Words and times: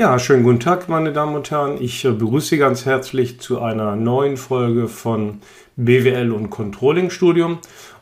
Ja, 0.00 0.18
schönen 0.18 0.44
guten 0.44 0.60
Tag, 0.60 0.88
meine 0.88 1.12
Damen 1.12 1.34
und 1.34 1.50
Herren. 1.50 1.76
Ich 1.78 2.06
äh, 2.06 2.10
begrüße 2.10 2.46
Sie 2.46 2.56
ganz 2.56 2.86
herzlich 2.86 3.38
zu 3.38 3.60
einer 3.60 3.96
neuen 3.96 4.38
Folge 4.38 4.88
von 4.88 5.42
BWL 5.76 6.32
und 6.32 6.48
Controlling 6.48 7.10
Studium. 7.10 7.58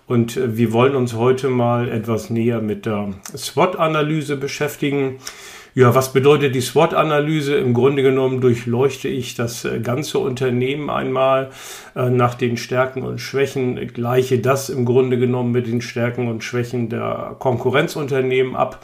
Und 0.06 0.37
äh, 0.37 0.56
wir 0.56 0.72
wollen 0.72 0.95
uns 0.95 1.15
heute 1.15 1.49
mal 1.49 1.88
etwas 1.88 2.31
näher 2.31 2.61
mit 2.61 2.87
der 2.87 3.15
SWOT-Analyse 3.37 4.37
beschäftigen. 4.37 5.17
Ja, 5.74 5.92
was 5.92 6.13
bedeutet 6.13 6.54
die 6.54 6.61
SWOT-Analyse? 6.61 7.56
Im 7.56 7.74
Grunde 7.74 8.04
genommen 8.04 8.40
durchleuchte 8.40 9.08
ich 9.08 9.35
das 9.35 9.65
äh, 9.65 9.80
ganze 9.80 10.21
Unternehmen 10.21 10.90
einmal 10.90 11.51
nach 11.96 12.37
den 12.37 12.58
Stärken 12.58 13.03
und 13.03 13.19
Schwächen, 13.21 13.74
gleiche 13.88 14.38
das 14.38 14.71
im 14.71 14.85
Grunde 14.85 15.19
genommen 15.19 15.51
mit 15.51 15.67
den 15.67 15.80
Stärken 15.80 16.28
und 16.28 16.45
Schwächen 16.45 16.91
der 16.91 17.34
Konkurrenzunternehmen 17.41 18.55
ab 18.55 18.78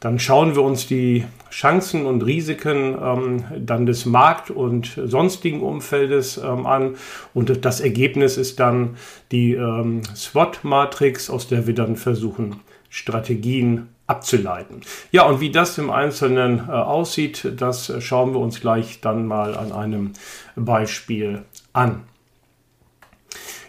dann 0.00 0.18
schauen 0.18 0.54
wir 0.56 0.62
uns 0.62 0.86
die 0.86 1.24
Chancen 1.50 2.06
und 2.06 2.22
Risiken 2.22 2.96
ähm, 3.00 3.44
dann 3.58 3.84
des 3.84 4.06
Markt- 4.06 4.50
und 4.50 4.98
sonstigen 5.04 5.60
Umfeldes 5.60 6.38
ähm, 6.38 6.66
an. 6.66 6.96
Und 7.34 7.64
das 7.64 7.80
Ergebnis 7.80 8.38
ist 8.38 8.60
dann 8.60 8.96
die 9.30 9.52
ähm, 9.52 10.02
SWOT-Matrix, 10.14 11.28
aus 11.28 11.48
der 11.48 11.66
wir 11.66 11.74
dann 11.74 11.96
versuchen, 11.96 12.60
Strategien 12.88 13.88
abzuleiten. 14.06 14.80
Ja, 15.12 15.24
und 15.24 15.40
wie 15.40 15.50
das 15.50 15.76
im 15.78 15.90
Einzelnen 15.90 16.68
äh, 16.68 16.72
aussieht, 16.72 17.52
das 17.58 17.92
schauen 18.02 18.32
wir 18.32 18.40
uns 18.40 18.60
gleich 18.60 19.00
dann 19.00 19.26
mal 19.26 19.54
an 19.54 19.70
einem 19.70 20.14
Beispiel 20.56 21.42
an. 21.72 22.04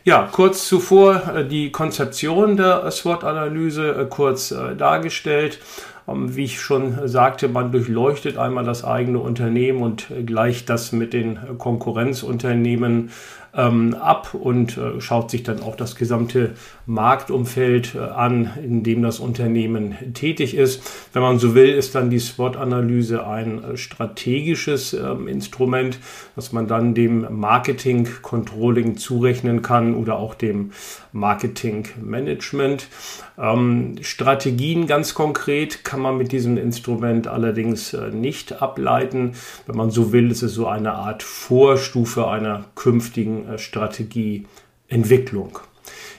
Ja, 0.04 0.28
kurz 0.32 0.68
zuvor 0.68 1.36
äh, 1.36 1.48
die 1.48 1.72
Konzeption 1.72 2.58
der 2.58 2.90
SWOT-Analyse 2.90 3.92
äh, 3.92 4.06
kurz 4.10 4.50
äh, 4.50 4.76
dargestellt. 4.76 5.60
Ähm, 6.08 6.36
wie 6.36 6.46
ich 6.46 6.60
schon 6.60 7.08
sagte, 7.08 7.48
man 7.48 7.72
durchleuchtet 7.72 8.38
einmal 8.38 8.64
das 8.64 8.84
eigene 8.84 9.20
Unternehmen 9.20 9.82
und 9.82 10.08
gleicht 10.26 10.70
das 10.70 10.92
mit 10.92 11.14
den 11.14 11.58
Konkurrenzunternehmen 11.58 13.10
ähm, 13.54 13.96
ab 13.96 14.34
und 14.34 14.78
äh, 14.78 15.02
schaut 15.02 15.32
sich 15.32 15.44
dann 15.44 15.62
auch 15.62 15.76
das 15.76 15.96
gesamte 15.96 16.52
Marktumfeld 16.92 17.96
äh, 17.96 18.00
an, 18.00 18.52
in 18.62 18.84
dem 18.84 19.02
das 19.02 19.20
Unternehmen 19.20 19.96
tätig 20.14 20.56
ist. 20.56 20.84
Wenn 21.14 21.22
man 21.22 21.40
so 21.40 21.56
will, 21.56 21.70
ist 21.70 21.96
dann 21.96 22.10
die 22.10 22.20
SWOT-Analyse 22.20 23.26
ein 23.26 23.64
äh, 23.64 23.78
strategisches 23.78 24.94
ähm, 24.94 25.30
Instrument, 25.30 26.00
das 26.36 26.52
man 26.52 26.68
dann 26.68 26.94
dem 26.94 27.40
Marketing-Controlling 27.40 28.98
zurechnen 28.98 29.62
kann 29.62 29.96
oder 29.96 30.18
auch 30.18 30.36
dem 30.36 30.72
Marketing-Management. 31.14 32.90
Ähm, 33.38 33.96
Strategien 34.02 34.86
ganz 34.86 35.14
konkret 35.14 35.86
kann 35.86 36.02
man 36.02 36.18
mit 36.18 36.34
diesem 36.34 36.58
Instrument 36.58 37.28
allerdings 37.28 37.94
äh, 37.94 38.10
nicht 38.10 38.62
ableiten. 38.62 39.32
Wenn 39.66 39.78
man 39.78 39.92
so 39.92 40.12
will, 40.12 40.30
ist 40.30 40.42
es 40.42 40.54
so 40.54 40.68
eine 40.68 40.92
Art 40.92 41.24
Vorstufe 41.24 42.28
einer 42.28 42.66
künftigen 42.76 43.58
Strategieentwicklung. 43.58 45.60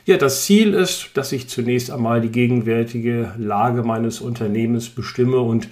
Ja, 0.05 0.17
das 0.17 0.45
Ziel 0.45 0.75
ist, 0.75 1.11
dass 1.15 1.31
ich 1.31 1.49
zunächst 1.49 1.91
einmal 1.93 2.21
die 2.21 2.31
gegenwärtige 2.31 3.35
Lage 3.39 3.85
meines 3.85 4.21
Unternehmens 4.21 4.89
bestimme 4.89 5.39
und 5.39 5.69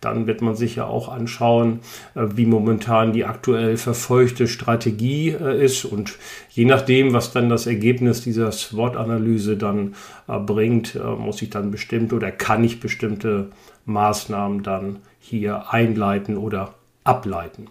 dann 0.00 0.26
wird 0.28 0.40
man 0.40 0.54
sich 0.54 0.76
ja 0.76 0.86
auch 0.86 1.08
anschauen, 1.08 1.80
äh, 2.14 2.26
wie 2.34 2.46
momentan 2.46 3.12
die 3.12 3.24
aktuell 3.24 3.76
verfolgte 3.76 4.46
Strategie 4.46 5.30
äh, 5.30 5.64
ist. 5.64 5.84
Und 5.84 6.16
je 6.50 6.64
nachdem, 6.64 7.12
was 7.12 7.32
dann 7.32 7.48
das 7.48 7.66
Ergebnis 7.66 8.20
dieser 8.20 8.52
SWOT-Analyse 8.52 9.56
dann 9.56 9.94
äh, 10.28 10.38
bringt, 10.38 10.98
muss 11.18 11.42
ich 11.42 11.50
dann 11.50 11.70
bestimmt 11.70 12.12
oder 12.12 12.30
kann 12.30 12.62
ich 12.62 12.80
bestimmte 12.80 13.50
Maßnahmen 13.86 14.62
dann 14.62 14.98
hier 15.18 15.72
einleiten 15.72 16.36
oder 16.36 16.74
ableiten. 17.04 17.68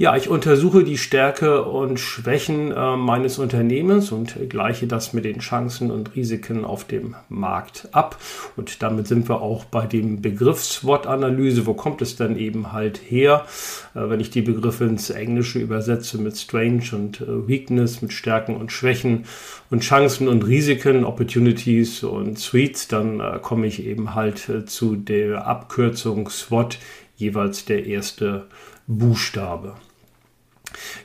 Ja, 0.00 0.16
ich 0.16 0.30
untersuche 0.30 0.82
die 0.82 0.96
Stärke 0.96 1.62
und 1.62 2.00
Schwächen 2.00 2.72
äh, 2.72 2.96
meines 2.96 3.36
Unternehmens 3.36 4.12
und 4.12 4.34
gleiche 4.48 4.86
das 4.86 5.12
mit 5.12 5.26
den 5.26 5.40
Chancen 5.40 5.90
und 5.90 6.16
Risiken 6.16 6.64
auf 6.64 6.84
dem 6.84 7.16
Markt 7.28 7.86
ab. 7.92 8.16
Und 8.56 8.82
damit 8.82 9.08
sind 9.08 9.28
wir 9.28 9.42
auch 9.42 9.66
bei 9.66 9.84
dem 9.84 10.22
Begriff 10.22 10.64
SWOT-Analyse. 10.64 11.66
Wo 11.66 11.74
kommt 11.74 12.00
es 12.00 12.16
dann 12.16 12.38
eben 12.38 12.72
halt 12.72 12.98
her? 13.10 13.44
Äh, 13.94 14.08
wenn 14.08 14.20
ich 14.20 14.30
die 14.30 14.40
Begriffe 14.40 14.84
ins 14.84 15.10
Englische 15.10 15.58
übersetze 15.58 16.16
mit 16.16 16.38
Strange 16.38 16.84
und 16.92 17.20
äh, 17.20 17.46
Weakness, 17.46 18.00
mit 18.00 18.14
Stärken 18.14 18.56
und 18.56 18.72
Schwächen 18.72 19.26
und 19.68 19.82
Chancen 19.82 20.28
und 20.28 20.46
Risiken, 20.46 21.04
Opportunities 21.04 22.04
und 22.04 22.38
Suites, 22.38 22.88
dann 22.88 23.20
äh, 23.20 23.38
komme 23.42 23.66
ich 23.66 23.84
eben 23.84 24.14
halt 24.14 24.48
äh, 24.48 24.64
zu 24.64 24.96
der 24.96 25.46
Abkürzung 25.46 26.30
SWOT, 26.30 26.78
jeweils 27.16 27.66
der 27.66 27.84
erste 27.84 28.46
Buchstabe. 28.86 29.74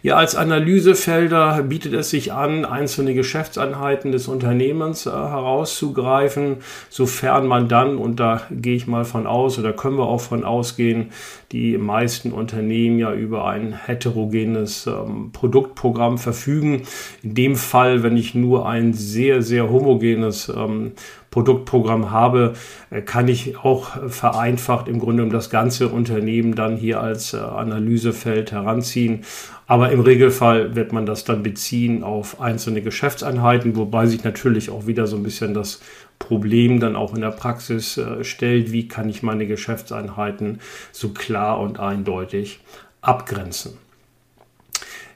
Ja, 0.03 0.16
als 0.16 0.36
Analysefelder 0.36 1.64
bietet 1.64 1.94
es 1.94 2.09
sich 2.09 2.31
an, 2.31 2.66
einzelne 2.66 3.14
Geschäftseinheiten 3.14 4.12
des 4.12 4.28
Unternehmens 4.28 5.06
äh, 5.06 5.09
herauszugreifen, 5.09 6.58
sofern 6.90 7.48
man 7.48 7.68
dann, 7.68 7.98
und 7.98 8.20
da 8.20 8.42
gehe 8.52 8.75
ich 8.75 8.88
mal 8.88 9.06
von 9.06 9.28
aus 9.28 9.58
oder 9.58 9.74
können 9.74 9.98
wir 9.98 10.08
auch 10.08 10.22
von 10.22 10.44
ausgehen, 10.44 11.12
die 11.52 11.78
meisten 11.78 12.31
Unternehmen 12.31 13.00
ja 13.00 13.14
über 13.14 13.48
ein 13.48 13.74
heterogenes 13.74 14.88
ähm, 14.88 15.31
Produktprogramm 15.31 16.18
verfügen. 16.18 16.84
In 17.24 17.36
dem 17.36 17.56
Fall, 17.56 18.04
wenn 18.04 18.18
ich 18.18 18.36
nur 18.36 18.68
ein 18.68 18.94
sehr, 18.94 19.42
sehr 19.42 19.70
homogenes 19.70 20.50
ähm, 20.50 20.94
Produktprogramm 21.36 22.12
habe, 22.12 22.54
äh, 22.92 23.02
kann 23.02 23.28
ich 23.28 23.58
auch 23.58 24.09
vereinfacht 24.09 24.88
im 24.88 25.00
Grunde 25.00 25.24
um 25.24 25.30
das 25.30 25.50
ganze 25.50 25.90
Unternehmen 25.90 26.56
dann 26.56 26.78
hier 26.78 27.02
als 27.02 27.34
äh, 27.34 27.38
Analysefeld 27.38 28.52
heranziehen. 28.52 29.25
Aber 29.68 29.92
im 29.92 30.00
Regelfall 30.00 30.76
wird 30.76 30.94
man 30.94 31.06
das 31.06 31.24
dann 31.24 31.42
beziehen 31.42 32.03
auf 32.03 32.40
einzelne 32.40 32.81
Geschäftseinheiten, 32.81 33.76
wobei 33.76 34.06
sich 34.06 34.24
natürlich 34.24 34.70
auch 34.70 34.86
wieder 34.86 35.08
so 35.08 35.16
ein 35.16 35.24
bisschen 35.24 35.53
das 35.53 35.81
Problem 36.20 36.80
dann 36.80 36.96
auch 36.96 37.14
in 37.16 37.22
der 37.22 37.31
Praxis 37.31 37.98
äh, 37.98 38.24
stellt, 38.24 38.72
wie 38.72 38.88
kann 38.88 39.09
ich 39.09 39.24
meine 39.24 39.48
Geschäftseinheiten 39.48 40.59
so 40.92 41.09
klar 41.09 41.59
und 41.59 41.80
eindeutig 41.80 42.59
abgrenzen. 43.02 43.78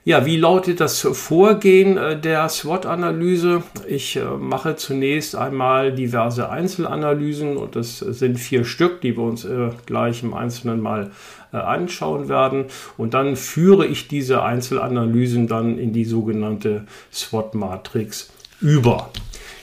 Ja, 0.04 0.26
wie 0.26 0.38
lautet 0.38 0.80
das 0.80 1.02
Vorgehen 1.02 1.98
äh, 1.98 2.20
der 2.20 2.50
SWOT-Analyse? 2.50 3.64
Ich 3.88 4.16
äh, 4.16 4.24
mache 4.24 4.76
zunächst 4.76 5.36
einmal 5.36 5.94
diverse 5.94 6.50
Einzelanalysen 6.50 7.56
und 7.56 7.76
das 7.76 8.00
sind 8.00 8.38
vier 8.38 8.66
Stück, 8.66 9.02
die 9.02 9.16
wir 9.16 9.24
uns 9.24 9.48
gleich 9.86 10.24
im 10.24 10.34
Einzelnen 10.34 10.82
mal 10.82 11.12
anschauen 11.58 12.30
werden. 12.30 12.66
Und 12.98 13.14
dann 13.14 13.36
führe 13.36 13.86
ich 13.86 14.08
diese 14.08 14.44
Einzelanalysen 14.44 15.48
dann 15.48 15.78
in 15.78 15.94
die 15.94 16.06
sogenannte 16.06 16.86
SWOT-Matrix 17.12 18.32
über. 18.62 19.10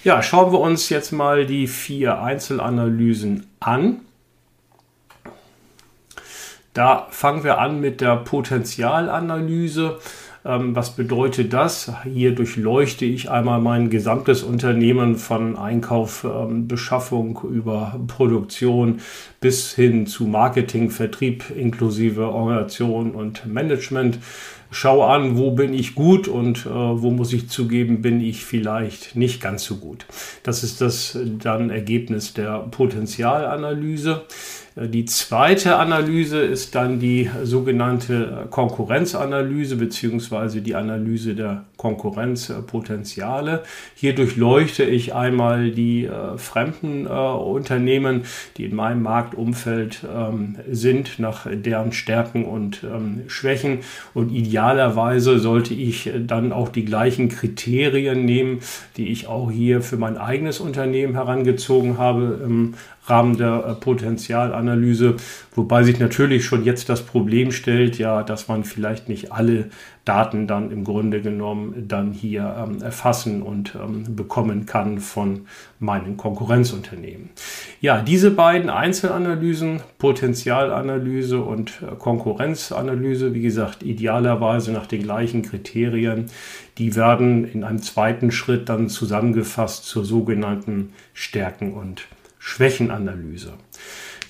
Ja, 0.05 0.23
schauen 0.23 0.53
wir 0.53 0.61
uns 0.61 0.89
jetzt 0.89 1.13
mal 1.13 1.47
die 1.47 1.67
vier 1.67 2.21
Einzelanalysen 2.21 3.47
an. 3.61 4.01
Da 6.75 7.07
fangen 7.11 7.43
wir 7.43 7.59
an 7.59 7.81
mit 7.81 8.01
der 8.01 8.17
Potenzialanalyse. 8.17 9.99
Ähm, 10.47 10.77
was 10.77 10.95
bedeutet 10.95 11.53
das? 11.53 11.93
Hier 12.05 12.35
durchleuchte 12.35 13.05
ich 13.05 13.31
einmal 13.31 13.61
mein 13.61 13.91
gesamtes 13.91 14.43
Unternehmen 14.43 15.17
von 15.17 15.57
Einkauf, 15.57 16.25
ähm, 16.25 16.69
Beschaffung 16.69 17.41
über 17.51 17.99
Produktion 18.07 19.01
bis 19.41 19.75
hin 19.75 20.07
zu 20.07 20.25
Marketing, 20.25 20.91
Vertrieb 20.91 21.45
inklusive 21.51 22.29
Organisation 22.29 23.13
und 23.13 23.47
Management. 23.47 24.19
Schau 24.71 25.05
an, 25.05 25.37
wo 25.37 25.53
bin 25.53 25.73
ich 25.75 25.95
gut 25.95 26.29
und 26.29 26.67
äh, 26.67 26.71
wo 26.71 27.11
muss 27.11 27.33
ich 27.33 27.49
zugeben, 27.49 28.03
bin 28.03 28.21
ich 28.21 28.45
vielleicht 28.45 29.17
nicht 29.17 29.41
ganz 29.41 29.65
so 29.65 29.77
gut. 29.77 30.07
Das 30.43 30.63
ist 30.63 30.81
das 30.81 31.19
dann 31.39 31.71
Ergebnis 31.71 32.35
der 32.35 32.59
Potenzialanalyse. 32.71 34.25
Äh, 34.77 34.89
die 34.89 35.05
zweite 35.07 35.77
Analyse 35.77 36.39
ist 36.39 36.75
dann 36.75 37.01
die 37.01 37.31
sogenannte 37.43 38.47
Konkurrenzanalyse 38.51 39.77
beziehungsweise 39.77 40.61
die 40.61 40.75
Analyse 40.75 41.35
der 41.35 41.65
Konkurrenzpotenziale. 41.77 43.63
Hier 43.95 44.15
durchleuchte 44.15 44.85
ich 44.85 45.15
einmal 45.15 45.71
die 45.71 46.05
äh, 46.05 46.39
fremden 46.39 47.07
äh, 47.07 47.11
Unternehmen, 47.11 48.23
die 48.57 48.65
in 48.65 48.75
meinem 48.75 49.03
Marktumfeld 49.03 50.05
ähm, 50.15 50.57
sind, 50.71 51.19
nach 51.19 51.47
deren 51.51 51.93
Stärken 51.93 52.45
und 52.45 52.85
ähm, 52.85 53.23
Schwächen. 53.29 53.81
Und 54.15 54.33
idealerweise 54.33 55.39
sollte 55.39 55.75
ich 55.75 56.11
dann 56.27 56.53
auch 56.53 56.69
die 56.69 56.85
gleichen 56.85 57.29
Kriterien 57.29 58.25
nehmen, 58.25 58.61
die 58.97 59.09
ich 59.09 59.27
auch 59.27 59.51
hier 59.51 59.83
für 59.83 59.97
mein 59.97 60.17
eigenes 60.17 60.61
Unternehmen 60.61 61.15
herangezogen 61.15 61.99
habe 61.99 62.41
im 62.45 62.75
Rahmen 63.07 63.37
der 63.37 63.65
äh, 63.67 63.75
Potenzialanalyse, 63.75 65.17
wobei 65.55 65.85
sich 65.85 65.99
natürlich 65.99 66.45
schon 66.45 66.65
jetzt 66.65 66.89
das 66.89 67.03
Problem 67.03 67.53
stellt, 67.53 67.99
ja, 67.99 68.23
dass 68.23 68.49
man 68.49 68.65
vielleicht 68.65 69.09
nicht 69.09 69.33
alle 69.33 69.71
Daten 70.05 70.47
dann 70.47 70.71
im 70.71 70.85
Grunde 70.85 71.21
genommen 71.21 71.89
dann 71.89 72.13
hier 72.13 72.55
ähm, 72.59 72.81
erfassen 72.81 73.43
und 73.43 73.75
ähm, 73.75 74.15
bekommen 74.15 74.65
kann 74.65 75.01
von 75.01 75.47
meinen 75.81 76.17
Konkurrenzunternehmen. 76.17 77.31
Ja, 77.81 78.01
diese 78.01 78.31
beiden 78.31 78.71
Einzelanalysen, 78.71 79.81
Potenzialanalyse 79.99 81.41
und 81.41 81.83
äh, 81.83 81.97
Konkurrenzanalyse, 81.97 83.35
wie 83.35 83.43
gesagt, 83.43 83.83
idealerweise 83.83 84.73
nach 84.73 84.87
den 84.87 85.03
gleichen 85.03 85.43
Kriterien, 85.43 86.27
die 86.79 86.95
werden 86.95 87.45
in 87.45 87.65
einem 87.65 87.83
zweiten 87.83 88.31
Schritt 88.31 88.69
dann 88.69 88.89
zusammengefasst 88.89 89.87
zur 89.87 90.05
sogenannten 90.05 90.93
Stärken- 91.15 91.73
und 91.73 92.07
Schwächenanalyse. 92.47 93.55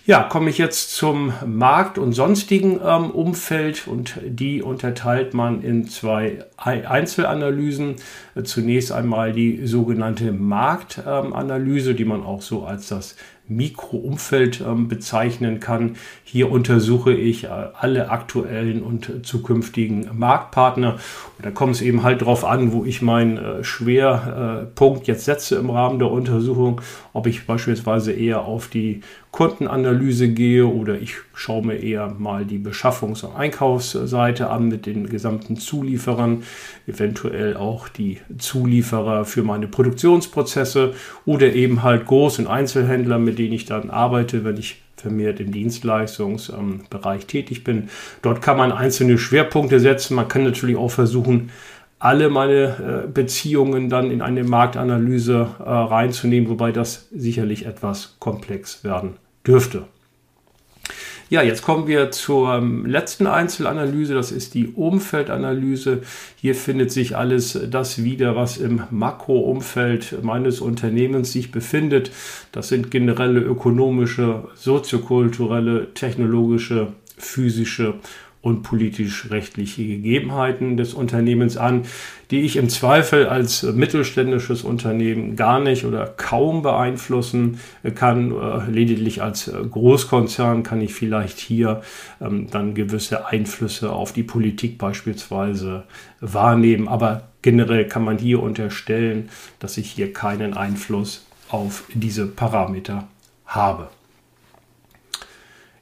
Ja, 0.07 0.23
komme 0.23 0.49
ich 0.49 0.57
jetzt 0.57 0.95
zum 0.97 1.35
Markt- 1.45 1.99
und 1.99 2.15
sonstigen 2.15 2.81
ähm, 2.83 3.11
Umfeld 3.11 3.87
und 3.87 4.19
die 4.25 4.63
unterteilt 4.63 5.35
man 5.35 5.63
in 5.63 5.87
zwei 5.87 6.47
Einzelanalysen. 6.57 7.97
Zunächst 8.45 8.91
einmal 8.91 9.33
die 9.33 9.67
sogenannte 9.67 10.33
Marktanalyse, 10.33 11.91
ähm, 11.91 11.97
die 11.99 12.05
man 12.07 12.23
auch 12.23 12.41
so 12.41 12.65
als 12.65 12.89
das 12.89 13.17
Mikroumfeld 13.49 14.61
ähm, 14.61 14.89
bezeichnen 14.89 15.61
kann. 15.61 15.97
Hier 16.25 16.51
untersuche 16.51 17.13
ich 17.13 17.45
äh, 17.45 17.49
alle 17.49 18.11
aktuellen 18.11 18.83
und 18.83 19.27
zukünftigen 19.27 20.09
Marktpartner. 20.13 20.95
Und 21.39 21.45
da 21.45 21.51
kommt 21.51 21.77
es 21.77 21.83
eben 21.83 22.03
halt 22.03 22.23
darauf 22.23 22.45
an, 22.45 22.73
wo 22.73 22.85
ich 22.85 23.03
meinen 23.03 23.37
äh, 23.39 23.65
Schwerpunkt 23.65 25.07
jetzt 25.07 25.25
setze 25.25 25.57
im 25.57 25.71
Rahmen 25.71 25.99
der 25.99 26.11
Untersuchung, 26.11 26.81
ob 27.13 27.27
ich 27.27 27.47
beispielsweise 27.47 28.13
eher 28.13 28.43
auf 28.43 28.69
die 28.69 29.01
Kundenanalyse 29.37 30.29
gehe 30.29 30.67
oder 30.67 30.99
ich 30.99 31.17
schaue 31.35 31.67
mir 31.67 31.77
eher 31.77 32.15
mal 32.19 32.47
die 32.47 32.59
Beschaffungs- 32.59 33.23
und 33.23 33.37
Einkaufsseite 33.37 34.49
an 34.49 34.69
mit 34.69 34.87
den 34.87 35.11
gesamten 35.11 35.57
Zulieferern, 35.57 36.43
eventuell 36.87 37.55
auch 37.55 37.89
die 37.89 38.19
Zulieferer 38.39 39.27
für 39.27 39.43
meine 39.43 39.69
Produktionsprozesse 39.69 40.95
oder 41.27 41.53
eben 41.53 41.83
halt 41.83 42.07
Groß- 42.07 42.39
und 42.39 42.47
Einzelhändler, 42.47 43.19
mit 43.19 43.36
denen 43.37 43.53
ich 43.53 43.65
dann 43.65 43.91
arbeite, 43.91 44.45
wenn 44.45 44.57
ich 44.57 44.83
vermehrt 44.97 45.41
im 45.41 45.53
Dienstleistungsbereich 45.53 47.27
tätig 47.27 47.65
bin. 47.65 47.89
Dort 48.23 48.43
kann 48.43 48.57
man 48.57 48.73
einzelne 48.73 49.19
Schwerpunkte 49.19 49.79
setzen. 49.79 50.15
Man 50.15 50.29
kann 50.29 50.43
natürlich 50.43 50.77
auch 50.77 50.91
versuchen, 50.91 51.51
alle 51.99 52.29
meine 52.29 53.05
äh, 53.07 53.09
Beziehungen 53.09 53.89
dann 53.89 54.11
in 54.11 54.21
eine 54.23 54.45
Marktanalyse 54.45 55.49
äh, 55.59 55.63
reinzunehmen, 55.63 56.49
wobei 56.51 56.73
das 56.73 57.09
sicherlich 57.15 57.67
etwas 57.67 58.17
komplex 58.19 58.85
werden 58.85 59.17
dürfte. 59.47 59.85
Ja, 61.29 61.43
jetzt 61.43 61.63
kommen 61.63 61.89
wir 61.89 62.13
zur 62.13 62.55
ähm, 62.55 62.87
letzten 62.87 63.27
Einzelanalyse, 63.27 64.15
das 64.15 64.31
ist 64.31 64.55
die 64.55 64.69
Umfeldanalyse. 64.69 66.03
Hier 66.37 66.55
findet 66.55 66.93
sich 66.93 67.17
alles 67.17 67.59
das 67.69 68.05
wieder, 68.05 68.37
was 68.37 68.59
im 68.59 68.83
Makroumfeld 68.93 70.23
meines 70.23 70.61
Unternehmens 70.61 71.33
sich 71.33 71.51
befindet. 71.51 72.13
Das 72.53 72.69
sind 72.69 72.93
generelle 72.93 73.41
ökonomische, 73.41 74.45
soziokulturelle, 74.55 75.93
technologische, 75.95 76.93
physische 77.19 77.95
und 78.47 78.63
politisch-rechtliche 78.63 79.85
Gegebenheiten 79.85 80.77
des 80.77 80.95
Unternehmens 80.95 81.57
an, 81.57 81.83
die 82.31 82.43
ich 82.43 82.55
im 82.55 82.69
Zweifel 82.69 83.27
als 83.27 83.65
mittelständisches 83.65 84.63
Unternehmen 84.63 85.35
gar 85.35 85.59
nicht 85.59 85.85
oder 85.85 86.07
kaum 86.07 86.63
beeinflussen 86.63 87.59
kann. 87.97 88.31
Äh, 88.31 88.71
lediglich 88.71 89.21
als 89.21 89.51
Großkonzern 89.51 90.63
kann 90.63 90.81
ich 90.81 90.95
vielleicht 90.95 91.41
hier 91.41 91.83
ähm, 92.21 92.47
dann 92.49 92.75
gewisse 92.75 93.27
Einflüsse 93.27 93.91
auf 93.91 94.13
die 94.13 94.23
Politik 94.23 94.79
beispielsweise 94.79 95.83
wahrnehmen. 96.21 96.87
Aber 96.87 97.23
generell 97.43 97.89
kann 97.89 98.05
man 98.05 98.17
hier 98.17 98.41
unterstellen, 98.41 99.29
dass 99.59 99.77
ich 99.77 99.91
hier 99.91 100.13
keinen 100.13 100.55
Einfluss 100.55 101.27
auf 101.49 101.83
diese 101.93 102.29
Parameter 102.29 103.09
habe. 103.45 103.89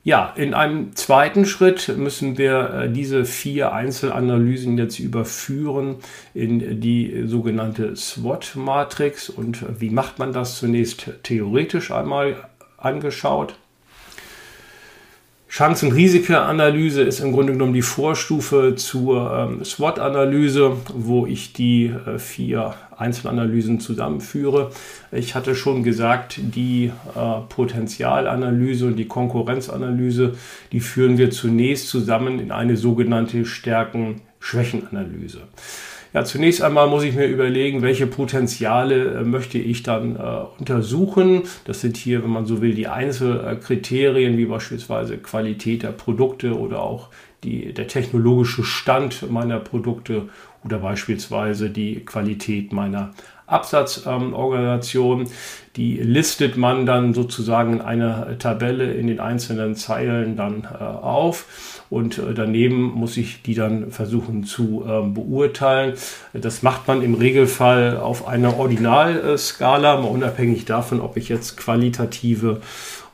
Ja, 0.06 0.34
in 0.36 0.52
einem 0.52 0.94
zweiten 0.94 1.46
Schritt 1.46 1.96
müssen 1.96 2.36
wir 2.36 2.74
äh, 2.74 2.92
diese 2.92 3.24
vier 3.24 3.72
Einzelanalysen 3.72 4.76
jetzt 4.76 4.98
überführen 4.98 5.96
in 6.34 6.82
die 6.82 7.22
sogenannte 7.24 7.96
SWOT-Matrix. 7.96 9.30
Und 9.30 9.64
wie 9.80 9.88
macht 9.88 10.18
man 10.18 10.34
das 10.34 10.58
zunächst 10.58 11.10
theoretisch 11.22 11.90
einmal 11.90 12.36
angeschaut? 12.76 13.54
Chancen-Risiko-Analyse 15.54 17.02
ist 17.02 17.20
im 17.20 17.30
Grunde 17.30 17.52
genommen 17.52 17.74
die 17.74 17.82
Vorstufe 17.82 18.74
zur 18.74 19.32
ähm, 19.32 19.64
SWOT-Analyse, 19.64 20.78
wo 20.92 21.26
ich 21.26 21.52
die 21.52 21.94
äh, 21.94 22.18
vier 22.18 22.74
Einzelanalysen 22.96 23.78
zusammenführe. 23.78 24.72
Ich 25.12 25.36
hatte 25.36 25.54
schon 25.54 25.84
gesagt, 25.84 26.40
die 26.42 26.86
äh, 26.86 27.40
Potenzialanalyse 27.48 28.88
und 28.88 28.96
die 28.96 29.06
Konkurrenzanalyse, 29.06 30.34
die 30.72 30.80
führen 30.80 31.18
wir 31.18 31.30
zunächst 31.30 31.86
zusammen 31.86 32.40
in 32.40 32.50
eine 32.50 32.76
sogenannte 32.76 33.44
Stärken-Schwächen-Analyse. 33.44 35.42
Ja, 36.14 36.24
zunächst 36.24 36.62
einmal 36.62 36.86
muss 36.86 37.02
ich 37.02 37.16
mir 37.16 37.26
überlegen, 37.26 37.82
welche 37.82 38.06
Potenziale 38.06 39.16
äh, 39.16 39.24
möchte 39.24 39.58
ich 39.58 39.82
dann 39.82 40.14
äh, 40.14 40.44
untersuchen. 40.60 41.42
Das 41.64 41.80
sind 41.80 41.96
hier, 41.96 42.22
wenn 42.22 42.30
man 42.30 42.46
so 42.46 42.62
will, 42.62 42.72
die 42.72 42.86
Einzelkriterien, 42.86 44.38
wie 44.38 44.46
beispielsweise 44.46 45.18
Qualität 45.18 45.82
der 45.82 45.90
Produkte 45.90 46.56
oder 46.56 46.82
auch 46.82 47.08
die, 47.42 47.72
der 47.74 47.88
technologische 47.88 48.62
Stand 48.62 49.28
meiner 49.28 49.58
Produkte 49.58 50.28
oder 50.64 50.78
beispielsweise 50.78 51.68
die 51.68 52.04
Qualität 52.04 52.72
meiner 52.72 53.12
Absatzorganisation. 53.46 55.20
Ähm, 55.20 55.26
die 55.76 55.96
listet 55.96 56.56
man 56.56 56.86
dann 56.86 57.14
sozusagen 57.14 57.74
in 57.74 57.80
einer 57.80 58.38
Tabelle 58.38 58.92
in 58.92 59.08
den 59.08 59.18
einzelnen 59.18 59.74
Zeilen 59.74 60.36
dann 60.36 60.68
äh, 60.72 60.84
auf 60.84 61.82
und 61.90 62.18
äh, 62.18 62.32
daneben 62.32 62.92
muss 62.92 63.16
ich 63.16 63.42
die 63.42 63.54
dann 63.54 63.90
versuchen 63.90 64.44
zu 64.44 64.84
äh, 64.86 65.06
beurteilen. 65.06 65.94
Das 66.32 66.62
macht 66.62 66.86
man 66.86 67.02
im 67.02 67.14
Regelfall 67.14 67.96
auf 67.96 68.28
einer 68.28 68.56
Ordinalskala, 68.56 70.00
mal 70.00 70.08
unabhängig 70.08 70.64
davon, 70.64 71.00
ob 71.00 71.16
ich 71.16 71.28
jetzt 71.28 71.56
qualitative 71.56 72.60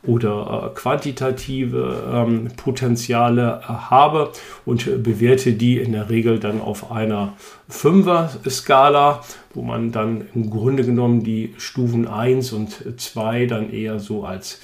oder 0.06 0.70
äh, 0.73 0.75
quantitative 0.75 2.05
ähm, 2.12 2.49
Potenziale 2.56 3.61
äh, 3.62 3.67
habe 3.67 4.32
und 4.64 5.02
bewerte 5.02 5.52
die 5.52 5.79
in 5.79 5.93
der 5.93 6.08
Regel 6.08 6.38
dann 6.38 6.61
auf 6.61 6.91
einer 6.91 7.35
Fünfer-Skala, 7.69 9.23
wo 9.55 9.62
man 9.62 9.93
dann 9.93 10.26
im 10.35 10.50
Grunde 10.50 10.85
genommen 10.85 11.23
die 11.23 11.55
Stufen 11.58 12.08
1 12.08 12.52
und 12.52 13.01
2 13.01 13.46
dann 13.46 13.70
eher 13.70 13.98
so 13.98 14.24
als 14.24 14.60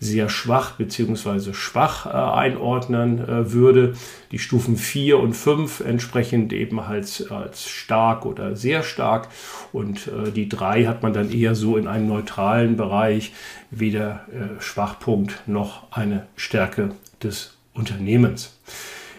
sehr 0.00 0.28
schwach 0.28 0.72
bzw. 0.72 1.52
schwach 1.52 2.06
äh, 2.06 2.10
einordnen 2.10 3.18
äh, 3.18 3.52
würde. 3.52 3.94
Die 4.32 4.38
Stufen 4.38 4.76
4 4.76 5.18
und 5.18 5.34
5 5.34 5.80
entsprechend 5.80 6.52
eben 6.52 6.80
als, 6.80 7.30
als 7.30 7.68
stark 7.68 8.26
oder 8.26 8.56
sehr 8.56 8.82
stark. 8.82 9.28
Und 9.72 10.08
äh, 10.08 10.30
die 10.30 10.48
3 10.48 10.86
hat 10.86 11.02
man 11.02 11.12
dann 11.12 11.32
eher 11.32 11.54
so 11.54 11.76
in 11.76 11.86
einem 11.86 12.08
neutralen 12.08 12.76
Bereich, 12.76 13.32
weder 13.70 14.26
äh, 14.32 14.60
Schwachpunkt 14.60 15.42
noch 15.46 15.90
eine 15.92 16.26
Stärke 16.36 16.90
des 17.22 17.56
Unternehmens. 17.74 18.56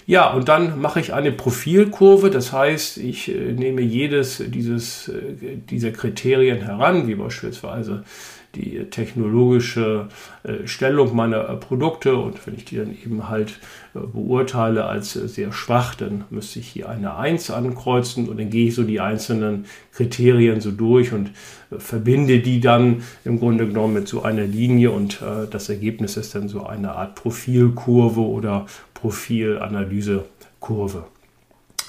Ja, 0.07 0.31
und 0.31 0.47
dann 0.47 0.79
mache 0.79 1.01
ich 1.01 1.13
eine 1.13 1.33
Profilkurve, 1.33 2.29
das 2.29 2.53
heißt, 2.53 2.97
ich 2.97 3.27
äh, 3.27 3.51
nehme 3.51 3.81
jedes 3.81 4.41
dieses, 4.47 5.09
äh, 5.09 5.57
dieser 5.69 5.91
Kriterien 5.91 6.61
heran, 6.61 7.09
wie 7.09 7.15
beispielsweise 7.15 8.05
die 8.55 8.85
technologische 8.89 10.07
äh, 10.43 10.65
Stellung 10.65 11.15
meiner 11.15 11.49
äh, 11.49 11.55
Produkte. 11.55 12.15
Und 12.15 12.45
wenn 12.45 12.55
ich 12.55 12.65
die 12.65 12.75
dann 12.77 12.91
eben 12.91 13.29
halt 13.29 13.59
äh, 13.93 13.99
beurteile 13.99 14.85
als 14.85 15.13
sehr 15.13 15.53
schwach, 15.53 15.93
dann 15.95 16.25
müsste 16.29 16.59
ich 16.59 16.67
hier 16.67 16.89
eine 16.89 17.15
1 17.17 17.51
ankreuzen. 17.51 18.27
Und 18.27 18.39
dann 18.39 18.49
gehe 18.49 18.67
ich 18.67 18.75
so 18.75 18.83
die 18.83 18.99
einzelnen 18.99 19.65
Kriterien 19.91 20.59
so 20.61 20.71
durch 20.71 21.13
und 21.13 21.31
verbinde 21.77 22.39
die 22.39 22.59
dann 22.59 23.03
im 23.25 23.39
Grunde 23.39 23.67
genommen 23.67 23.93
mit 23.93 24.07
so 24.07 24.23
einer 24.23 24.45
Linie. 24.45 24.91
Und 24.91 25.21
das 25.51 25.69
Ergebnis 25.69 26.17
ist 26.17 26.33
dann 26.35 26.47
so 26.47 26.65
eine 26.65 26.93
Art 26.93 27.15
Profilkurve 27.15 28.21
oder 28.21 28.65
Profilanalysekurve. 28.93 31.03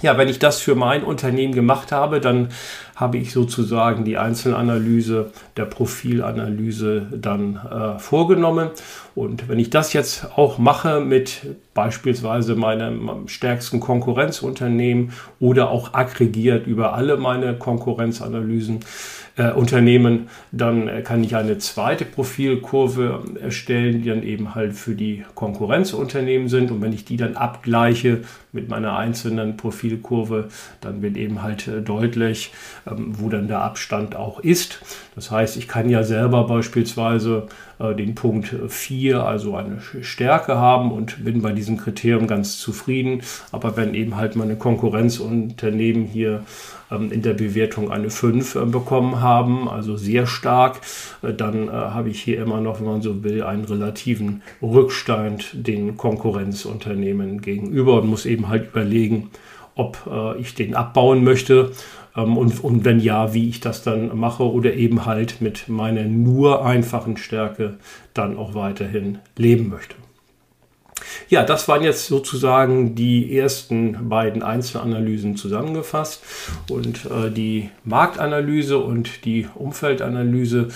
Ja, 0.01 0.17
wenn 0.17 0.29
ich 0.29 0.39
das 0.39 0.61
für 0.61 0.77
mein 0.77 1.03
Unternehmen 1.03 1.53
gemacht 1.53 1.91
habe, 1.91 2.21
dann 2.21 2.51
habe 2.95 3.19
ich 3.19 3.33
sozusagen 3.33 4.05
die 4.05 4.17
Einzelanalyse 4.17 5.33
der 5.57 5.65
Profilanalyse 5.65 7.09
dann 7.11 7.57
äh, 7.57 7.99
vorgenommen. 7.99 8.71
Und 9.17 9.49
wenn 9.49 9.59
ich 9.59 9.71
das 9.71 9.93
jetzt 9.93 10.37
auch 10.37 10.59
mache 10.59 11.01
mit 11.01 11.47
beispielsweise 11.75 12.55
meinem 12.55 13.27
stärksten 13.27 13.81
Konkurrenzunternehmen 13.81 15.13
oder 15.41 15.71
auch 15.71 15.95
aggregiert 15.95 16.69
über 16.69 16.95
alle 16.95 17.17
meine 17.17 17.55
Konkurrenzanalysen, 17.55 18.81
äh, 19.39 19.53
Unternehmen, 19.53 20.29
dann 20.51 21.05
kann 21.05 21.23
ich 21.23 21.37
eine 21.37 21.59
zweite 21.59 22.05
Profilkurve 22.05 23.23
erstellen, 23.41 24.03
die 24.03 24.09
dann 24.09 24.25
eben 24.25 24.55
halt 24.57 24.75
für 24.75 24.95
die 24.95 25.25
Konkurrenzunternehmen 25.37 26.49
sind. 26.49 26.73
Und 26.73 26.83
wenn 26.83 26.93
ich 26.93 27.05
die 27.05 27.17
dann 27.17 27.37
abgleiche 27.37 28.23
mit 28.53 28.69
meiner 28.69 28.97
einzelnen 28.97 29.57
Profilkurve, 29.57 30.49
dann 30.81 31.03
wird 31.03 31.17
eben 31.17 31.43
halt 31.43 31.69
äh, 31.69 31.83
deutlich, 31.83 32.53
ähm, 32.87 33.15
wo 33.19 33.29
dann 33.29 33.49
der 33.49 33.63
Abstand 33.63 34.17
auch 34.17 34.41
ist. 34.41 34.81
Das 35.15 35.31
heißt, 35.31 35.57
ich 35.57 35.69
kann 35.69 35.91
ja 35.91 36.03
selber 36.03 36.47
beispielsweise 36.47 37.49
äh, 37.79 37.95
den 37.95 38.15
Punkt 38.15 38.55
4, 38.69 39.25
also 39.25 39.57
eine 39.57 39.81
Stärke 39.81 40.57
haben 40.57 40.93
und 40.93 41.25
bin 41.25 41.43
bei 41.43 41.53
diesem 41.53 41.77
Kriterium 41.77 42.27
ganz 42.27 42.59
zufrieden. 42.59 43.23
Aber 43.53 43.77
wenn 43.77 43.95
eben 43.95 44.17
halt 44.17 44.37
meine 44.37 44.57
Konkurrenzunternehmen 44.57 46.05
hier 46.05 46.45
ähm, 46.91 47.13
in 47.13 47.23
der 47.23 47.35
Bewertung 47.35 47.91
eine 47.91 48.11
5 48.11 48.55
äh, 48.55 48.65
bekommen 48.65 49.21
haben, 49.21 49.69
also 49.69 49.97
sehr 49.97 50.27
stark, 50.27 50.81
dann 51.23 51.71
habe 51.71 52.11
ich 52.11 52.23
hier 52.23 52.41
immer 52.41 52.61
noch, 52.61 52.81
wenn 52.81 52.87
man 52.87 53.03
so 53.03 53.25
will, 53.25 53.43
einen 53.43 53.65
relativen 53.65 54.43
Rückstand 54.63 55.51
den 55.53 55.97
Konkurrenzunternehmen 55.97 57.41
gegenüber 57.41 58.01
und 58.01 58.09
muss 58.09 58.25
eben 58.25 58.48
halt 58.49 58.69
überlegen, 58.69 59.31
ob 59.75 60.11
ich 60.41 60.57
den 60.57 60.75
abbauen 60.75 61.23
möchte 61.23 61.71
ähm, 62.19 62.37
und, 62.37 62.63
und 62.63 62.85
wenn 62.85 63.01
ja, 63.01 63.33
wie 63.33 63.49
ich 63.49 63.61
das 63.61 63.83
dann 63.83 64.17
mache 64.19 64.43
oder 64.43 64.75
eben 64.75 65.07
halt 65.07 65.41
mit 65.41 65.69
meiner 65.69 66.05
nur 66.05 66.65
einfachen 66.65 67.17
Stärke 67.17 67.79
dann 68.13 68.37
auch 68.37 68.55
weiterhin 68.55 69.19
leben 69.37 69.69
möchte. 69.69 69.95
Ja, 71.29 71.45
das 71.45 71.69
waren 71.69 71.83
jetzt 71.83 72.07
sozusagen 72.07 72.95
die 72.95 73.37
ersten 73.37 74.09
beiden 74.09 74.43
Einzelanalysen 74.43 75.37
zusammengefasst 75.37 76.23
und 76.71 77.07
äh, 77.07 77.31
die 77.31 77.71
Marktanalyse 77.85 78.79
und 78.79 79.25
die 79.25 79.47
Umfeldanalyse 79.55 80.69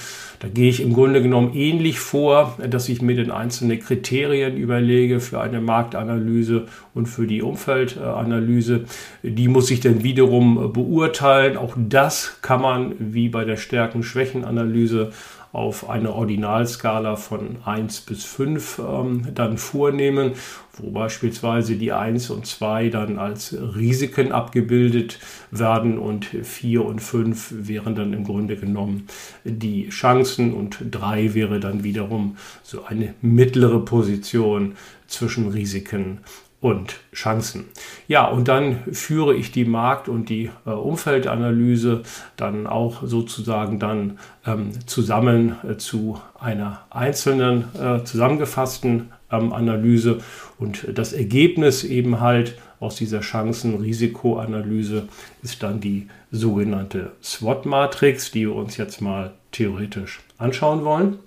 da 0.42 0.48
gehe 0.48 0.68
ich 0.68 0.80
im 0.80 0.92
Grunde 0.92 1.22
genommen 1.22 1.52
ähnlich 1.54 2.00
vor, 2.00 2.58
dass 2.68 2.88
ich 2.88 3.00
mir 3.00 3.14
den 3.14 3.30
einzelnen 3.30 3.78
Kriterien 3.78 4.56
überlege 4.56 5.20
für 5.20 5.40
eine 5.40 5.60
Marktanalyse 5.60 6.66
und 6.94 7.06
für 7.06 7.28
die 7.28 7.42
Umfeldanalyse. 7.42 8.86
Die 9.22 9.46
muss 9.46 9.70
ich 9.70 9.78
dann 9.78 10.02
wiederum 10.02 10.72
beurteilen. 10.72 11.56
Auch 11.56 11.74
das 11.76 12.38
kann 12.42 12.60
man 12.60 12.94
wie 12.98 13.28
bei 13.28 13.44
der 13.44 13.56
Stärken-Schwächen-Analyse 13.56 15.12
auf 15.52 15.90
eine 15.90 16.14
Ordinalskala 16.14 17.16
von 17.16 17.58
1 17.64 18.02
bis 18.02 18.24
5 18.24 18.78
ähm, 18.78 19.28
dann 19.34 19.58
vornehmen, 19.58 20.32
wo 20.72 20.90
beispielsweise 20.90 21.76
die 21.76 21.92
1 21.92 22.30
und 22.30 22.46
2 22.46 22.88
dann 22.88 23.18
als 23.18 23.54
Risiken 23.76 24.32
abgebildet 24.32 25.18
werden 25.50 25.98
und 25.98 26.24
4 26.24 26.84
und 26.84 27.00
5 27.00 27.54
wären 27.68 27.94
dann 27.94 28.14
im 28.14 28.24
Grunde 28.24 28.56
genommen 28.56 29.06
die 29.44 29.90
Chancen 29.90 30.54
und 30.54 30.78
3 30.90 31.34
wäre 31.34 31.60
dann 31.60 31.84
wiederum 31.84 32.36
so 32.62 32.84
eine 32.84 33.14
mittlere 33.20 33.84
Position 33.84 34.76
zwischen 35.06 35.48
Risiken 35.48 36.20
und 36.62 37.00
Chancen. 37.12 37.64
Ja, 38.06 38.28
und 38.28 38.46
dann 38.46 38.84
führe 38.92 39.34
ich 39.34 39.50
die 39.50 39.64
Markt- 39.64 40.08
und 40.08 40.28
die 40.28 40.48
äh, 40.64 40.70
Umfeldanalyse 40.70 42.02
dann 42.36 42.68
auch 42.68 43.02
sozusagen 43.04 43.80
dann 43.80 44.18
ähm, 44.46 44.70
zusammen 44.86 45.56
äh, 45.68 45.76
zu 45.76 46.20
einer 46.38 46.84
einzelnen 46.88 47.64
äh, 47.74 48.04
zusammengefassten 48.04 49.10
ähm, 49.32 49.52
Analyse 49.52 50.20
und 50.56 50.86
das 50.94 51.12
Ergebnis 51.12 51.82
eben 51.82 52.20
halt 52.20 52.56
aus 52.78 52.94
dieser 52.94 53.20
Chancen-Risikoanalyse 53.20 55.08
ist 55.42 55.64
dann 55.64 55.80
die 55.80 56.06
sogenannte 56.30 57.10
SWOT-Matrix, 57.22 58.30
die 58.30 58.42
wir 58.42 58.54
uns 58.54 58.76
jetzt 58.76 59.00
mal 59.00 59.32
theoretisch 59.50 60.20
anschauen 60.38 60.84
wollen. 60.84 61.18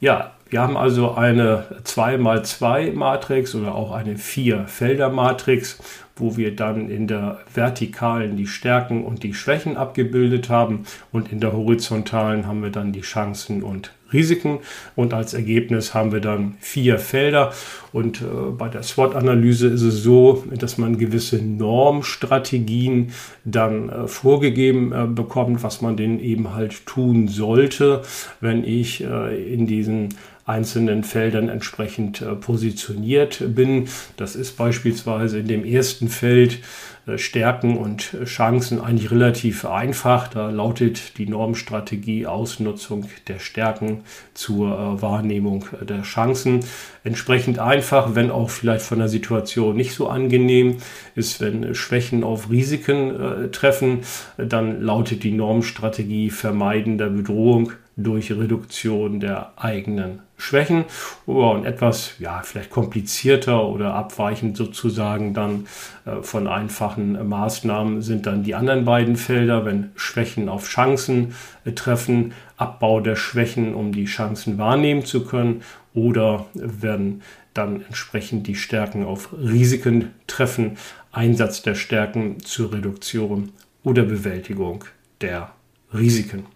Ja, 0.00 0.32
wir 0.52 0.60
haben 0.60 0.76
also 0.76 1.12
eine 1.12 1.64
2x2 1.82 2.92
Matrix 2.92 3.54
oder 3.54 3.74
auch 3.74 3.90
eine 3.90 4.16
4-Felder 4.16 5.08
Matrix, 5.08 5.78
wo 6.14 6.36
wir 6.36 6.54
dann 6.54 6.90
in 6.90 7.06
der 7.06 7.38
vertikalen 7.54 8.36
die 8.36 8.46
Stärken 8.46 9.02
und 9.02 9.22
die 9.22 9.32
Schwächen 9.32 9.78
abgebildet 9.78 10.50
haben 10.50 10.84
und 11.10 11.32
in 11.32 11.40
der 11.40 11.54
horizontalen 11.54 12.46
haben 12.46 12.62
wir 12.62 12.68
dann 12.68 12.92
die 12.92 13.00
Chancen 13.00 13.62
und 13.62 13.92
Risiken. 14.12 14.58
Und 14.94 15.14
als 15.14 15.34
Ergebnis 15.34 15.94
haben 15.94 16.12
wir 16.12 16.20
dann 16.20 16.54
vier 16.60 16.98
Felder. 16.98 17.52
Und 17.92 18.20
äh, 18.20 18.24
bei 18.56 18.68
der 18.68 18.82
SWOT-Analyse 18.82 19.68
ist 19.68 19.82
es 19.82 20.02
so, 20.02 20.44
dass 20.54 20.78
man 20.78 20.98
gewisse 20.98 21.42
Normstrategien 21.42 23.12
dann 23.44 23.88
äh, 23.88 24.06
vorgegeben 24.06 24.92
äh, 24.92 25.06
bekommt, 25.06 25.62
was 25.62 25.80
man 25.80 25.96
denn 25.96 26.20
eben 26.20 26.54
halt 26.54 26.86
tun 26.86 27.28
sollte, 27.28 28.02
wenn 28.40 28.64
ich 28.64 29.02
äh, 29.02 29.54
in 29.54 29.66
diesen 29.66 30.10
einzelnen 30.44 31.04
Feldern 31.04 31.48
entsprechend 31.48 32.20
äh, 32.20 32.34
positioniert 32.34 33.42
bin. 33.54 33.88
Das 34.16 34.34
ist 34.34 34.56
beispielsweise 34.56 35.38
in 35.38 35.46
dem 35.46 35.64
ersten 35.64 36.08
Feld 36.08 36.58
äh, 37.06 37.16
Stärken 37.16 37.76
und 37.76 38.16
Chancen 38.24 38.80
eigentlich 38.80 39.12
relativ 39.12 39.64
einfach. 39.64 40.26
Da 40.26 40.50
lautet 40.50 41.16
die 41.18 41.28
Normstrategie 41.28 42.26
Ausnutzung 42.26 43.06
der 43.28 43.38
Stärken 43.38 44.00
zur 44.34 44.72
äh, 44.72 45.02
Wahrnehmung 45.02 45.66
der 45.80 46.02
Chancen. 46.02 46.60
Entsprechend 47.04 47.60
einfach, 47.60 48.16
wenn 48.16 48.32
auch 48.32 48.50
vielleicht 48.50 48.84
von 48.84 48.98
der 48.98 49.08
Situation 49.08 49.76
nicht 49.76 49.94
so 49.94 50.08
angenehm 50.08 50.78
ist, 51.14 51.40
wenn 51.40 51.74
Schwächen 51.74 52.24
auf 52.24 52.50
Risiken 52.50 53.50
treffen, 53.50 54.00
dann 54.36 54.80
lautet 54.80 55.24
die 55.24 55.32
Normstrategie 55.32 56.30
Vermeiden 56.30 56.98
der 56.98 57.08
Bedrohung 57.08 57.72
durch 57.96 58.30
Reduktion 58.30 59.20
der 59.20 59.52
eigenen 59.56 60.20
Schwächen 60.42 60.84
und 61.26 61.64
etwas, 61.64 62.14
ja, 62.18 62.42
vielleicht 62.42 62.70
komplizierter 62.70 63.64
oder 63.64 63.94
abweichend 63.94 64.56
sozusagen 64.56 65.34
dann 65.34 65.66
äh, 66.04 66.22
von 66.22 66.48
einfachen 66.48 67.28
Maßnahmen 67.28 68.02
sind 68.02 68.26
dann 68.26 68.42
die 68.42 68.54
anderen 68.54 68.84
beiden 68.84 69.16
Felder, 69.16 69.64
wenn 69.64 69.92
Schwächen 69.94 70.48
auf 70.48 70.68
Chancen 70.68 71.34
äh, 71.64 71.72
treffen, 71.72 72.32
Abbau 72.56 73.00
der 73.00 73.16
Schwächen, 73.16 73.74
um 73.74 73.92
die 73.92 74.06
Chancen 74.06 74.58
wahrnehmen 74.58 75.04
zu 75.04 75.24
können 75.24 75.62
oder 75.94 76.46
wenn 76.54 77.22
dann 77.54 77.82
entsprechend 77.82 78.46
die 78.46 78.56
Stärken 78.56 79.04
auf 79.04 79.32
Risiken 79.32 80.10
treffen, 80.26 80.76
Einsatz 81.12 81.62
der 81.62 81.74
Stärken 81.74 82.40
zur 82.40 82.72
Reduktion 82.72 83.52
oder 83.84 84.02
Bewältigung 84.02 84.84
der 85.20 85.52
Risiken. 85.92 86.46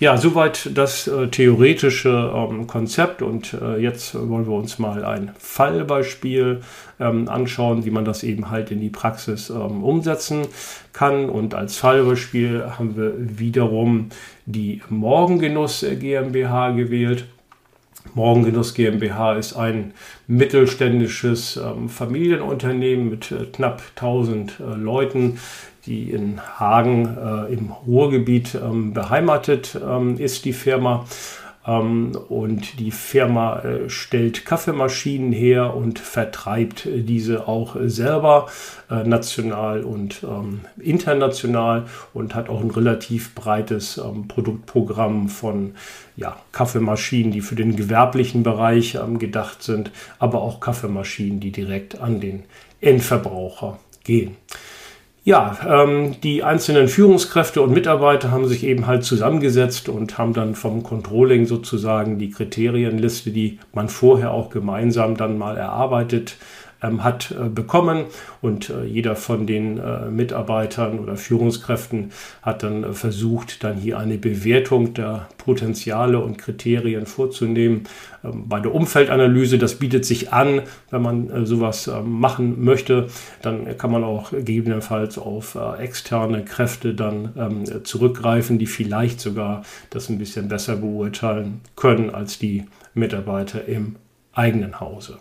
Ja, 0.00 0.16
soweit 0.16 0.70
das 0.74 1.08
äh, 1.08 1.26
theoretische 1.26 2.32
ähm, 2.32 2.68
Konzept 2.68 3.20
und 3.20 3.52
äh, 3.54 3.78
jetzt 3.78 4.14
wollen 4.14 4.46
wir 4.46 4.54
uns 4.54 4.78
mal 4.78 5.04
ein 5.04 5.32
Fallbeispiel 5.40 6.60
ähm, 7.00 7.28
anschauen, 7.28 7.84
wie 7.84 7.90
man 7.90 8.04
das 8.04 8.22
eben 8.22 8.48
halt 8.48 8.70
in 8.70 8.80
die 8.80 8.90
Praxis 8.90 9.50
ähm, 9.50 9.82
umsetzen 9.82 10.46
kann. 10.92 11.28
Und 11.28 11.54
als 11.54 11.78
Fallbeispiel 11.78 12.64
haben 12.78 12.96
wir 12.96 13.12
wiederum 13.16 14.10
die 14.46 14.82
Morgengenuss 14.88 15.84
GmbH 15.98 16.70
gewählt. 16.70 17.24
Morgengenuss 18.14 18.74
GmbH 18.74 19.34
ist 19.34 19.56
ein 19.56 19.94
mittelständisches 20.28 21.56
ähm, 21.56 21.88
Familienunternehmen 21.88 23.10
mit 23.10 23.32
äh, 23.32 23.46
knapp 23.46 23.82
1000 23.96 24.60
äh, 24.60 24.74
Leuten, 24.76 25.38
die 25.88 26.10
in 26.10 26.40
Hagen 26.58 27.16
äh, 27.16 27.52
im 27.52 27.72
Ruhrgebiet 27.86 28.54
ähm, 28.54 28.92
beheimatet 28.92 29.78
ähm, 29.82 30.18
ist, 30.18 30.44
die 30.44 30.52
Firma. 30.52 31.06
Ähm, 31.68 32.12
und 32.28 32.78
die 32.78 32.90
Firma 32.90 33.60
äh, 33.60 33.90
stellt 33.90 34.44
Kaffeemaschinen 34.46 35.32
her 35.32 35.74
und 35.74 35.98
vertreibt 35.98 36.88
diese 36.90 37.46
auch 37.46 37.76
selber 37.80 38.48
äh, 38.90 39.04
national 39.04 39.82
und 39.82 40.22
ähm, 40.22 40.60
international 40.80 41.86
und 42.14 42.34
hat 42.34 42.48
auch 42.48 42.60
ein 42.60 42.70
relativ 42.70 43.34
breites 43.34 43.98
ähm, 43.98 44.28
Produktprogramm 44.28 45.28
von 45.28 45.74
ja, 46.16 46.36
Kaffeemaschinen, 46.52 47.32
die 47.32 47.42
für 47.42 47.54
den 47.54 47.76
gewerblichen 47.76 48.42
Bereich 48.42 48.98
gedacht 49.18 49.62
sind, 49.62 49.92
aber 50.18 50.42
auch 50.42 50.58
Kaffeemaschinen, 50.58 51.38
die 51.38 51.52
direkt 51.52 52.00
an 52.00 52.20
den 52.20 52.44
Endverbraucher 52.80 53.78
gehen. 54.02 54.36
Ja, 55.28 55.58
ähm, 55.68 56.18
die 56.22 56.42
einzelnen 56.42 56.88
Führungskräfte 56.88 57.60
und 57.60 57.74
Mitarbeiter 57.74 58.30
haben 58.30 58.48
sich 58.48 58.64
eben 58.64 58.86
halt 58.86 59.04
zusammengesetzt 59.04 59.90
und 59.90 60.16
haben 60.16 60.32
dann 60.32 60.54
vom 60.54 60.82
Controlling 60.82 61.44
sozusagen 61.44 62.18
die 62.18 62.30
Kriterienliste, 62.30 63.30
die 63.30 63.58
man 63.74 63.90
vorher 63.90 64.30
auch 64.30 64.48
gemeinsam 64.48 65.18
dann 65.18 65.36
mal 65.36 65.58
erarbeitet 65.58 66.36
ähm, 66.82 67.02
hat 67.04 67.32
äh, 67.32 67.48
bekommen 67.48 68.04
und 68.40 68.70
äh, 68.70 68.84
jeder 68.84 69.16
von 69.16 69.46
den 69.46 69.78
äh, 69.78 70.10
Mitarbeitern 70.10 70.98
oder 70.98 71.16
Führungskräften 71.16 72.12
hat 72.42 72.62
dann 72.62 72.84
äh, 72.84 72.92
versucht, 72.92 73.64
dann 73.64 73.76
hier 73.76 73.98
eine 73.98 74.18
Bewertung 74.18 74.94
der 74.94 75.28
Potenziale 75.38 76.20
und 76.20 76.38
Kriterien 76.38 77.06
vorzunehmen. 77.06 77.84
Ähm, 78.24 78.48
bei 78.48 78.60
der 78.60 78.74
Umfeldanalyse, 78.74 79.58
das 79.58 79.76
bietet 79.76 80.04
sich 80.04 80.32
an, 80.32 80.62
wenn 80.90 81.02
man 81.02 81.30
äh, 81.30 81.46
sowas 81.46 81.88
ähm, 81.88 82.20
machen 82.20 82.64
möchte, 82.64 83.08
dann 83.42 83.76
kann 83.76 83.90
man 83.90 84.04
auch 84.04 84.30
gegebenenfalls 84.30 85.18
auf 85.18 85.58
externe 85.78 86.44
Kräfte 86.44 86.94
dann 86.94 87.32
ähm, 87.36 87.84
zurückgreifen, 87.84 88.58
die 88.58 88.66
vielleicht 88.66 89.20
sogar 89.20 89.62
das 89.90 90.08
ein 90.08 90.18
bisschen 90.18 90.48
besser 90.48 90.76
beurteilen 90.76 91.60
können 91.76 92.10
als 92.10 92.38
die 92.38 92.64
Mitarbeiter 92.94 93.66
im 93.66 93.96
eigenen 94.32 94.80
Hause. 94.80 95.18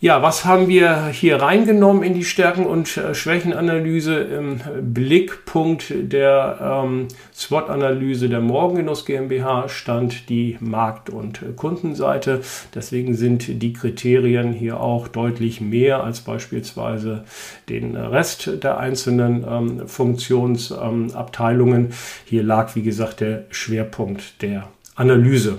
Ja, 0.00 0.22
was 0.22 0.44
haben 0.44 0.68
wir 0.68 1.08
hier 1.08 1.42
reingenommen 1.42 2.04
in 2.04 2.14
die 2.14 2.22
Stärken- 2.22 2.66
und 2.66 2.96
äh, 2.96 3.16
Schwächenanalyse 3.16 4.14
im 4.14 4.60
Blickpunkt 4.80 5.92
der 5.92 6.84
ähm, 6.84 7.08
SWOT-Analyse 7.34 8.28
der 8.28 8.40
Morgengenuss 8.40 9.04
GmbH 9.04 9.68
stand 9.68 10.28
die 10.28 10.56
Markt- 10.60 11.10
und 11.10 11.40
Kundenseite. 11.56 12.42
Deswegen 12.76 13.16
sind 13.16 13.60
die 13.60 13.72
Kriterien 13.72 14.52
hier 14.52 14.78
auch 14.78 15.08
deutlich 15.08 15.60
mehr 15.60 16.04
als 16.04 16.20
beispielsweise 16.20 17.24
den 17.68 17.96
Rest 17.96 18.62
der 18.62 18.78
einzelnen 18.78 19.44
ähm, 19.50 19.88
Funktionsabteilungen. 19.88 21.86
Ähm, 21.86 21.92
hier 22.24 22.44
lag, 22.44 22.76
wie 22.76 22.82
gesagt, 22.82 23.18
der 23.18 23.46
Schwerpunkt 23.50 24.42
der 24.42 24.68
Analyse. 24.94 25.58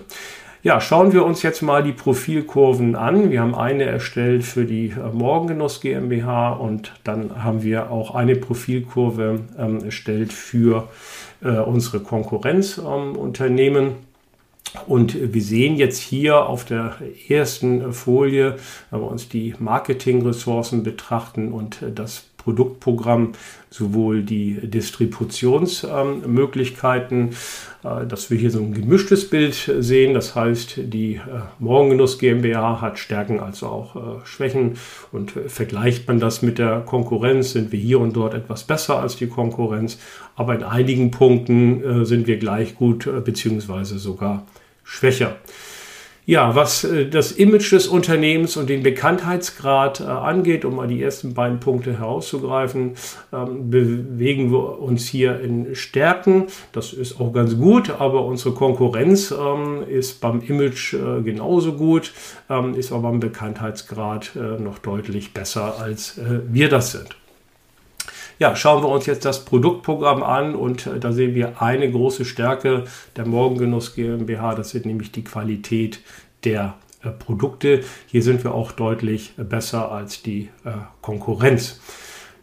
Ja, 0.69 0.79
schauen 0.79 1.13
wir 1.13 1.25
uns 1.25 1.41
jetzt 1.41 1.63
mal 1.63 1.81
die 1.81 1.93
Profilkurven 1.93 2.95
an. 2.95 3.31
Wir 3.31 3.41
haben 3.41 3.55
eine 3.55 3.85
erstellt 3.85 4.43
für 4.43 4.65
die 4.65 4.89
äh, 4.89 5.11
Morgengenuss 5.11 5.81
GmbH 5.81 6.51
und 6.51 6.93
dann 7.03 7.43
haben 7.43 7.63
wir 7.63 7.89
auch 7.89 8.13
eine 8.13 8.35
Profilkurve 8.35 9.39
ähm, 9.57 9.83
erstellt 9.83 10.31
für 10.31 10.88
äh, 11.41 11.57
unsere 11.57 12.01
Konkurrenzunternehmen. 12.01 13.85
Ähm, 13.85 13.93
und 14.85 15.33
wir 15.33 15.41
sehen 15.41 15.75
jetzt 15.75 15.97
hier 15.97 16.45
auf 16.45 16.65
der 16.65 16.97
ersten 17.27 17.91
Folie, 17.91 18.57
wenn 18.91 19.01
wir 19.01 19.09
uns 19.09 19.27
die 19.27 19.55
Marketingressourcen 19.57 20.83
betrachten 20.83 21.51
und 21.51 21.81
äh, 21.81 21.91
das 21.91 22.29
Produktprogramm 22.38 23.33
sowohl 23.69 24.23
die 24.23 24.67
Distributionsmöglichkeiten, 24.67 27.35
äh, 27.83 28.07
dass 28.07 28.31
wir 28.31 28.38
hier 28.38 28.51
so 28.51 28.59
ein 28.59 28.73
gemischtes 28.73 29.29
Bild 29.29 29.71
sehen. 29.79 30.13
Das 30.13 30.35
heißt, 30.35 30.73
die 30.77 31.15
äh, 31.15 31.21
Morgengenuss 31.59 32.17
GmbH 32.17 32.81
hat 32.81 32.99
Stärken 32.99 33.39
als 33.39 33.63
auch 33.63 33.95
äh, 33.95 34.25
Schwächen 34.25 34.77
und 35.11 35.31
vergleicht 35.31 36.05
man 36.07 36.19
das 36.19 36.41
mit 36.41 36.57
der 36.57 36.81
Konkurrenz, 36.81 37.51
sind 37.51 37.71
wir 37.71 37.79
hier 37.79 37.99
und 37.99 38.15
dort 38.15 38.33
etwas 38.33 38.63
besser 38.63 38.99
als 38.99 39.17
die 39.17 39.27
Konkurrenz, 39.27 39.99
aber 40.35 40.55
in 40.55 40.63
einigen 40.63 41.11
Punkten 41.11 42.05
sind 42.05 42.25
wir 42.27 42.38
gleich 42.38 42.75
gut 42.75 43.09
beziehungsweise 43.25 43.99
sogar 43.99 44.47
schwächer. 44.83 45.35
Ja, 46.29 46.53
was 46.53 46.83
äh, 46.83 47.07
das 47.09 47.31
Image 47.31 47.71
des 47.71 47.88
Unternehmens 47.88 48.55
und 48.55 48.69
den 48.69 48.83
Bekanntheitsgrad 48.83 50.00
äh, 50.00 50.03
angeht, 50.03 50.63
um 50.63 50.75
mal 50.75 50.88
die 50.88 51.01
ersten 51.01 51.33
beiden 51.33 51.59
Punkte 51.59 51.98
herauszugreifen, 51.98 52.91
ähm, 53.33 53.71
bewegen 53.71 54.51
wir 54.51 54.77
uns 54.79 55.07
hier 55.07 55.39
in 55.39 55.74
Stärken. 55.74 56.45
Das 56.71 56.93
ist 56.93 57.19
auch 57.19 57.33
ganz 57.33 57.57
gut, 57.57 57.89
aber 57.89 58.25
unsere 58.25 58.53
Konkurrenz 58.53 59.31
ähm, 59.31 59.83
ist 59.89 60.21
beim 60.21 60.41
Image 60.41 60.93
äh, 60.93 61.24
genauso 61.24 61.74
gut, 61.74 62.13
ähm, 62.48 62.75
ist 62.75 62.91
aber 62.91 63.09
beim 63.09 63.19
Bekanntheitsgrad 63.19 64.36
noch 64.59 64.77
deutlich 64.77 65.33
besser, 65.33 65.79
als 65.79 66.19
wir 66.48 66.69
das 66.69 66.91
sind. 66.91 67.18
Ja, 68.39 68.55
schauen 68.55 68.81
wir 68.81 68.88
uns 68.88 69.05
jetzt 69.05 69.25
das 69.25 69.43
Produktprogramm 69.43 70.24
an 70.24 70.55
und 70.55 70.88
äh, 70.88 70.98
da 70.98 71.12
sehen 71.12 71.36
wir 71.36 71.62
eine 71.62 71.91
große 71.91 72.24
Stärke 72.24 72.86
der 73.17 73.27
Morgengenuss 73.27 73.96
GmbH, 73.96 74.55
das 74.55 74.69
sind 74.69 74.86
nämlich 74.86 75.12
die 75.12 75.25
Qualität 75.25 76.00
der 76.46 76.75
äh, 77.03 77.10
Produkte. 77.10 77.81
Hier 78.08 78.24
sind 78.24 78.46
wir 78.46 78.53
auch 78.53 78.72
deutlich 78.72 79.34
äh, 79.38 79.43
besser 79.43 79.91
als 79.91 80.24
die 80.24 80.50
Konkurrenz. 81.01 81.81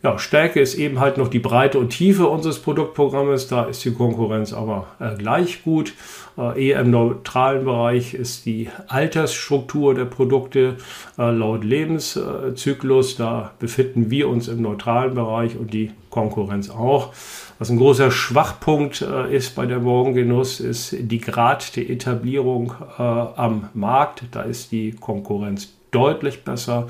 Ja, 0.02 0.18
Stärke 0.18 0.60
ist 0.60 0.74
eben 0.74 1.00
halt 1.00 1.16
noch 1.16 1.28
die 1.28 1.38
Breite 1.38 1.78
und 1.78 1.90
Tiefe 1.90 2.26
unseres 2.28 2.58
Produktprogrammes. 2.60 3.48
Da 3.48 3.64
ist 3.64 3.84
die 3.84 3.92
Konkurrenz 3.92 4.52
aber 4.52 4.86
äh, 5.00 5.16
gleich 5.16 5.64
gut. 5.64 5.94
Äh, 6.36 6.68
eher 6.68 6.80
im 6.80 6.90
neutralen 6.90 7.64
Bereich 7.64 8.14
ist 8.14 8.44
die 8.46 8.68
Altersstruktur 8.88 9.94
der 9.94 10.04
Produkte 10.04 10.76
äh, 11.18 11.30
laut 11.30 11.64
Lebenszyklus. 11.64 13.16
Da 13.16 13.52
befinden 13.58 14.10
wir 14.10 14.28
uns 14.28 14.48
im 14.48 14.62
neutralen 14.62 15.14
Bereich 15.14 15.56
und 15.56 15.72
die 15.72 15.92
Konkurrenz 16.10 16.70
auch. 16.70 17.12
Was 17.58 17.70
ein 17.70 17.78
großer 17.78 18.10
Schwachpunkt 18.10 19.00
äh, 19.00 19.34
ist 19.34 19.54
bei 19.54 19.64
der 19.64 19.80
Morgengenuss, 19.80 20.60
ist 20.60 20.94
die 20.98 21.20
Grad 21.20 21.74
der 21.74 21.88
Etablierung 21.88 22.74
äh, 22.98 23.02
am 23.02 23.70
Markt. 23.72 24.24
Da 24.30 24.42
ist 24.42 24.72
die 24.72 24.92
Konkurrenz 24.92 25.72
deutlich 25.90 26.44
besser. 26.44 26.86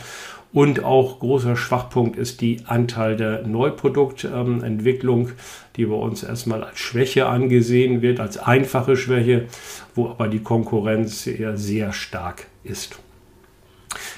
Und 0.57 0.85
auch 0.85 1.19
großer 1.19 1.55
Schwachpunkt 1.55 2.16
ist 2.16 2.40
die 2.40 2.62
Anteil 2.64 3.14
der 3.14 3.47
Neuproduktentwicklung, 3.47 5.33
die 5.77 5.85
bei 5.85 5.97
uns 5.97 6.23
erstmal 6.23 6.64
als 6.64 6.79
Schwäche 6.79 7.27
angesehen 7.27 8.01
wird, 8.01 8.21
als 8.21 8.38
einfache 8.38 8.97
Schwäche, 8.97 9.49
wo 9.95 10.09
aber 10.09 10.29
die 10.29 10.38
Konkurrenz 10.38 11.27
eher 11.27 11.59
sehr 11.59 11.92
stark 11.92 12.47
ist. 12.64 12.99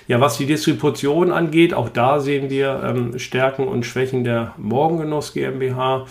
Ja, 0.06 0.20
was 0.20 0.38
die 0.38 0.46
Distribution 0.46 1.32
angeht, 1.32 1.74
auch 1.74 1.88
da 1.88 2.20
sehen 2.20 2.50
wir 2.50 2.84
ähm, 2.84 3.18
Stärken 3.18 3.66
und 3.66 3.84
Schwächen 3.84 4.22
der 4.22 4.54
Morgengenuss 4.58 5.32
GmbH. 5.34 6.06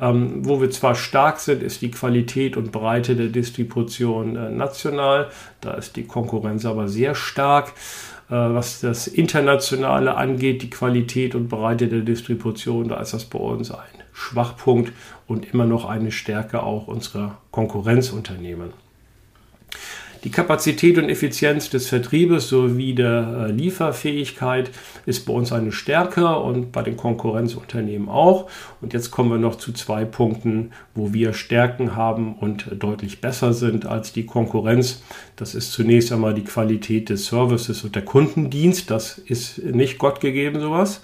Ähm, 0.00 0.46
wo 0.46 0.60
wir 0.60 0.70
zwar 0.70 0.94
stark 0.94 1.38
sind, 1.38 1.62
ist 1.62 1.82
die 1.82 1.90
Qualität 1.90 2.56
und 2.56 2.72
Breite 2.72 3.14
der 3.14 3.28
Distribution 3.28 4.36
äh, 4.36 4.50
national. 4.50 5.28
Da 5.60 5.72
ist 5.72 5.96
die 5.96 6.06
Konkurrenz 6.06 6.64
aber 6.64 6.88
sehr 6.88 7.14
stark. 7.14 7.74
Äh, 8.28 8.34
was 8.34 8.80
das 8.80 9.06
Internationale 9.06 10.16
angeht, 10.16 10.62
die 10.62 10.70
Qualität 10.70 11.34
und 11.34 11.48
Breite 11.48 11.88
der 11.88 12.00
Distribution, 12.00 12.88
da 12.88 13.00
ist 13.00 13.14
das 13.14 13.24
bei 13.24 13.38
uns 13.38 13.70
ein 13.70 14.02
Schwachpunkt 14.12 14.92
und 15.26 15.52
immer 15.52 15.66
noch 15.66 15.84
eine 15.84 16.10
Stärke 16.10 16.62
auch 16.62 16.88
unserer 16.88 17.38
Konkurrenzunternehmen. 17.50 18.72
Die 20.24 20.30
Kapazität 20.30 20.98
und 20.98 21.08
Effizienz 21.08 21.70
des 21.70 21.88
Vertriebes 21.88 22.48
sowie 22.48 22.94
der 22.94 23.46
äh, 23.48 23.52
Lieferfähigkeit 23.52 24.70
ist 25.04 25.26
bei 25.26 25.32
uns 25.32 25.52
eine 25.52 25.72
Stärke 25.72 26.36
und 26.36 26.72
bei 26.72 26.82
den 26.82 26.96
Konkurrenzunternehmen 26.96 28.08
auch. 28.08 28.48
Und 28.80 28.92
jetzt 28.92 29.10
kommen 29.10 29.30
wir 29.30 29.38
noch 29.38 29.56
zu 29.56 29.72
zwei 29.72 30.04
Punkten, 30.04 30.72
wo 30.94 31.12
wir 31.12 31.32
Stärken 31.32 31.96
haben 31.96 32.34
und 32.36 32.68
deutlich 32.78 33.20
besser 33.20 33.52
sind 33.52 33.86
als 33.86 34.12
die 34.12 34.26
Konkurrenz. 34.26 35.02
Das 35.36 35.54
ist 35.54 35.72
zunächst 35.72 36.12
einmal 36.12 36.34
die 36.34 36.44
Qualität 36.44 37.08
des 37.08 37.26
Services 37.26 37.84
und 37.84 37.94
der 37.94 38.04
Kundendienst. 38.04 38.90
Das 38.90 39.18
ist 39.18 39.62
nicht 39.64 39.98
Gott 39.98 40.20
gegeben 40.20 40.60
sowas 40.60 41.00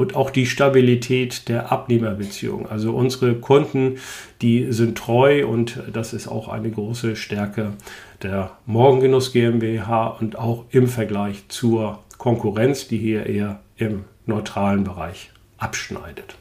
und 0.00 0.16
auch 0.16 0.30
die 0.30 0.46
Stabilität 0.46 1.48
der 1.48 1.70
Abnehmerbeziehung. 1.70 2.66
Also 2.66 2.92
unsere 2.92 3.34
Kunden, 3.34 3.98
die 4.40 4.72
sind 4.72 4.96
treu 4.96 5.46
und 5.46 5.82
das 5.92 6.14
ist 6.14 6.26
auch 6.26 6.48
eine 6.48 6.70
große 6.70 7.16
Stärke 7.16 7.74
der 8.22 8.52
Morgengenuss 8.66 9.32
GmbH 9.32 10.08
und 10.20 10.38
auch 10.38 10.64
im 10.70 10.86
Vergleich 10.86 11.44
zur 11.48 12.00
Konkurrenz, 12.18 12.88
die 12.88 12.98
hier 12.98 13.26
eher 13.26 13.60
im 13.76 14.04
neutralen 14.26 14.84
Bereich 14.84 15.30
abschneidet. 15.58 16.36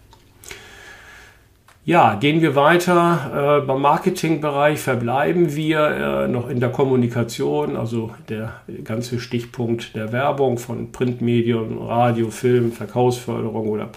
Ja, 1.86 2.16
gehen 2.16 2.42
wir 2.42 2.56
weiter. 2.56 3.62
Äh, 3.64 3.66
beim 3.66 3.82
Marketingbereich 3.82 4.80
verbleiben 4.80 5.56
wir 5.56 5.80
äh, 5.80 6.28
noch 6.28 6.48
in 6.48 6.60
der 6.60 6.70
Kommunikation, 6.70 7.76
also 7.76 8.12
der 8.28 8.62
ganze 8.84 9.20
Stichpunkt 9.20 9.96
der 9.96 10.12
Werbung 10.12 10.60
von 10.60 10.92
Printmedien, 10.92 11.80
Radio, 11.80 12.30
Film, 12.30 12.74
Verkaufsförderung 12.74 13.70
oder 13.70 13.90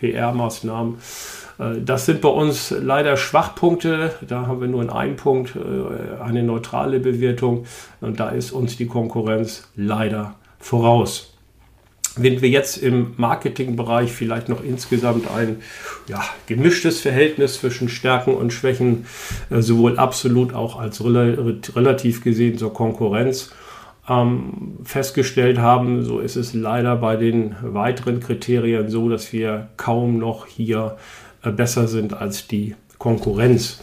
PR-Maßnahmen. 0.00 0.96
Äh, 1.58 1.80
das 1.84 2.06
sind 2.06 2.20
bei 2.20 2.28
uns 2.28 2.70
leider 2.70 3.16
Schwachpunkte. 3.16 4.12
Da 4.26 4.46
haben 4.46 4.60
wir 4.60 4.68
nur 4.68 4.82
in 4.82 4.90
einem 4.90 5.16
Punkt 5.16 5.56
äh, 5.56 6.22
eine 6.22 6.42
neutrale 6.42 7.00
Bewertung 7.00 7.66
und 8.00 8.20
da 8.20 8.30
ist 8.30 8.52
uns 8.52 8.76
die 8.76 8.86
Konkurrenz 8.86 9.68
leider 9.76 10.34
voraus 10.58 11.34
wenn 12.16 12.40
wir 12.40 12.48
jetzt 12.48 12.76
im 12.76 13.14
Marketingbereich 13.16 14.12
vielleicht 14.12 14.48
noch 14.48 14.62
insgesamt 14.62 15.28
ein 15.30 15.62
ja, 16.06 16.22
gemischtes 16.46 17.00
Verhältnis 17.00 17.54
zwischen 17.58 17.88
Stärken 17.88 18.34
und 18.34 18.52
Schwächen, 18.52 19.06
äh, 19.50 19.60
sowohl 19.60 19.98
absolut 19.98 20.54
auch 20.54 20.78
als 20.78 21.02
relativ 21.04 22.22
gesehen 22.22 22.58
zur 22.58 22.72
Konkurrenz 22.72 23.52
ähm, 24.08 24.78
festgestellt 24.84 25.58
haben, 25.58 26.04
so 26.04 26.20
ist 26.20 26.36
es 26.36 26.54
leider 26.54 26.96
bei 26.96 27.16
den 27.16 27.56
weiteren 27.62 28.20
Kriterien 28.20 28.88
so, 28.90 29.08
dass 29.08 29.32
wir 29.32 29.68
kaum 29.76 30.18
noch 30.18 30.46
hier 30.46 30.96
besser 31.52 31.88
sind 31.88 32.14
als 32.14 32.46
die 32.46 32.74
Konkurrenz. 32.98 33.80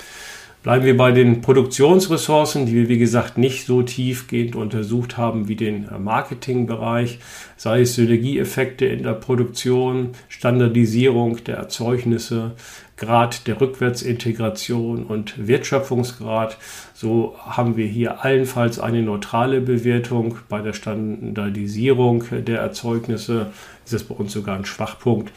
Bleiben 0.64 0.86
wir 0.86 0.96
bei 0.96 1.12
den 1.12 1.42
Produktionsressourcen, 1.42 2.68
die 2.68 2.74
wir 2.74 2.88
wie 2.88 3.00
gesagt 3.00 3.36
nicht 3.36 3.66
so 3.66 3.82
tiefgehend 3.82 4.56
untersucht 4.56 5.18
haben 5.18 5.48
wie 5.48 5.56
den 5.56 5.90
Marketingbereich, 5.98 7.18
sei 7.58 7.82
es 7.82 7.96
Synergieeffekte 7.96 8.86
in 8.86 9.02
der 9.02 9.14
Produktion, 9.14 10.12
Standardisierung 10.30 11.44
der 11.46 11.58
Erzeugnisse, 11.58 12.52
Grad 12.96 13.48
der 13.48 13.60
Rückwärtsintegration 13.60 15.04
und 15.04 15.48
Wertschöpfungsgrad. 15.48 16.60
So 16.94 17.36
haben 17.40 17.76
wir 17.76 17.88
hier 17.88 18.24
allenfalls 18.24 18.80
eine 18.80 19.02
neutrale 19.02 19.62
Bewertung. 19.62 20.38
Bei 20.48 20.62
der 20.62 20.74
Standardisierung 20.74 22.26
der 22.46 22.60
Erzeugnisse 22.60 23.48
ist 23.84 23.94
es 23.94 24.04
bei 24.04 24.14
uns 24.14 24.32
sogar 24.32 24.56
ein 24.56 24.66
Schwachpunkt, 24.66 25.32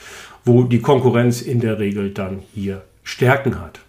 wo 0.44 0.64
die 0.64 0.80
Konkurrenz 0.80 1.42
in 1.42 1.60
der 1.60 1.78
Regel 1.78 2.10
dann 2.10 2.42
hier 2.54 2.82
Stärken 3.02 3.60
hat. 3.60 3.80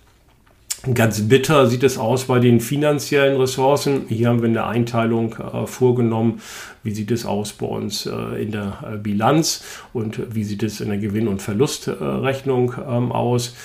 Ganz 0.93 1.27
bitter 1.27 1.65
sieht 1.65 1.81
es 1.81 1.97
aus 1.97 2.25
bei 2.25 2.37
den 2.37 2.59
finanziellen 2.59 3.39
Ressourcen. 3.41 4.05
Hier 4.07 4.29
haben 4.29 4.41
wir 4.41 4.49
eine 4.49 4.67
Einteilung 4.67 5.33
äh, 5.33 5.65
vorgenommen. 5.65 6.41
Wie 6.83 6.91
sieht 6.91 7.09
es 7.09 7.25
aus 7.25 7.53
bei 7.53 7.65
uns 7.65 8.05
äh, 8.05 8.43
in 8.43 8.51
der 8.51 8.83
äh, 8.93 8.97
Bilanz 8.97 9.63
und 9.93 10.35
wie 10.35 10.43
sieht 10.43 10.61
es 10.61 10.81
in 10.81 10.89
der 10.89 10.99
Gewinn- 10.99 11.27
und 11.27 11.41
Verlustrechnung 11.41 12.75
ähm, 12.87 13.11
aus? 13.11 13.55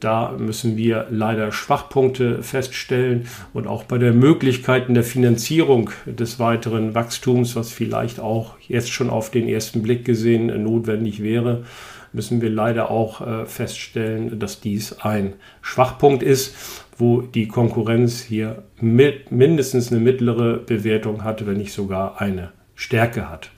Da 0.00 0.34
müssen 0.38 0.78
wir 0.78 1.06
leider 1.10 1.52
Schwachpunkte 1.52 2.42
feststellen 2.42 3.26
und 3.52 3.66
auch 3.66 3.84
bei 3.84 3.98
der 3.98 4.14
Möglichkeiten 4.14 4.94
der 4.94 5.04
Finanzierung 5.04 5.90
des 6.06 6.38
weiteren 6.38 6.94
Wachstums, 6.94 7.54
was 7.54 7.70
vielleicht 7.70 8.18
auch 8.18 8.54
jetzt 8.66 8.90
schon 8.90 9.10
auf 9.10 9.30
den 9.30 9.46
ersten 9.46 9.82
Blick 9.82 10.06
gesehen 10.06 10.46
notwendig 10.62 11.22
wäre, 11.22 11.64
müssen 12.12 12.40
wir 12.40 12.50
leider 12.50 12.90
auch 12.90 13.20
äh, 13.20 13.46
feststellen, 13.46 14.38
dass 14.38 14.60
dies 14.60 15.00
ein 15.00 15.34
Schwachpunkt 15.62 16.22
ist, 16.22 16.54
wo 16.96 17.22
die 17.22 17.48
Konkurrenz 17.48 18.20
hier 18.20 18.62
mit 18.80 19.32
mindestens 19.32 19.90
eine 19.90 20.00
mittlere 20.00 20.58
Bewertung 20.58 21.24
hat, 21.24 21.46
wenn 21.46 21.56
nicht 21.56 21.72
sogar 21.72 22.20
eine 22.20 22.52
Stärke 22.74 23.28
hat. 23.28 23.50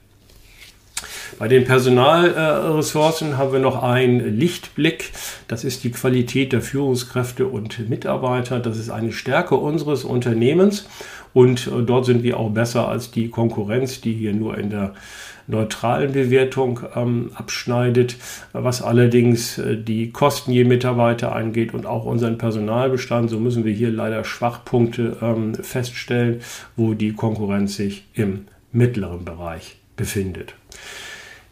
Bei 1.39 1.47
den 1.47 1.65
Personalressourcen 1.65 3.37
haben 3.37 3.51
wir 3.51 3.59
noch 3.59 3.81
einen 3.81 4.37
Lichtblick. 4.37 5.11
Das 5.47 5.63
ist 5.63 5.83
die 5.83 5.91
Qualität 5.91 6.53
der 6.53 6.61
Führungskräfte 6.61 7.47
und 7.47 7.89
Mitarbeiter. 7.89 8.59
Das 8.59 8.77
ist 8.77 8.89
eine 8.89 9.11
Stärke 9.11 9.55
unseres 9.55 10.03
Unternehmens. 10.03 10.87
Und 11.33 11.67
äh, 11.67 11.81
dort 11.83 12.05
sind 12.05 12.23
wir 12.23 12.37
auch 12.37 12.51
besser 12.51 12.87
als 12.87 13.11
die 13.11 13.29
Konkurrenz, 13.29 14.01
die 14.01 14.13
hier 14.13 14.33
nur 14.33 14.57
in 14.57 14.69
der 14.69 14.93
neutralen 15.47 16.11
Bewertung 16.13 16.79
ähm, 16.95 17.31
abschneidet, 17.35 18.15
was 18.53 18.81
allerdings 18.81 19.57
äh, 19.57 19.77
die 19.77 20.11
Kosten 20.11 20.51
je 20.51 20.63
Mitarbeiter 20.63 21.35
angeht 21.35 21.73
und 21.73 21.85
auch 21.85 22.05
unseren 22.05 22.37
Personalbestand. 22.37 23.29
So 23.29 23.39
müssen 23.39 23.65
wir 23.65 23.73
hier 23.73 23.91
leider 23.91 24.23
Schwachpunkte 24.23 25.17
ähm, 25.21 25.55
feststellen, 25.55 26.41
wo 26.75 26.93
die 26.93 27.13
Konkurrenz 27.13 27.75
sich 27.75 28.05
im 28.13 28.45
mittleren 28.71 29.25
Bereich 29.25 29.77
befindet. 29.95 30.55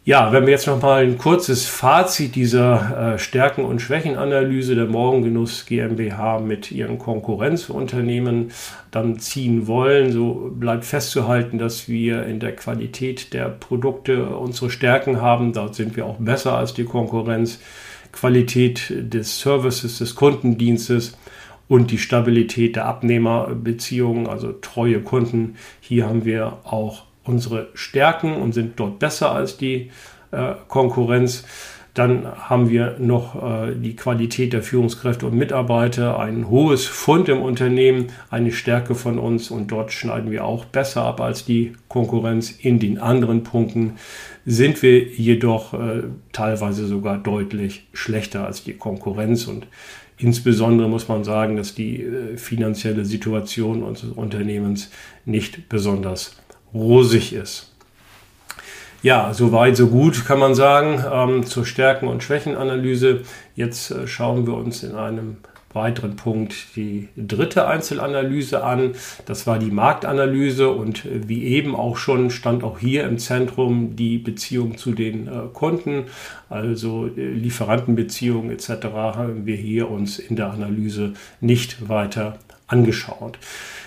Ja, 0.04 0.32
wenn 0.32 0.46
wir 0.46 0.50
jetzt 0.50 0.66
noch 0.66 0.82
mal 0.82 1.04
ein 1.04 1.16
kurzes 1.16 1.64
Fazit 1.66 2.34
dieser 2.34 3.14
äh, 3.14 3.18
Stärken- 3.20 3.64
und 3.64 3.80
Schwächenanalyse 3.80 4.74
der 4.74 4.86
Morgengenuss 4.86 5.64
GmbH 5.64 6.40
mit 6.40 6.72
ihren 6.72 6.98
Konkurrenzunternehmen 6.98 8.50
dann 8.90 9.20
ziehen 9.20 9.68
wollen, 9.68 10.10
so 10.10 10.50
bleibt 10.52 10.84
festzuhalten, 10.84 11.58
dass 11.58 11.88
wir 11.88 12.26
in 12.26 12.40
der 12.40 12.56
Qualität 12.56 13.32
der 13.32 13.48
Produkte 13.48 14.26
unsere 14.26 14.70
Stärken 14.70 15.20
haben. 15.20 15.52
Da 15.52 15.72
sind 15.72 15.94
wir 15.94 16.06
auch 16.06 16.18
besser 16.18 16.58
als 16.58 16.74
die 16.74 16.84
Konkurrenz. 16.84 17.60
Qualität 18.10 18.92
des 18.92 19.38
Services, 19.38 19.98
des 19.98 20.16
Kundendienstes 20.16 21.16
und 21.68 21.92
die 21.92 21.98
Stabilität 21.98 22.74
der 22.74 22.86
Abnehmerbeziehungen, 22.86 24.26
also 24.26 24.50
treue 24.52 25.00
Kunden. 25.00 25.54
Hier 25.80 26.06
haben 26.08 26.24
wir 26.24 26.58
auch 26.64 27.04
unsere 27.24 27.68
Stärken 27.74 28.36
und 28.36 28.52
sind 28.52 28.78
dort 28.78 28.98
besser 28.98 29.32
als 29.32 29.56
die 29.56 29.90
äh, 30.30 30.54
Konkurrenz. 30.68 31.44
Dann 31.94 32.26
haben 32.26 32.70
wir 32.70 32.96
noch 32.98 33.34
äh, 33.36 33.74
die 33.74 33.94
Qualität 33.96 34.54
der 34.54 34.62
Führungskräfte 34.62 35.26
und 35.26 35.36
Mitarbeiter, 35.36 36.18
ein 36.18 36.48
hohes 36.48 36.86
Fund 36.86 37.28
im 37.28 37.42
Unternehmen, 37.42 38.06
eine 38.30 38.50
Stärke 38.50 38.94
von 38.94 39.18
uns 39.18 39.50
und 39.50 39.70
dort 39.70 39.92
schneiden 39.92 40.30
wir 40.30 40.44
auch 40.46 40.64
besser 40.64 41.02
ab 41.02 41.20
als 41.20 41.44
die 41.44 41.74
Konkurrenz. 41.88 42.50
In 42.50 42.78
den 42.78 42.98
anderen 42.98 43.42
Punkten 43.42 43.96
sind 44.46 44.82
wir 44.82 45.04
jedoch 45.04 45.74
äh, 45.74 46.04
teilweise 46.32 46.86
sogar 46.86 47.18
deutlich 47.18 47.86
schlechter 47.92 48.46
als 48.46 48.64
die 48.64 48.74
Konkurrenz 48.74 49.46
und 49.46 49.66
Insbesondere 50.22 50.88
muss 50.88 51.08
man 51.08 51.24
sagen, 51.24 51.56
dass 51.56 51.74
die 51.74 52.00
äh, 52.00 52.36
finanzielle 52.36 53.04
Situation 53.04 53.82
unseres 53.82 54.12
Unternehmens 54.12 54.90
nicht 55.24 55.68
besonders 55.68 56.36
rosig 56.74 57.32
ist. 57.32 57.72
Ja, 59.02 59.34
so 59.34 59.50
weit, 59.50 59.76
so 59.76 59.88
gut 59.88 60.24
kann 60.24 60.38
man 60.38 60.54
sagen 60.54 61.04
ähm, 61.12 61.44
zur 61.44 61.66
Stärken- 61.66 62.06
und 62.06 62.22
Schwächenanalyse. 62.22 63.22
Jetzt 63.56 63.90
äh, 63.90 64.06
schauen 64.06 64.46
wir 64.46 64.54
uns 64.54 64.84
in 64.84 64.94
einem 64.94 65.38
weiteren 65.72 66.16
Punkt 66.16 66.76
die 66.76 67.08
dritte 67.16 67.66
Einzelanalyse 67.66 68.62
an. 68.62 68.92
Das 69.26 69.46
war 69.46 69.58
die 69.58 69.70
Marktanalyse 69.70 70.70
und 70.70 71.04
äh, 71.04 71.28
wie 71.28 71.44
eben 71.44 71.74
auch 71.74 71.96
schon 71.96 72.30
stand 72.30 72.62
auch 72.62 72.78
hier 72.78 73.04
im 73.04 73.18
Zentrum 73.18 73.96
die 73.96 74.18
Beziehung 74.18 74.78
zu 74.78 74.92
den 74.92 75.26
äh, 75.26 75.30
Kunden, 75.52 76.04
also 76.48 77.06
äh, 77.06 77.20
Lieferantenbeziehungen 77.20 78.50
etc. 78.50 78.68
haben 78.92 79.46
wir 79.46 79.56
hier 79.56 79.90
uns 79.90 80.18
in 80.18 80.36
der 80.36 80.50
Analyse 80.50 81.14
nicht 81.40 81.88
weiter 81.88 82.38
angeschaut. 82.66 83.38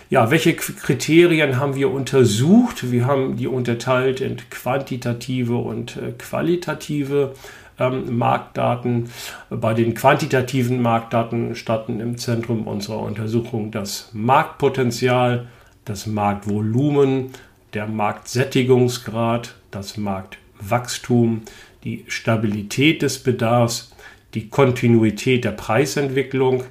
Ja, 0.10 0.30
welche 0.30 0.54
Kriterien 0.56 1.60
haben 1.60 1.76
wir 1.76 1.92
untersucht? 1.92 2.92
Wir 2.92 3.08
haben 3.08 3.38
die 3.38 3.48
unterteilt 3.48 4.22
in 4.22 4.38
quantitative 4.52 5.56
und 5.56 5.98
äh, 5.98 6.12
qualitative 6.12 7.34
ähm, 7.80 8.18
Marktdaten. 8.18 9.10
Bei 9.50 9.74
den 9.74 9.96
quantitativen 9.96 10.82
Marktdaten 10.82 11.56
standen 11.56 12.00
im 12.00 12.18
Zentrum 12.20 12.68
unserer 12.68 13.00
Untersuchung 13.00 13.72
das 13.72 14.12
Marktpotenzial, 14.14 15.48
das 15.86 16.06
Marktvolumen, 16.06 17.32
der 17.74 17.88
Marktsättigungsgrad, 17.88 19.56
das 19.72 19.98
Marktwachstum, 19.98 21.42
die 21.84 22.06
Stabilität 22.08 23.02
des 23.02 23.20
Bedarfs, 23.20 23.92
die 24.36 24.50
Kontinuität 24.50 25.46
der 25.46 25.52
Preisentwicklung, 25.52 26.64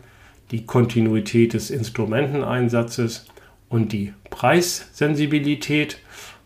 die 0.55 0.67
Kontinuität 0.67 1.53
des 1.53 1.69
Instrumenteneinsatzes 1.71 3.27
und 3.69 3.93
die 3.93 4.12
Preissensibilität. 4.31 5.99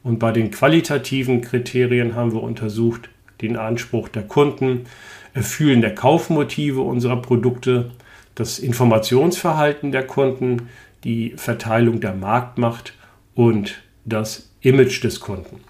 Und 0.02 0.18
bei 0.18 0.32
den 0.32 0.50
qualitativen 0.50 1.42
Kriterien 1.42 2.14
haben 2.14 2.32
wir 2.32 2.42
untersucht 2.42 3.10
den 3.42 3.58
Anspruch 3.58 4.08
der 4.08 4.22
Kunden, 4.22 4.86
Erfüllen 5.34 5.82
der 5.82 5.94
Kaufmotive 5.94 6.80
unserer 6.80 7.20
Produkte, 7.20 7.90
das 8.34 8.58
Informationsverhalten 8.58 9.92
der 9.92 10.06
Kunden, 10.06 10.70
die 11.04 11.34
Verteilung 11.36 12.00
der 12.00 12.14
Marktmacht 12.14 12.94
und 13.34 13.82
das 14.06 14.48
Image 14.62 15.04
des 15.04 15.20
Kunden. 15.20 15.60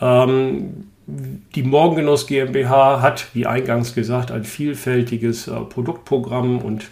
Ähm, 0.00 0.91
die 1.06 1.62
Morgengenuss 1.62 2.26
GmbH 2.26 3.02
hat, 3.02 3.26
wie 3.34 3.46
eingangs 3.46 3.94
gesagt, 3.94 4.30
ein 4.30 4.44
vielfältiges 4.44 5.48
äh, 5.48 5.52
Produktprogramm 5.52 6.58
und 6.58 6.86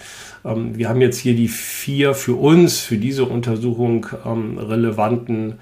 ähm, 0.44 0.76
wir 0.76 0.88
haben 0.88 1.00
jetzt 1.00 1.18
hier 1.18 1.34
die 1.34 1.48
vier 1.48 2.14
für 2.14 2.34
uns, 2.34 2.80
für 2.80 2.96
diese 2.96 3.24
Untersuchung 3.24 4.06
ähm, 4.24 4.58
relevanten 4.58 5.54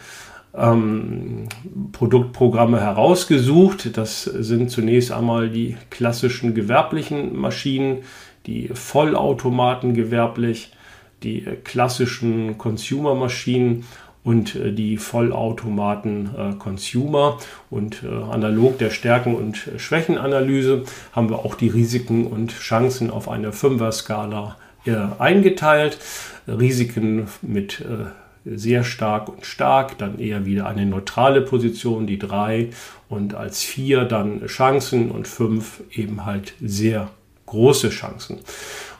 ähm, 0.54 1.48
Produktprogramme 1.92 2.80
herausgesucht. 2.80 3.96
Das 3.96 4.24
sind 4.24 4.70
zunächst 4.70 5.12
einmal 5.12 5.50
die 5.50 5.76
klassischen 5.90 6.54
gewerblichen 6.54 7.36
Maschinen, 7.36 7.98
die 8.46 8.68
Vollautomaten 8.72 9.94
gewerblich, 9.94 10.72
die 11.22 11.42
klassischen 11.64 12.56
Consumer-Maschinen 12.56 13.84
und 14.28 14.56
äh, 14.56 14.72
die 14.72 14.98
Vollautomaten 14.98 16.28
äh, 16.36 16.54
Consumer. 16.58 17.38
Und 17.70 18.02
äh, 18.02 18.08
analog 18.30 18.76
der 18.76 18.90
Stärken- 18.90 19.34
und 19.34 19.56
Schwächenanalyse 19.78 20.84
haben 21.12 21.30
wir 21.30 21.38
auch 21.38 21.54
die 21.54 21.68
Risiken 21.68 22.26
und 22.26 22.52
Chancen 22.52 23.10
auf 23.10 23.28
einer 23.28 23.52
Fünfer-Skala 23.52 24.56
eingeteilt. 25.18 25.98
Risiken 26.46 27.26
mit 27.42 27.84
sehr 28.46 28.84
stark 28.84 29.28
und 29.28 29.44
stark, 29.44 29.98
dann 29.98 30.18
eher 30.18 30.46
wieder 30.46 30.66
eine 30.66 30.86
neutrale 30.86 31.42
Position, 31.42 32.06
die 32.06 32.18
drei 32.18 32.70
und 33.10 33.34
als 33.34 33.62
vier 33.62 34.04
dann 34.04 34.46
Chancen 34.46 35.10
und 35.10 35.28
fünf 35.28 35.82
eben 35.90 36.24
halt 36.24 36.54
sehr 36.62 37.10
große 37.44 37.90
Chancen. 37.90 38.38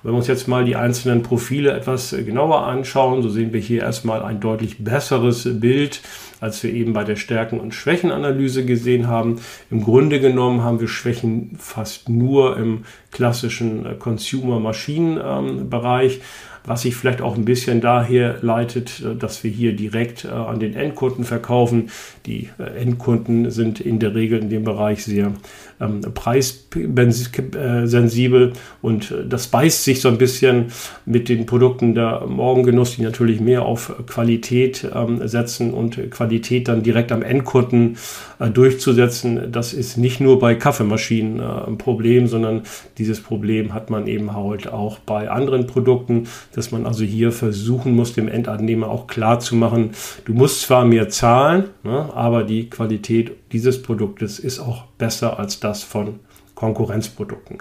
Wenn 0.03 0.13
wir 0.13 0.19
uns 0.19 0.27
jetzt 0.29 0.47
mal 0.47 0.65
die 0.65 0.77
einzelnen 0.77 1.25
Profile 1.25 1.73
etwas 1.73 2.11
genauer 2.11 2.65
anschauen, 2.65 3.21
so 3.23 3.29
sehen 3.29 3.53
wir 3.53 3.59
hier 3.61 3.83
erstmal 3.83 4.23
ein 4.23 4.39
deutlich 4.39 4.85
besseres 4.85 5.61
Bild, 5.61 6.03
als 6.41 6.63
wir 6.63 6.73
eben 6.73 6.93
bei 6.93 7.03
der 7.03 7.17
Stärken- 7.17 7.59
und 7.59 7.75
Schwächenanalyse 7.75 8.65
gesehen 8.65 9.09
haben. 9.09 9.41
Im 9.71 9.83
Grunde 9.83 10.21
genommen 10.21 10.63
haben 10.63 10.79
wir 10.81 10.87
Schwächen 10.87 11.57
fast 11.59 12.09
nur 12.09 12.57
im 12.57 12.85
klassischen 13.11 13.99
Consumer-Maschinen-Bereich 13.99 16.21
was 16.69 16.83
sich 16.83 16.95
vielleicht 16.95 17.23
auch 17.23 17.37
ein 17.37 17.45
bisschen 17.45 17.81
daher 17.81 18.39
leitet, 18.43 19.01
äh, 19.01 19.17
dass 19.17 19.43
wir 19.43 19.51
hier 19.51 19.75
direkt 19.75 20.25
äh, 20.25 20.29
an 20.29 20.61
den 20.61 20.75
Endkunden 20.75 21.25
verkaufen. 21.25 21.91
Die 22.27 22.51
äh, 22.59 22.81
Endkunden 22.81 23.51
sind 23.51 23.81
in 23.81 23.99
der 23.99 24.15
Regel 24.15 24.41
in 24.41 24.51
dem 24.51 24.65
Bereich 24.65 25.05
sehr 25.05 25.33
ähm, 25.81 26.01
preissensibel 26.15 28.53
und 28.83 29.15
das 29.29 29.47
beißt 29.47 29.85
sich 29.85 30.01
so 30.01 30.09
ein 30.09 30.19
bisschen 30.19 30.67
mit 31.07 31.29
den 31.29 31.47
Produkten 31.47 31.95
der 31.95 32.27
Morgengenuss, 32.27 32.97
die 32.97 33.03
natürlich 33.03 33.41
mehr 33.41 33.65
auf 33.65 33.95
Qualität 34.07 34.87
ähm, 34.95 35.27
setzen 35.27 35.73
und 35.73 36.11
Qualität 36.11 36.69
dann 36.69 36.83
direkt 36.83 37.13
am 37.13 37.23
Endkunden 37.23 37.97
äh, 38.39 38.51
durchzusetzen. 38.51 39.53
Das 39.53 39.73
ist 39.73 39.97
nicht 39.97 40.21
nur 40.21 40.39
bei 40.39 40.55
Kaffeemaschinen 40.55 41.41
äh, 41.41 41.69
ein 41.69 41.79
Problem, 41.79 42.27
sondern 42.27 42.63
dieses 42.99 43.21
Problem 43.21 43.75
hat 43.75 43.91
man 43.91 44.07
eben 44.07 44.35
halt 44.35 44.73
auch 44.73 44.99
bei 44.99 45.31
anderen 45.31 45.67
Produkten 45.67 46.29
dass 46.59 46.73
man 46.73 46.87
also 46.87 47.05
hier 47.05 47.31
versuchen 47.31 47.95
muss, 47.95 48.13
dem 48.13 48.29
Endannehmer 48.29 48.89
auch 48.89 49.07
klar 49.07 49.39
zu 49.39 49.55
machen, 49.55 49.93
du 50.25 50.35
musst 50.35 50.63
zwar 50.63 50.85
mehr 50.85 51.09
zahlen, 51.09 51.71
ne, 51.85 52.11
aber 52.15 52.43
die 52.43 52.69
Qualität 52.69 53.33
dieses 53.53 53.81
Produktes 53.81 54.39
ist 54.39 54.59
auch 54.59 54.85
besser 54.99 55.39
als 55.39 55.61
das 55.61 55.85
von 55.85 56.19
Konkurrenzprodukten. 56.57 57.59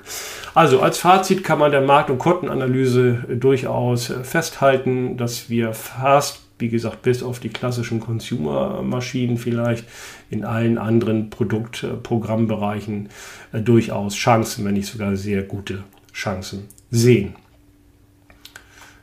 Also 0.55 0.81
als 0.81 0.97
Fazit 0.97 1.43
kann 1.43 1.59
man 1.59 1.71
der 1.71 1.81
Markt- 1.81 2.09
und 2.09 2.17
Kundenanalyse 2.17 3.25
durchaus 3.39 4.11
festhalten, 4.23 5.15
dass 5.17 5.49
wir 5.49 5.73
fast 5.73 6.41
wie 6.59 6.69
gesagt, 6.69 7.03
bis 7.03 7.21
auf 7.21 7.39
die 7.39 7.49
klassischen 7.49 7.99
Consumer-Maschinen 7.99 9.37
vielleicht 9.37 9.85
in 10.31 10.43
allen 10.43 10.79
anderen 10.79 11.29
Produktprogrammbereichen 11.29 13.09
äh, 13.51 13.61
durchaus 13.61 14.15
Chancen, 14.15 14.65
wenn 14.65 14.73
nicht 14.73 14.87
sogar 14.87 15.15
sehr 15.15 15.43
gute 15.43 15.83
Chancen 16.11 16.65
sehen. 16.89 17.35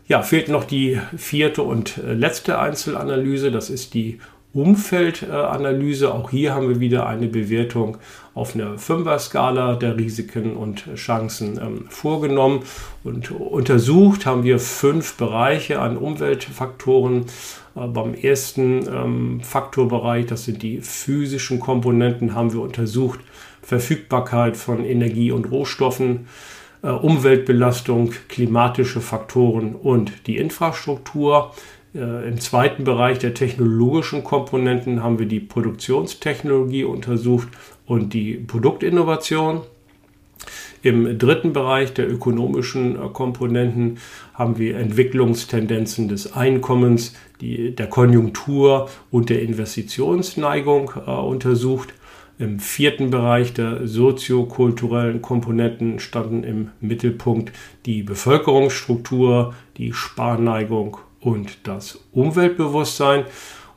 Ja, 0.06 0.22
fehlt 0.22 0.48
noch 0.48 0.64
die 0.64 1.00
vierte 1.16 1.62
und 1.62 1.96
äh, 1.96 2.12
letzte 2.12 2.58
Einzelanalyse. 2.58 3.50
Das 3.50 3.70
ist 3.70 3.94
die 3.94 4.18
Umfeldanalyse. 4.52 6.12
Auch 6.12 6.30
hier 6.30 6.54
haben 6.54 6.68
wir 6.68 6.78
wieder 6.78 7.06
eine 7.06 7.26
Bewertung 7.26 7.96
auf 8.34 8.54
einer 8.54 8.76
Fünfer-Skala 8.76 9.76
der 9.76 9.96
Risiken 9.96 10.56
und 10.56 10.94
Chancen 10.94 11.58
ähm, 11.58 11.86
vorgenommen 11.88 12.64
und 13.02 13.30
untersucht 13.30 14.26
haben 14.26 14.44
wir 14.44 14.58
fünf 14.58 15.14
Bereiche 15.14 15.80
an 15.80 15.96
Umweltfaktoren. 15.96 17.24
Äh, 17.74 17.86
beim 17.86 18.12
ersten 18.12 18.86
ähm, 18.86 19.40
Faktorbereich, 19.40 20.26
das 20.26 20.44
sind 20.44 20.62
die 20.62 20.82
physischen 20.82 21.60
Komponenten, 21.60 22.34
haben 22.34 22.52
wir 22.52 22.60
untersucht 22.60 23.20
Verfügbarkeit 23.62 24.58
von 24.58 24.84
Energie 24.84 25.32
und 25.32 25.50
Rohstoffen 25.50 26.26
Umweltbelastung, 26.90 28.12
klimatische 28.28 29.00
Faktoren 29.00 29.74
und 29.74 30.26
die 30.26 30.36
Infrastruktur. 30.36 31.52
Äh, 31.94 32.28
Im 32.28 32.40
zweiten 32.40 32.84
Bereich 32.84 33.18
der 33.18 33.34
technologischen 33.34 34.24
Komponenten 34.24 35.02
haben 35.02 35.18
wir 35.18 35.26
die 35.26 35.40
Produktionstechnologie 35.40 36.84
untersucht 36.84 37.48
und 37.86 38.12
die 38.12 38.34
Produktinnovation. 38.34 39.62
Im 40.82 41.18
dritten 41.18 41.54
Bereich 41.54 41.94
der 41.94 42.10
ökonomischen 42.10 42.96
äh, 42.96 43.08
Komponenten 43.10 43.98
haben 44.34 44.58
wir 44.58 44.76
Entwicklungstendenzen 44.76 46.08
des 46.08 46.34
Einkommens, 46.34 47.14
die, 47.40 47.74
der 47.74 47.86
Konjunktur 47.86 48.90
und 49.10 49.30
der 49.30 49.40
Investitionsneigung 49.40 50.92
äh, 51.06 51.10
untersucht. 51.10 51.94
Im 52.36 52.58
vierten 52.58 53.10
Bereich 53.10 53.54
der 53.54 53.86
soziokulturellen 53.86 55.22
Komponenten 55.22 56.00
standen 56.00 56.42
im 56.42 56.70
Mittelpunkt 56.80 57.52
die 57.86 58.02
Bevölkerungsstruktur, 58.02 59.54
die 59.76 59.92
Sparneigung 59.92 60.96
und 61.20 61.58
das 61.68 62.00
Umweltbewusstsein. 62.12 63.24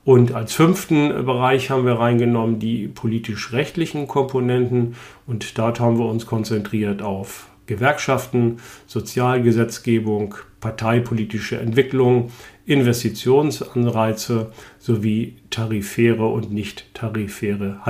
Und 0.03 0.33
als 0.33 0.53
fünften 0.53 1.09
Bereich 1.25 1.69
haben 1.69 1.85
wir 1.85 1.99
reingenommen 1.99 2.57
die 2.59 2.87
politisch-rechtlichen 2.87 4.07
Komponenten 4.07 4.95
und 5.27 5.57
dort 5.57 5.79
haben 5.79 5.99
wir 5.99 6.05
uns 6.05 6.25
konzentriert 6.25 7.01
auf 7.03 7.49
Gewerkschaften, 7.67 8.57
Sozialgesetzgebung, 8.87 10.35
parteipolitische 10.61 11.59
Entwicklung, 11.59 12.31
Investitionsanreize 12.65 14.51
sowie 14.79 15.35
tarifäre 15.49 16.25
und 16.25 16.51
nicht 16.51 16.93
tarifäre 16.95 17.81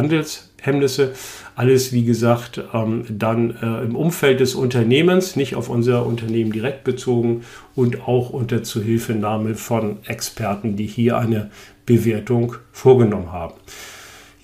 Handelshemmnisse. 0.61 1.13
Alles, 1.55 1.91
wie 1.91 2.03
gesagt, 2.03 2.61
ähm, 2.73 3.05
dann 3.09 3.51
äh, 3.61 3.83
im 3.83 3.95
Umfeld 3.95 4.39
des 4.39 4.55
Unternehmens, 4.55 5.35
nicht 5.35 5.55
auf 5.55 5.69
unser 5.69 6.05
Unternehmen 6.05 6.51
direkt 6.51 6.83
bezogen 6.83 7.43
und 7.75 8.07
auch 8.07 8.29
unter 8.29 8.63
Zuhilfenahme 8.63 9.55
von 9.55 9.97
Experten, 10.05 10.75
die 10.75 10.87
hier 10.87 11.17
eine 11.17 11.49
Bewertung 11.85 12.55
vorgenommen 12.71 13.31
haben. 13.31 13.55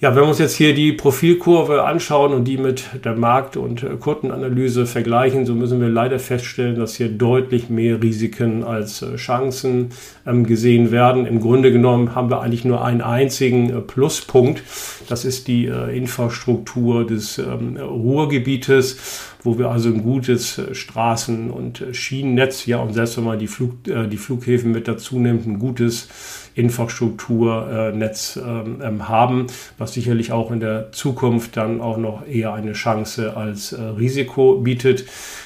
Ja, 0.03 0.13
wenn 0.15 0.23
wir 0.23 0.27
uns 0.27 0.39
jetzt 0.39 0.57
hier 0.57 0.73
die 0.73 0.91
Profilkurve 0.91 1.85
anschauen 1.85 2.33
und 2.33 2.43
die 2.43 2.57
mit 2.57 3.05
der 3.05 3.15
Markt- 3.15 3.55
und 3.55 4.01
Kundenanalyse 4.01 4.85
vergleichen, 4.85 5.45
so 5.45 5.55
müssen 5.55 5.79
wir 5.79 5.87
leider 5.87 6.19
feststellen, 6.19 6.75
dass 6.75 6.95
hier 6.95 7.07
deutlich 7.07 7.69
mehr 7.69 8.01
Risiken 8.01 8.65
als 8.65 9.01
äh, 9.01 9.15
Chancen 9.15 9.91
ähm, 10.27 10.45
gesehen 10.45 10.91
werden. 10.91 11.25
Im 11.25 11.39
Grunde 11.39 11.71
genommen 11.71 12.15
haben 12.15 12.29
wir 12.29 12.41
eigentlich 12.41 12.65
nur 12.65 12.83
einen 12.83 12.99
einzigen 12.99 13.69
äh, 13.69 13.79
Pluspunkt. 13.79 14.61
Das 15.07 15.23
ist 15.23 15.47
die 15.47 15.67
äh, 15.67 15.97
Infrastruktur 15.97 17.07
des 17.07 17.37
ähm, 17.37 17.77
Ruhrgebietes 17.77 19.31
wo 19.45 19.57
wir 19.59 19.69
also 19.69 19.89
ein 19.89 20.03
gutes 20.03 20.57
Straßen- 20.71 21.49
und 21.49 21.83
Schienennetz, 21.91 22.65
ja, 22.65 22.77
und 22.77 22.93
selbst 22.93 23.17
wenn 23.17 23.25
man 23.25 23.39
die, 23.39 23.47
Flug, 23.47 23.87
äh, 23.87 24.07
die 24.07 24.17
Flughäfen 24.17 24.71
mit 24.71 24.87
dazu 24.87 25.19
nimmt, 25.19 25.45
ein 25.45 25.59
gutes 25.59 26.07
Infrastrukturnetz 26.55 28.37
ähm, 28.37 28.81
ähm, 28.83 29.09
haben, 29.09 29.47
was 29.77 29.93
sicherlich 29.93 30.31
auch 30.31 30.51
in 30.51 30.59
der 30.59 30.91
Zukunft 30.91 31.57
dann 31.57 31.81
auch 31.81 31.97
noch 31.97 32.27
eher 32.27 32.53
eine 32.53 32.73
Chance 32.73 33.35
als 33.35 33.73
äh, 33.73 33.81
Risiko 33.81 34.55
bietet. 34.59 35.05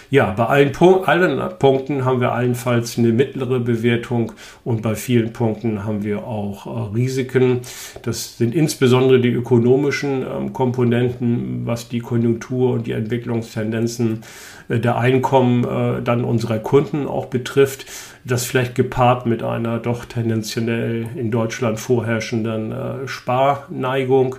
Ja, 0.10 0.32
bei 0.32 0.46
allen, 0.46 0.72
Punk 0.72 1.08
allen 1.08 1.42
Punkten 1.60 2.06
haben 2.06 2.22
wir 2.22 2.32
allenfalls 2.32 2.98
eine 2.98 3.10
mittlere 3.10 3.60
Bewertung 3.60 4.32
und 4.64 4.82
bei 4.82 4.96
vielen 4.96 5.34
Punkten 5.34 5.84
haben 5.84 6.04
wir 6.04 6.26
auch 6.26 6.66
äh, 6.66 6.96
Risiken. 6.96 7.60
Das 8.04 8.38
sind 8.38 8.56
insbesondere 8.56 9.20
die 9.20 9.32
ökonomischen 9.32 10.24
ähm, 10.24 10.54
Komponenten, 10.54 11.66
was 11.66 11.90
die 11.90 12.00
Konjunktur 12.00 12.74
und 12.74 12.88
die 12.88 12.94
Entwicklungstendenzen 12.94 14.22
äh, 14.22 14.26
der 14.70 14.98
Einkommen 14.98 15.64
äh, 15.64 16.02
dann 16.02 16.24
unserer 16.24 16.60
Kunden 16.60 17.08
auch 17.08 17.28
betrifft. 17.28 17.86
Das 18.26 18.46
vielleicht 18.46 18.76
gepaart 18.76 19.26
mit 19.26 19.44
einer 19.44 19.80
doch 19.80 20.06
tendenziell 20.06 21.08
in 21.16 21.32
Deutschland 21.32 21.80
vorherrschenden 21.80 22.72
äh, 22.72 23.08
Sparneigung 23.08 24.36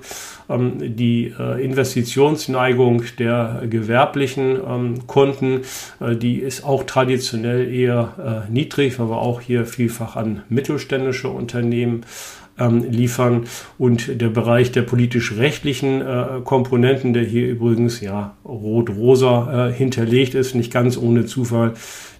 ähm, 0.48 0.96
die 0.96 1.34
äh, 1.38 1.62
Investitionsneigung 1.62 3.04
der 3.18 3.62
gewerblichen 3.68 4.58
ähm, 4.66 5.06
Kunden, 5.06 5.62
äh, 6.00 6.16
die 6.16 6.38
ist 6.38 6.64
auch 6.64 6.84
traditionell 6.84 7.72
eher 7.72 8.46
äh, 8.48 8.52
niedrig, 8.52 8.98
wir 9.10 9.18
auch 9.18 9.40
hier 9.40 9.66
vielfach 9.66 10.16
an 10.16 10.42
mittelständische 10.48 11.28
Unternehmen 11.28 12.04
ähm, 12.58 12.84
liefern. 12.90 13.44
Und 13.78 14.20
der 14.20 14.28
Bereich 14.28 14.72
der 14.72 14.82
politisch-rechtlichen 14.82 16.00
äh, 16.00 16.26
Komponenten, 16.44 17.12
der 17.12 17.24
hier 17.24 17.48
übrigens 17.48 18.00
ja 18.00 18.36
rot-rosa 18.44 19.68
äh, 19.68 19.72
hinterlegt 19.72 20.34
ist, 20.34 20.54
nicht 20.54 20.72
ganz 20.72 20.96
ohne 20.96 21.26
Zufall, 21.26 21.74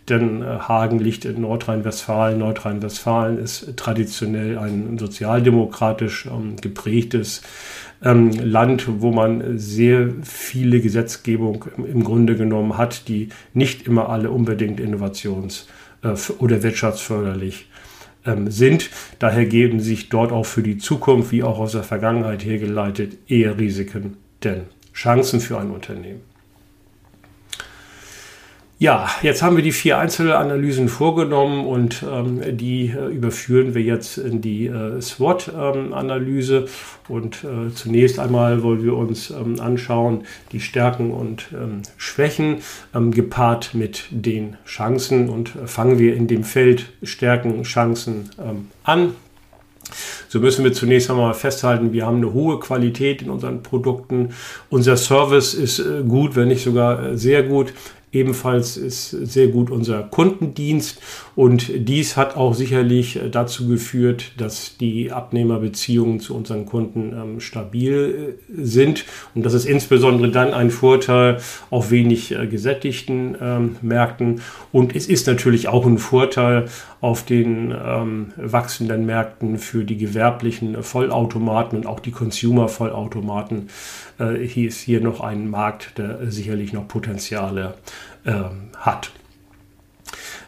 denn 0.09 0.42
äh, 0.42 0.59
Hagen 0.61 0.98
liegt 0.98 1.24
in 1.24 1.40
Nordrhein-Westfalen. 1.42 2.38
Nordrhein-Westfalen 2.38 3.38
ist 3.38 3.77
traditionell 3.77 4.59
ein 4.59 4.98
sozialdemokratisch 4.98 6.27
ähm, 6.27 6.57
geprägtes 6.61 7.42
ähm, 8.03 8.31
Land, 8.31 8.87
wo 9.01 9.11
man 9.11 9.59
sehr 9.59 10.11
viele 10.22 10.81
Gesetzgebung 10.81 11.66
im 11.77 12.05
Grunde 12.05 12.37
genommen 12.37 12.79
hat, 12.79 13.09
die 13.09 13.29
nicht 13.55 13.87
immer 13.87 14.09
alle 14.09 14.31
unbedingt 14.31 14.81
innovations- 14.81 15.66
äh, 16.03 16.14
oder 16.38 16.62
wirtschaftsförderlich 16.62 17.66
ähm, 18.24 18.50
sind. 18.50 18.90
Daher 19.18 19.46
geben 19.46 19.81
sich 19.81 20.09
dort 20.09 20.33
auch 20.33 20.46
für 20.46 20.62
die 20.62 20.78
Zukunft, 20.78 21.33
wie 21.33 21.42
auch 21.42 21.59
aus 21.59 21.72
der 21.72 21.83
Vergangenheit 21.83 22.44
hergeleitet, 22.44 23.18
eher 23.28 23.59
Risiken 23.59 24.16
denn 24.44 24.62
Chancen 24.94 25.40
für 25.40 25.59
ein 25.59 25.70
Unternehmen. 25.70 26.20
Ja, 28.80 29.10
jetzt 29.22 29.42
haben 29.42 29.56
wir 29.56 29.64
die 29.64 29.72
vier 29.72 29.98
Einzelanalysen 29.98 30.88
vorgenommen 30.88 31.66
und 31.66 32.04
ähm, 32.08 32.56
die 32.56 32.94
äh, 32.96 33.08
überführen 33.08 33.74
wir 33.74 33.82
jetzt 33.82 34.18
in 34.18 34.40
die 34.40 34.66
äh, 34.66 35.00
SWOT-Analyse. 35.00 36.58
Ähm, 36.58 36.66
und 37.08 37.42
äh, 37.42 37.74
zunächst 37.74 38.20
einmal 38.20 38.62
wollen 38.62 38.84
wir 38.84 38.94
uns 38.94 39.30
ähm, 39.30 39.58
anschauen 39.58 40.26
die 40.52 40.60
Stärken 40.60 41.10
und 41.10 41.48
ähm, 41.52 41.82
Schwächen 41.96 42.58
ähm, 42.94 43.10
gepaart 43.10 43.74
mit 43.74 44.04
den 44.12 44.56
Chancen. 44.64 45.28
Und 45.28 45.56
äh, 45.56 45.66
fangen 45.66 45.98
wir 45.98 46.14
in 46.14 46.28
dem 46.28 46.44
Feld 46.44 46.92
Stärken, 47.02 47.64
Chancen 47.64 48.30
ähm, 48.38 48.68
an. 48.84 49.14
So 50.28 50.38
müssen 50.38 50.62
wir 50.64 50.72
zunächst 50.72 51.10
einmal 51.10 51.32
festhalten, 51.34 51.92
wir 51.92 52.06
haben 52.06 52.18
eine 52.18 52.32
hohe 52.32 52.60
Qualität 52.60 53.22
in 53.22 53.30
unseren 53.30 53.62
Produkten. 53.62 54.34
Unser 54.68 54.96
Service 54.96 55.54
ist 55.54 55.80
äh, 55.80 56.02
gut, 56.06 56.36
wenn 56.36 56.48
nicht 56.48 56.62
sogar 56.62 57.02
äh, 57.02 57.18
sehr 57.18 57.42
gut. 57.42 57.72
Ebenfalls 58.10 58.76
ist 58.76 59.10
sehr 59.10 59.48
gut 59.48 59.70
unser 59.70 60.02
Kundendienst 60.02 61.00
und 61.36 61.70
dies 61.74 62.16
hat 62.16 62.36
auch 62.36 62.54
sicherlich 62.54 63.20
dazu 63.30 63.68
geführt, 63.68 64.32
dass 64.38 64.76
die 64.78 65.12
Abnehmerbeziehungen 65.12 66.18
zu 66.18 66.34
unseren 66.34 66.64
Kunden 66.64 67.12
ähm, 67.12 67.40
stabil 67.40 68.38
äh, 68.48 68.64
sind. 68.64 69.04
Und 69.34 69.44
das 69.44 69.52
ist 69.54 69.66
insbesondere 69.66 70.30
dann 70.30 70.54
ein 70.54 70.70
Vorteil 70.70 71.38
auf 71.70 71.90
wenig 71.90 72.32
äh, 72.32 72.46
gesättigten 72.46 73.36
ähm, 73.40 73.76
Märkten. 73.82 74.40
Und 74.72 74.96
es 74.96 75.06
ist 75.06 75.26
natürlich 75.26 75.68
auch 75.68 75.84
ein 75.84 75.98
Vorteil 75.98 76.66
auf 77.00 77.24
den 77.24 77.70
ähm, 77.70 78.32
wachsenden 78.37 79.06
Märkten 79.06 79.58
für 79.58 79.84
die 79.84 79.96
gewerblichen 79.96 80.82
Vollautomaten 80.82 81.78
und 81.78 81.87
auch 81.87 82.00
die 82.00 82.11
Consumer-Vollautomaten. 82.11 83.68
Äh, 84.18 84.34
hier 84.46 84.68
ist 84.68 84.80
hier 84.80 85.00
noch 85.00 85.20
ein 85.20 85.48
Markt, 85.48 85.98
der 85.98 86.30
sicherlich 86.30 86.72
noch 86.72 86.88
Potenziale 86.88 87.74
äh, 88.24 88.32
hat. 88.76 89.11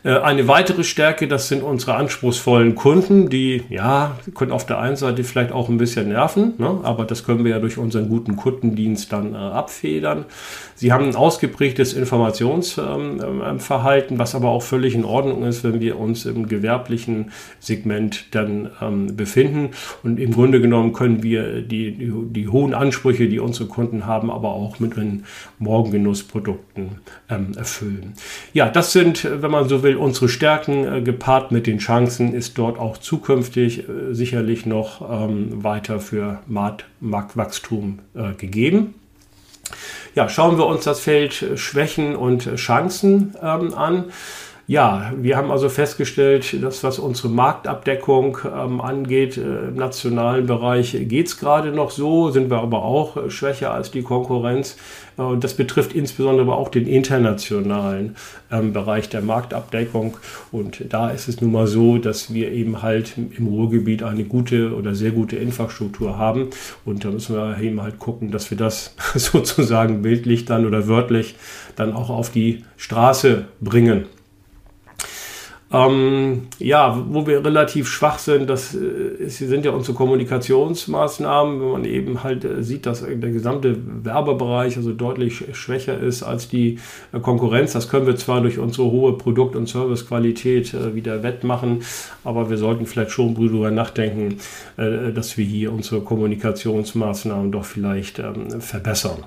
Eine 0.02 0.48
weitere 0.48 0.82
Stärke, 0.82 1.28
das 1.28 1.48
sind 1.48 1.62
unsere 1.62 1.94
anspruchsvollen 1.94 2.74
Kunden, 2.74 3.28
die 3.28 3.64
ja 3.68 4.16
können 4.34 4.50
auf 4.50 4.64
der 4.64 4.78
einen 4.78 4.96
Seite 4.96 5.24
vielleicht 5.24 5.52
auch 5.52 5.68
ein 5.68 5.76
bisschen 5.76 6.08
nerven, 6.08 6.54
ne? 6.56 6.80
aber 6.84 7.04
das 7.04 7.24
können 7.24 7.44
wir 7.44 7.50
ja 7.50 7.58
durch 7.58 7.76
unseren 7.76 8.08
guten 8.08 8.34
Kundendienst 8.36 9.12
dann 9.12 9.34
äh, 9.34 9.36
abfedern. 9.36 10.24
Sie 10.80 10.92
haben 10.94 11.04
ein 11.04 11.14
ausgeprägtes 11.14 11.92
Informationsverhalten, 11.92 14.14
ähm, 14.14 14.18
was 14.18 14.34
aber 14.34 14.48
auch 14.48 14.62
völlig 14.62 14.94
in 14.94 15.04
Ordnung 15.04 15.42
ist, 15.42 15.62
wenn 15.62 15.78
wir 15.78 16.00
uns 16.00 16.24
im 16.24 16.48
gewerblichen 16.48 17.32
Segment 17.58 18.34
dann 18.34 18.70
ähm, 18.80 19.14
befinden. 19.14 19.72
Und 20.02 20.18
im 20.18 20.32
Grunde 20.32 20.58
genommen 20.58 20.94
können 20.94 21.22
wir 21.22 21.60
die, 21.60 21.92
die, 21.92 22.10
die, 22.30 22.48
hohen 22.48 22.72
Ansprüche, 22.72 23.28
die 23.28 23.40
unsere 23.40 23.68
Kunden 23.68 24.06
haben, 24.06 24.30
aber 24.30 24.54
auch 24.54 24.80
mit 24.80 24.96
den 24.96 25.24
Morgengenussprodukten 25.58 26.92
ähm, 27.28 27.52
erfüllen. 27.58 28.14
Ja, 28.54 28.70
das 28.70 28.94
sind, 28.94 29.28
wenn 29.30 29.50
man 29.50 29.68
so 29.68 29.82
will, 29.82 29.96
unsere 29.96 30.30
Stärken 30.30 30.90
äh, 30.90 31.02
gepaart 31.02 31.52
mit 31.52 31.66
den 31.66 31.76
Chancen, 31.76 32.32
ist 32.32 32.56
dort 32.56 32.78
auch 32.78 32.96
zukünftig 32.96 33.80
äh, 33.80 34.14
sicherlich 34.14 34.64
noch 34.64 35.28
ähm, 35.28 35.62
weiter 35.62 36.00
für 36.00 36.40
Marktwachstum 36.46 37.98
äh, 38.14 38.32
gegeben. 38.32 38.94
Ja, 40.14 40.28
schauen 40.28 40.58
wir 40.58 40.66
uns 40.66 40.84
das 40.84 41.00
Feld 41.00 41.42
äh, 41.42 41.56
Schwächen 41.56 42.16
und 42.16 42.56
Chancen 42.56 43.34
ähm, 43.42 43.74
an. 43.74 44.06
Ja, 44.70 45.12
wir 45.16 45.36
haben 45.36 45.50
also 45.50 45.68
festgestellt, 45.68 46.62
dass 46.62 46.84
was 46.84 47.00
unsere 47.00 47.28
Marktabdeckung 47.28 48.38
ähm, 48.44 48.80
angeht, 48.80 49.36
äh, 49.36 49.66
im 49.66 49.74
nationalen 49.74 50.46
Bereich 50.46 50.92
geht 51.08 51.26
es 51.26 51.38
gerade 51.38 51.72
noch 51.72 51.90
so, 51.90 52.30
sind 52.30 52.50
wir 52.50 52.58
aber 52.58 52.84
auch 52.84 53.16
äh, 53.16 53.30
schwächer 53.30 53.74
als 53.74 53.90
die 53.90 54.02
Konkurrenz. 54.02 54.76
Äh, 55.18 55.22
und 55.22 55.42
das 55.42 55.54
betrifft 55.54 55.92
insbesondere 55.92 56.46
aber 56.46 56.56
auch 56.56 56.68
den 56.68 56.86
internationalen 56.86 58.14
ähm, 58.52 58.72
Bereich 58.72 59.08
der 59.08 59.22
Marktabdeckung. 59.22 60.18
Und 60.52 60.84
da 60.88 61.10
ist 61.10 61.26
es 61.26 61.40
nun 61.40 61.50
mal 61.50 61.66
so, 61.66 61.98
dass 61.98 62.32
wir 62.32 62.52
eben 62.52 62.80
halt 62.80 63.14
im 63.18 63.48
Ruhrgebiet 63.48 64.04
eine 64.04 64.22
gute 64.22 64.76
oder 64.76 64.94
sehr 64.94 65.10
gute 65.10 65.34
Infrastruktur 65.34 66.16
haben. 66.16 66.50
Und 66.84 67.04
da 67.04 67.10
müssen 67.10 67.34
wir 67.34 67.58
eben 67.60 67.82
halt 67.82 67.98
gucken, 67.98 68.30
dass 68.30 68.52
wir 68.52 68.56
das 68.56 68.94
sozusagen 69.16 70.02
bildlich 70.02 70.44
dann 70.44 70.64
oder 70.64 70.86
wörtlich 70.86 71.34
dann 71.74 71.92
auch 71.92 72.08
auf 72.08 72.30
die 72.30 72.64
Straße 72.76 73.46
bringen. 73.60 74.06
Ähm, 75.72 76.48
ja, 76.58 77.00
wo 77.10 77.28
wir 77.28 77.44
relativ 77.44 77.86
schwach 77.88 78.18
sind, 78.18 78.50
das 78.50 78.74
äh, 78.74 79.28
sind 79.28 79.64
ja 79.64 79.70
unsere 79.70 79.96
Kommunikationsmaßnahmen, 79.96 81.60
wenn 81.60 81.70
man 81.70 81.84
eben 81.84 82.24
halt 82.24 82.44
äh, 82.44 82.64
sieht, 82.64 82.86
dass 82.86 83.04
der 83.04 83.30
gesamte 83.30 83.76
Werbebereich 84.04 84.76
also 84.76 84.92
deutlich 84.92 85.44
schwächer 85.52 85.96
ist 85.96 86.24
als 86.24 86.48
die 86.48 86.80
äh, 87.12 87.20
Konkurrenz. 87.20 87.72
Das 87.72 87.88
können 87.88 88.06
wir 88.06 88.16
zwar 88.16 88.40
durch 88.40 88.58
unsere 88.58 88.90
hohe 88.90 89.16
Produkt- 89.16 89.54
und 89.54 89.68
Servicequalität 89.68 90.74
äh, 90.74 90.96
wieder 90.96 91.22
wettmachen, 91.22 91.82
aber 92.24 92.50
wir 92.50 92.56
sollten 92.56 92.86
vielleicht 92.86 93.12
schon 93.12 93.36
darüber 93.36 93.70
nachdenken, 93.70 94.38
äh, 94.76 95.12
dass 95.12 95.36
wir 95.38 95.44
hier 95.44 95.72
unsere 95.72 96.00
Kommunikationsmaßnahmen 96.00 97.52
doch 97.52 97.64
vielleicht 97.64 98.18
ähm, 98.18 98.60
verbessern. 98.60 99.22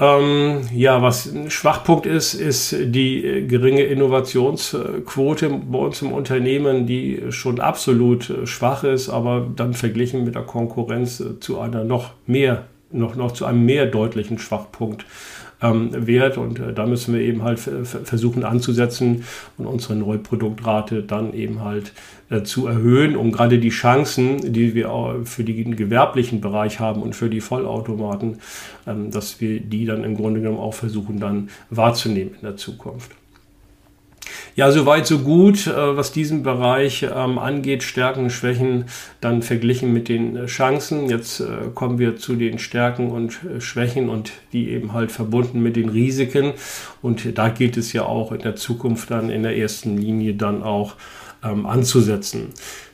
Ähm, 0.00 0.62
ja, 0.74 1.02
was 1.02 1.26
ein 1.26 1.50
Schwachpunkt 1.50 2.06
ist, 2.06 2.32
ist 2.32 2.74
die 2.78 3.24
äh, 3.24 3.46
geringe 3.46 3.82
Innovationsquote 3.82 5.50
bei 5.50 5.78
uns 5.78 6.00
im 6.00 6.12
Unternehmen, 6.12 6.86
die 6.86 7.24
schon 7.28 7.60
absolut 7.60 8.30
äh, 8.30 8.46
schwach 8.46 8.84
ist, 8.84 9.10
aber 9.10 9.46
dann 9.54 9.74
verglichen 9.74 10.24
mit 10.24 10.34
der 10.34 10.42
Konkurrenz 10.42 11.20
äh, 11.20 11.38
zu 11.40 11.60
einer 11.60 11.84
noch 11.84 12.12
mehr, 12.26 12.64
noch, 12.90 13.16
noch 13.16 13.32
zu 13.32 13.44
einem 13.44 13.66
mehr 13.66 13.84
deutlichen 13.84 14.38
Schwachpunkt 14.38 15.04
ähm, 15.62 16.06
wert. 16.06 16.38
Und 16.38 16.58
äh, 16.58 16.72
da 16.72 16.86
müssen 16.86 17.14
wir 17.14 17.20
eben 17.20 17.42
halt 17.42 17.58
versuchen 17.58 18.44
anzusetzen 18.44 19.24
und 19.58 19.66
unsere 19.66 19.94
Neuproduktrate 19.94 21.02
dann 21.02 21.32
eben 21.34 21.62
halt 21.62 21.92
äh, 22.30 22.42
zu 22.42 22.66
erhöhen, 22.66 23.16
um 23.16 23.32
gerade 23.32 23.58
die 23.58 23.68
Chancen, 23.68 24.52
die 24.52 24.74
wir 24.74 24.90
auch 24.90 25.24
für 25.24 25.44
den 25.44 25.76
gewerblichen 25.76 26.40
Bereich 26.40 26.80
haben 26.80 27.02
und 27.02 27.14
für 27.14 27.30
die 27.30 27.40
Vollautomaten, 27.40 28.38
ähm, 28.86 29.10
dass 29.10 29.40
wir 29.40 29.60
die 29.60 29.84
dann 29.84 30.04
im 30.04 30.16
Grunde 30.16 30.40
genommen 30.40 30.58
auch 30.58 30.74
versuchen 30.74 31.20
dann 31.20 31.50
wahrzunehmen 31.70 32.34
in 32.34 32.42
der 32.42 32.56
Zukunft. 32.56 33.12
Ja, 34.54 34.70
soweit, 34.70 35.06
so 35.06 35.20
gut, 35.20 35.66
äh, 35.66 35.96
was 35.96 36.12
diesen 36.12 36.42
Bereich 36.42 37.04
ähm, 37.04 37.38
angeht, 37.38 37.82
Stärken, 37.82 38.28
Schwächen, 38.28 38.84
dann 39.22 39.40
verglichen 39.40 39.94
mit 39.94 40.10
den 40.10 40.36
äh, 40.36 40.44
Chancen. 40.44 41.08
Jetzt 41.08 41.40
äh, 41.40 41.70
kommen 41.74 41.98
wir 41.98 42.16
zu 42.16 42.36
den 42.36 42.58
Stärken 42.58 43.10
und 43.10 43.40
Schwächen 43.60 44.10
und 44.10 44.32
die 44.52 44.68
eben 44.68 44.92
halt 44.92 45.10
verbunden 45.10 45.62
mit 45.62 45.76
den 45.76 45.88
Risiken. 45.88 46.52
Und 47.00 47.38
da 47.38 47.48
geht 47.48 47.78
es 47.78 47.94
ja 47.94 48.04
auch 48.04 48.30
in 48.30 48.40
der 48.40 48.54
Zukunft 48.54 49.10
dann 49.10 49.30
in 49.30 49.42
der 49.42 49.56
ersten 49.56 49.96
Linie 49.96 50.34
dann 50.34 50.62
auch 50.62 50.96
ähm, 51.44 51.66
anzusetzen. 51.66 52.48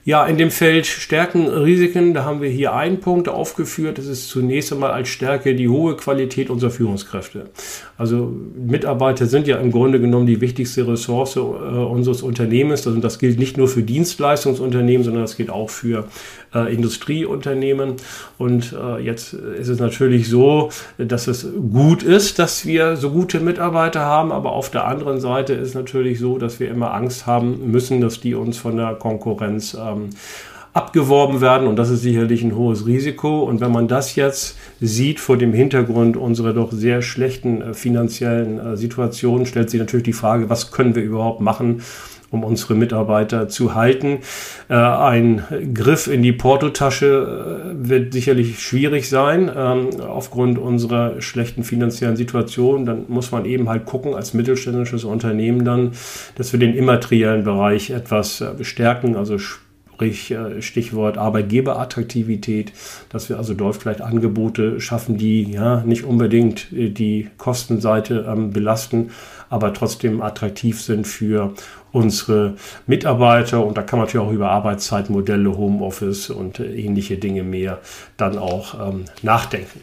Ja, 0.05 0.25
in 0.27 0.39
dem 0.39 0.51
Feld 0.51 0.87
Stärken, 0.87 1.49
Risiken, 1.49 2.15
da 2.15 2.25
haben 2.25 2.41
wir 2.41 2.49
hier 2.49 2.73
einen 2.73 2.99
Punkt 2.99 3.29
aufgeführt. 3.29 3.99
Das 3.99 4.07
ist 4.07 4.31
zunächst 4.31 4.73
einmal 4.73 4.93
als 4.93 5.09
Stärke 5.09 5.55
die 5.55 5.69
hohe 5.69 5.97
Qualität 5.97 6.49
unserer 6.49 6.71
Führungskräfte. 6.71 7.51
Also 7.99 8.35
Mitarbeiter 8.57 9.27
sind 9.27 9.47
ja 9.47 9.59
im 9.59 9.71
Grunde 9.71 10.01
genommen 10.01 10.27
die 10.27 10.41
wichtigste 10.41 10.89
Ressource 10.89 11.37
äh, 11.37 11.41
unseres 11.41 12.23
Unternehmens. 12.23 12.87
Also 12.87 12.99
das 13.01 13.19
gilt 13.19 13.39
nicht 13.39 13.59
nur 13.59 13.69
für 13.69 13.83
Dienstleistungsunternehmen, 13.83 15.05
sondern 15.05 15.25
das 15.25 15.37
gilt 15.37 15.51
auch 15.51 15.69
für 15.69 16.09
äh, 16.55 16.73
Industrieunternehmen. 16.73 17.97
Und 18.39 18.73
äh, 18.73 18.99
jetzt 18.99 19.33
ist 19.33 19.69
es 19.69 19.79
natürlich 19.79 20.29
so, 20.29 20.71
dass 20.99 21.27
es 21.27 21.47
gut 21.73 22.03
ist, 22.03 22.39
dass 22.39 22.67
wir 22.67 22.97
so 22.97 23.11
gute 23.11 23.41
Mitarbeiter 23.41 24.01
haben, 24.01 24.33
aber 24.33 24.53
auf 24.53 24.71
der 24.71 24.87
anderen 24.87 25.21
Seite 25.21 25.55
ist 25.55 25.75
natürlich 25.75 26.19
so, 26.19 26.39
dass 26.39 26.61
wir 26.61 26.71
immer 26.71 26.95
Angst 26.95 27.27
haben 27.27 27.71
müssen, 27.71 28.01
dass 28.01 28.21
die 28.21 28.35
uns 28.35 28.59
von 28.59 28.77
der 28.77 28.95
Konkurrenz 28.95 29.75
ähm, 29.75 30.11
abgeworben 30.73 31.41
werden 31.41 31.67
und 31.67 31.77
das 31.77 31.91
ist 31.91 32.03
sicherlich 32.03 32.43
ein 32.43 32.55
hohes 32.55 32.87
Risiko. 32.87 33.43
Und 33.43 33.61
wenn 33.61 33.73
man 33.73 33.89
das 33.89 34.15
jetzt 34.15 34.57
sieht 34.81 35.19
vor 35.19 35.37
dem 35.37 35.53
Hintergrund 35.53 36.17
unserer 36.17 36.53
doch 36.53 36.71
sehr 36.73 37.03
schlechten 37.03 37.63
äh, 37.63 37.75
finanziellen 37.75 38.59
äh, 38.59 38.77
Situation, 38.77 39.47
stellt 39.47 39.71
sich 39.71 39.81
natürlich 39.81 40.05
die 40.05 40.13
Frage, 40.13 40.49
was 40.49 40.71
können 40.71 40.95
wir 40.95 41.03
überhaupt 41.03 41.41
machen, 41.41 41.83
um 42.31 42.45
unsere 42.45 42.75
Mitarbeiter 42.75 43.49
zu 43.49 43.75
halten. 43.75 44.19
Äh, 44.69 44.75
ein 44.75 45.43
Griff 45.73 46.07
in 46.07 46.23
die 46.23 46.33
Portotasche 46.33 47.75
äh, 47.75 47.89
wird 47.89 48.13
sicherlich 48.13 48.61
schwierig 48.61 49.09
sein 49.09 49.51
ähm, 49.55 50.01
aufgrund 50.01 50.59
unserer 50.59 51.21
schlechten 51.21 51.65
finanziellen 51.65 52.17
Situation. 52.17 52.85
Dann 52.85 53.05
muss 53.09 53.31
man 53.31 53.45
eben 53.45 53.69
halt 53.69 53.87
gucken 53.87 54.15
als 54.15 54.35
mittelständisches 54.35 55.05
Unternehmen 55.05 55.65
dann, 55.65 55.93
dass 56.37 56.53
wir 56.53 56.61
den 56.61 56.75
immateriellen 56.75 57.45
Bereich 57.45 57.91
etwas 57.91 58.41
äh, 58.41 58.51
bestärken, 58.57 59.17
also 59.17 59.39
sprich 59.39 60.33
Stichwort 60.61 61.19
Arbeitgeberattraktivität, 61.19 62.73
dass 63.09 63.29
wir 63.29 63.37
also 63.37 63.53
dort 63.55 63.75
vielleicht 63.75 64.01
Angebote 64.01 64.81
schaffen, 64.81 65.17
die 65.17 65.43
ja 65.51 65.83
nicht 65.85 66.05
unbedingt 66.05 66.69
die 66.71 67.29
Kostenseite 67.37 68.25
ähm, 68.29 68.53
belasten, 68.53 69.11
aber 69.51 69.73
trotzdem 69.75 70.23
attraktiv 70.23 70.81
sind 70.81 71.07
für 71.07 71.53
unsere 71.99 72.55
Mitarbeiter. 72.87 73.65
Und 73.65 73.77
da 73.77 73.83
kann 73.83 73.99
man 73.99 74.07
natürlich 74.07 74.27
auch 74.27 74.33
über 74.33 74.51
Arbeitszeitmodelle, 74.51 75.57
Homeoffice 75.57 76.31
und 76.31 76.61
äh, 76.61 76.75
ähnliche 76.75 77.19
Dinge 77.19 77.43
mehr 77.43 77.79
dann 78.17 78.39
auch 78.39 78.89
ähm, 78.89 79.05
nachdenken. 79.23 79.81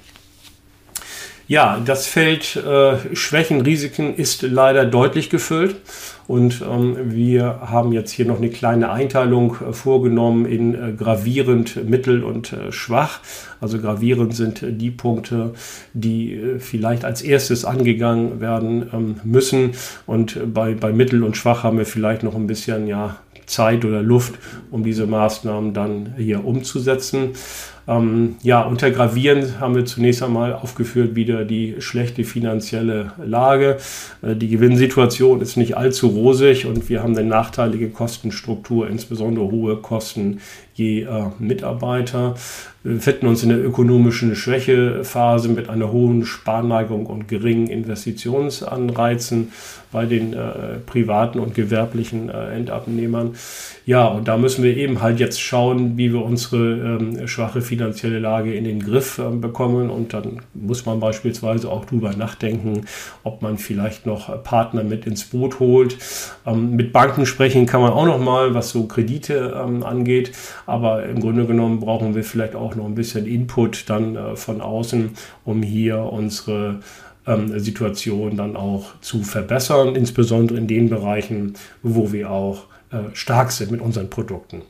Ja, 1.48 1.80
das 1.86 2.08
Feld 2.08 2.56
äh, 2.56 3.16
Schwächen, 3.16 3.62
Risiken 3.62 4.16
ist 4.16 4.42
leider 4.42 4.84
deutlich 4.84 5.30
gefüllt. 5.30 5.76
Und 6.28 6.64
ähm, 6.68 7.14
wir 7.14 7.60
haben 7.68 7.92
jetzt 7.92 8.10
hier 8.10 8.26
noch 8.26 8.38
eine 8.38 8.50
kleine 8.50 8.90
Einteilung 8.90 9.58
äh, 9.62 9.72
vorgenommen 9.72 10.48
in 10.48 10.74
äh, 10.74 10.94
gravierend, 10.94 11.88
mittel 11.88 12.24
und 12.24 12.52
äh, 12.52 12.72
schwach. 12.72 13.20
Also 13.62 13.80
gravierend 13.80 14.36
sind 14.36 14.66
die 14.68 14.90
Punkte, 14.90 15.54
die 15.94 16.34
äh, 16.34 16.60
vielleicht 16.60 17.06
als 17.06 17.22
erstes 17.22 17.64
angegangen 17.64 18.42
werden 18.42 18.90
ähm, 18.92 19.16
müssen. 19.24 19.74
Und 20.08 20.52
bei, 20.52 20.74
bei 20.74 20.92
mittel 20.92 21.24
und 21.24 21.38
schwach 21.38 21.62
haben 21.62 21.78
wir 21.78 21.86
vielleicht 21.86 22.24
noch 22.24 22.34
ein 22.34 22.48
bisschen 22.48 22.88
ja, 22.88 23.18
Zeit 23.46 23.86
oder 23.86 24.02
Luft, 24.02 24.34
um 24.72 24.84
diese 24.84 25.06
Maßnahmen 25.06 25.76
dann 25.76 26.16
hier 26.18 26.44
umzusetzen. 26.44 27.34
Ähm, 27.88 28.36
ja, 28.42 28.64
unter 28.64 28.90
Gravieren 28.90 29.60
haben 29.60 29.76
wir 29.76 29.86
zunächst 29.86 30.24
einmal 30.24 30.54
aufgeführt 30.54 31.16
wieder 31.16 31.46
die 31.46 31.76
schlechte 31.80 32.24
finanzielle 32.24 33.12
Lage. 33.24 33.78
Äh, 34.22 34.36
die 34.36 34.48
Gewinnsituation 34.48 35.42
ist 35.42 35.56
nicht 35.56 35.78
allzu 35.78 36.08
rosig 36.08 36.66
und 36.66 36.90
wir 36.90 37.04
haben 37.04 37.16
eine 37.16 37.28
nachteilige 37.28 37.90
Kostenstruktur, 37.90 38.90
insbesondere 38.90 39.52
hohe 39.52 39.78
Kosten 39.78 40.40
je 40.76 41.04
äh, 41.04 41.08
Mitarbeiter. 41.40 42.36
Wir 42.84 42.94
befinden 42.94 43.26
uns 43.26 43.42
in 43.42 43.50
der 43.50 43.66
ökonomischen 43.66 44.36
Schwächephase 44.36 45.50
mit 45.50 45.72
einer 45.72 45.92
hohen 45.92 46.24
Sparneigung 46.24 47.08
und 47.08 47.28
geringen 47.28 47.66
Investitionsanreizen 47.66 49.52
bei 49.92 50.06
den 50.06 50.34
äh, 50.34 50.78
privaten 50.86 51.40
und 51.40 51.56
gewerblichen 51.56 52.30
äh, 52.30 52.56
Endabnehmern. 52.56 53.36
Ja, 53.86 54.08
und 54.08 54.28
da 54.28 54.38
müssen 54.38 54.64
wir 54.64 54.76
eben 54.76 55.02
halt 55.02 55.20
jetzt 55.20 55.40
schauen, 55.42 55.98
wie 55.98 56.12
wir 56.12 56.22
unsere 56.22 57.00
ähm, 57.00 57.28
schwache 57.28 57.62
finanzielle 57.62 58.20
Lage 58.20 58.54
in 58.54 58.66
den 58.66 58.84
Griff 58.84 59.20
äh, 59.20 59.30
bekommen. 59.30 59.90
Und 59.90 60.14
dann 60.14 60.42
muss 60.54 60.86
man 60.86 61.00
beispielsweise 61.00 61.72
auch 61.72 61.86
drüber 61.86 62.14
nachdenken, 62.14 62.86
ob 63.24 63.42
man 63.42 63.58
vielleicht 63.58 64.06
noch 64.06 64.44
Partner 64.44 64.84
mit 64.84 65.08
ins 65.08 65.24
Boot 65.24 65.60
holt. 65.60 65.98
Ähm, 66.46 66.76
mit 66.76 66.92
Banken 66.92 67.26
sprechen 67.26 67.66
kann 67.66 67.82
man 67.82 67.94
auch 67.94 68.06
noch 68.06 68.20
mal, 68.20 68.54
was 68.54 68.72
so 68.72 68.86
Kredite 68.86 69.60
ähm, 69.64 69.82
angeht. 69.84 70.34
Aber 70.66 71.06
im 71.06 71.20
Grunde 71.20 71.46
genommen 71.46 71.80
brauchen 71.80 72.16
wir 72.16 72.24
vielleicht 72.24 72.56
auch 72.56 72.76
noch 72.76 72.86
ein 72.86 72.96
bisschen 72.96 73.26
Input 73.26 73.90
dann 73.90 74.16
äh, 74.16 74.36
von 74.36 74.62
außen, 74.62 75.12
um 75.44 75.62
hier 75.62 76.00
unsere 76.00 76.80
ähm, 77.28 77.60
Situation 77.60 78.38
dann 78.38 78.56
auch 78.56 79.00
zu 79.02 79.24
verbessern, 79.24 79.96
insbesondere 79.96 80.58
in 80.58 80.68
den 80.68 80.90
Bereichen, 80.90 81.54
wo 81.84 82.12
wir 82.12 82.32
auch 82.32 82.66
äh, 82.92 82.98
stark 83.14 83.52
sind 83.52 83.72
mit 83.72 83.82
unseren 83.82 84.10
Produkten. 84.10 84.62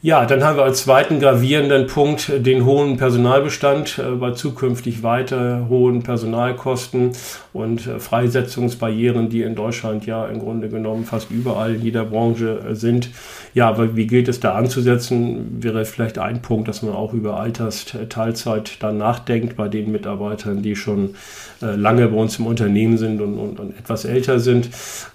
Ja, 0.00 0.26
dann 0.26 0.44
haben 0.44 0.56
wir 0.56 0.62
als 0.62 0.84
zweiten 0.84 1.18
gravierenden 1.18 1.88
Punkt 1.88 2.30
den 2.46 2.64
hohen 2.64 2.98
Personalbestand 2.98 3.98
äh, 3.98 4.12
bei 4.14 4.30
zukünftig 4.30 5.02
weiter 5.02 5.66
hohen 5.68 6.04
Personalkosten 6.04 7.10
und 7.52 7.84
äh, 7.88 7.98
Freisetzungsbarrieren, 7.98 9.28
die 9.28 9.42
in 9.42 9.56
Deutschland 9.56 10.06
ja 10.06 10.26
im 10.26 10.38
Grunde 10.38 10.68
genommen 10.68 11.04
fast 11.04 11.32
überall 11.32 11.74
in 11.74 11.82
jeder 11.82 12.04
Branche 12.04 12.60
äh, 12.60 12.74
sind. 12.76 13.10
Ja, 13.54 13.68
aber 13.68 13.96
wie 13.96 14.06
gilt 14.06 14.28
es 14.28 14.38
da 14.38 14.54
anzusetzen? 14.54 15.58
Wäre 15.60 15.84
vielleicht 15.84 16.18
ein 16.18 16.42
Punkt, 16.42 16.68
dass 16.68 16.82
man 16.82 16.94
auch 16.94 17.12
über 17.12 17.40
Altersteilzeit 17.40 18.80
dann 18.80 18.98
nachdenkt 18.98 19.56
bei 19.56 19.66
den 19.66 19.90
Mitarbeitern, 19.90 20.62
die 20.62 20.76
schon 20.76 21.16
lange 21.60 22.06
bei 22.06 22.16
uns 22.16 22.38
im 22.38 22.46
Unternehmen 22.46 22.98
sind 22.98 23.20
und, 23.20 23.36
und, 23.36 23.58
und 23.58 23.76
etwas 23.76 24.04
älter 24.04 24.38
sind. 24.38 24.70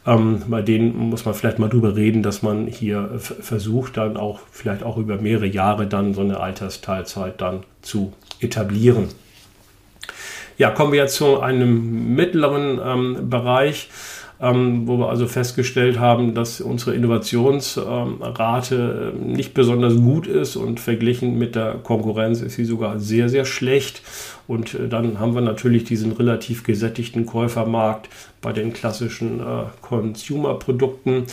Ähm, 0.05 0.41
bei 0.47 0.61
denen 0.61 0.93
muss 0.97 1.23
man 1.23 1.33
vielleicht 1.35 1.57
mal 1.57 1.69
drüber 1.69 1.95
reden, 1.95 2.21
dass 2.21 2.41
man 2.41 2.67
hier 2.67 3.11
versucht, 3.17 3.95
dann 3.95 4.17
auch 4.17 4.41
vielleicht 4.51 4.72
vielleicht 4.73 4.83
auch 4.83 4.97
über 4.97 5.17
mehrere 5.17 5.45
Jahre 5.45 5.87
dann 5.87 6.13
so 6.13 6.21
eine 6.21 6.39
Altersteilzeit 6.39 7.39
dann 7.41 7.63
zu 7.81 8.13
etablieren. 8.39 9.09
Ja, 10.57 10.71
kommen 10.71 10.91
wir 10.91 10.99
jetzt 11.01 11.15
zu 11.15 11.39
einem 11.39 12.15
mittleren 12.15 12.79
ähm, 12.83 13.29
Bereich, 13.29 13.89
ähm, 14.41 14.87
wo 14.87 14.97
wir 14.97 15.09
also 15.09 15.27
festgestellt 15.27 15.99
haben, 15.99 16.33
dass 16.33 16.61
unsere 16.61 16.95
Innovationsrate 16.95 19.13
ähm, 19.15 19.33
nicht 19.33 19.53
besonders 19.53 19.95
gut 19.95 20.25
ist 20.27 20.55
und 20.55 20.79
verglichen 20.79 21.37
mit 21.37 21.55
der 21.55 21.73
Konkurrenz 21.75 22.41
ist 22.41 22.55
sie 22.55 22.65
sogar 22.65 22.99
sehr, 22.99 23.29
sehr 23.29 23.45
schlecht. 23.45 24.01
Und 24.47 24.73
äh, 24.73 24.89
dann 24.89 25.19
haben 25.19 25.35
wir 25.35 25.41
natürlich 25.41 25.83
diesen 25.85 26.11
relativ 26.11 26.63
gesättigten 26.63 27.25
Käufermarkt 27.25 28.09
bei 28.41 28.51
den 28.51 28.73
klassischen 28.73 29.39
äh, 29.39 29.63
Consumer-Produkten. 29.81 31.23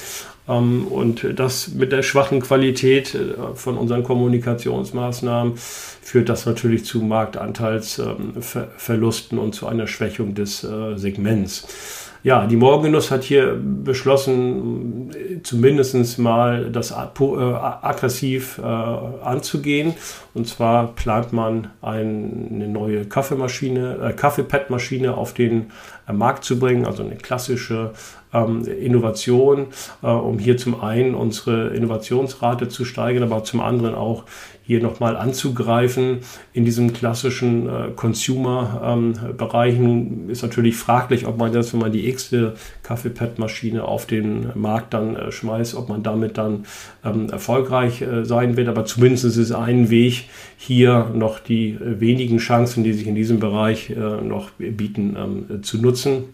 Ähm, 0.49 0.87
und 0.87 1.39
das 1.39 1.69
mit 1.69 1.93
der 1.93 2.03
schwachen 2.03 2.41
Qualität 2.41 3.15
äh, 3.15 3.35
von 3.55 3.77
unseren 3.77 4.03
Kommunikationsmaßnahmen 4.03 5.53
führt 5.57 6.29
das 6.29 6.45
natürlich 6.47 6.85
zu 6.85 7.03
Marktanteilsverlusten 7.03 9.39
ähm, 9.39 9.45
und 9.45 9.55
zu 9.55 9.67
einer 9.67 9.87
Schwächung 9.87 10.35
des 10.35 10.65
äh, 10.65 10.97
Segments. 10.97 12.00
Ja, 12.23 12.47
die 12.47 12.57
Morgengenuss 12.57 13.11
hat 13.11 13.25
hier 13.25 13.59
beschlossen, 13.59 15.11
zumindest 15.43 16.19
mal 16.19 16.71
das 16.71 16.93
aggressiv 16.93 18.59
äh, 18.59 18.63
anzugehen. 18.63 19.95
Und 20.35 20.47
zwar 20.47 20.89
plant 20.89 21.33
man 21.33 21.69
eine 21.81 22.69
neue 22.69 23.07
Kaffeemaschine, 23.07 24.11
äh, 24.11 24.13
Kaffeepad-Maschine 24.13 25.17
auf 25.17 25.33
den 25.33 25.71
äh, 26.07 26.13
Markt 26.13 26.45
zu 26.45 26.59
bringen, 26.59 26.85
also 26.85 27.03
eine 27.03 27.17
klassische 27.17 27.93
ähm, 28.35 28.67
Innovation, 28.67 29.69
äh, 30.03 30.07
um 30.09 30.39
hier 30.39 30.59
zum 30.59 30.83
einen 30.83 31.15
unsere 31.15 31.69
Innovationsrate 31.69 32.69
zu 32.69 32.85
steigern, 32.85 33.23
aber 33.23 33.45
zum 33.45 33.61
anderen 33.61 33.95
auch 33.95 34.25
hier 34.71 34.81
nochmal 34.81 35.17
anzugreifen 35.17 36.19
in 36.53 36.65
diesem 36.65 36.93
klassischen 36.93 37.69
äh, 37.69 37.91
Consumer-Bereich. 37.97 39.75
Ähm, 39.75 39.83
Nun 39.83 40.29
ist 40.31 40.43
natürlich 40.43 40.77
fraglich, 40.77 41.27
ob 41.27 41.39
man 41.39 41.53
das, 41.53 41.73
wenn 41.73 41.81
man 41.81 41.91
die 41.91 42.09
x-te 42.09 42.55
Kaffeepad-Maschine 42.85 43.83
auf 43.83 44.07
den 44.07 44.53
Markt 44.55 44.95
dann 44.95 45.17
äh, 45.17 45.33
schmeißt, 45.33 45.75
ob 45.75 45.89
man 45.89 46.05
damit 46.05 46.39
dann 46.39 46.67
ähm, 47.05 47.31
erfolgreich 47.31 48.01
äh, 48.03 48.25
sein 48.25 48.57
wird. 48.57 48.69
Aber 48.69 48.85
zumindest 48.85 49.25
ist 49.25 49.39
es 49.39 49.51
ein 49.51 49.91
Weg, 49.91 50.29
hier 50.57 51.11
noch 51.15 51.41
die 51.41 51.71
äh, 51.71 51.99
wenigen 51.99 52.39
Chancen, 52.39 52.85
die 52.85 52.93
sich 52.93 53.09
in 53.09 53.17
diesem 53.17 53.41
Bereich 53.41 53.91
äh, 53.91 53.95
noch 53.97 54.51
bieten, 54.51 55.17
ähm, 55.19 55.65
zu 55.65 55.79
nutzen. 55.79 56.27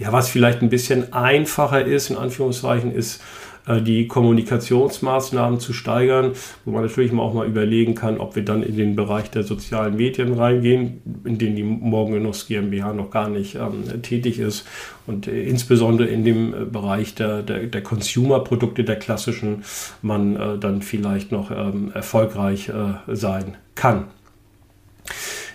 Ja, 0.00 0.12
was 0.12 0.28
vielleicht 0.28 0.62
ein 0.62 0.68
bisschen 0.68 1.12
einfacher 1.12 1.84
ist, 1.84 2.10
in 2.10 2.16
Anführungszeichen, 2.16 2.92
ist 2.92 3.18
äh, 3.18 3.20
die 3.68 4.08
Kommunikationsmaßnahmen 4.08 5.60
zu 5.60 5.72
steigern, 5.72 6.32
wo 6.64 6.72
man 6.72 6.82
natürlich 6.82 7.12
auch 7.12 7.34
mal 7.34 7.46
überlegen 7.46 7.94
kann, 7.94 8.18
ob 8.18 8.34
wir 8.34 8.44
dann 8.44 8.62
in 8.62 8.76
den 8.76 8.96
Bereich 8.96 9.30
der 9.30 9.42
sozialen 9.42 9.96
Medien 9.96 10.34
reingehen, 10.34 11.02
in 11.24 11.38
denen 11.38 11.56
die 11.56 11.62
Morgengenuss 11.62 12.46
GmbH 12.48 12.92
noch 12.92 13.10
gar 13.10 13.28
nicht 13.28 13.56
ähm, 13.56 14.02
tätig 14.02 14.38
ist 14.38 14.66
und 15.06 15.26
äh, 15.26 15.42
insbesondere 15.42 16.08
in 16.08 16.24
dem 16.24 16.54
äh, 16.54 16.64
Bereich 16.64 17.14
der, 17.14 17.42
der, 17.42 17.66
der 17.66 17.82
Consumer-Produkte, 17.82 18.84
der 18.84 18.96
klassischen, 18.96 19.64
man 20.02 20.36
äh, 20.36 20.58
dann 20.58 20.82
vielleicht 20.82 21.32
noch 21.32 21.50
ähm, 21.50 21.90
erfolgreich 21.92 22.68
äh, 22.68 23.14
sein 23.14 23.56
kann. 23.74 24.04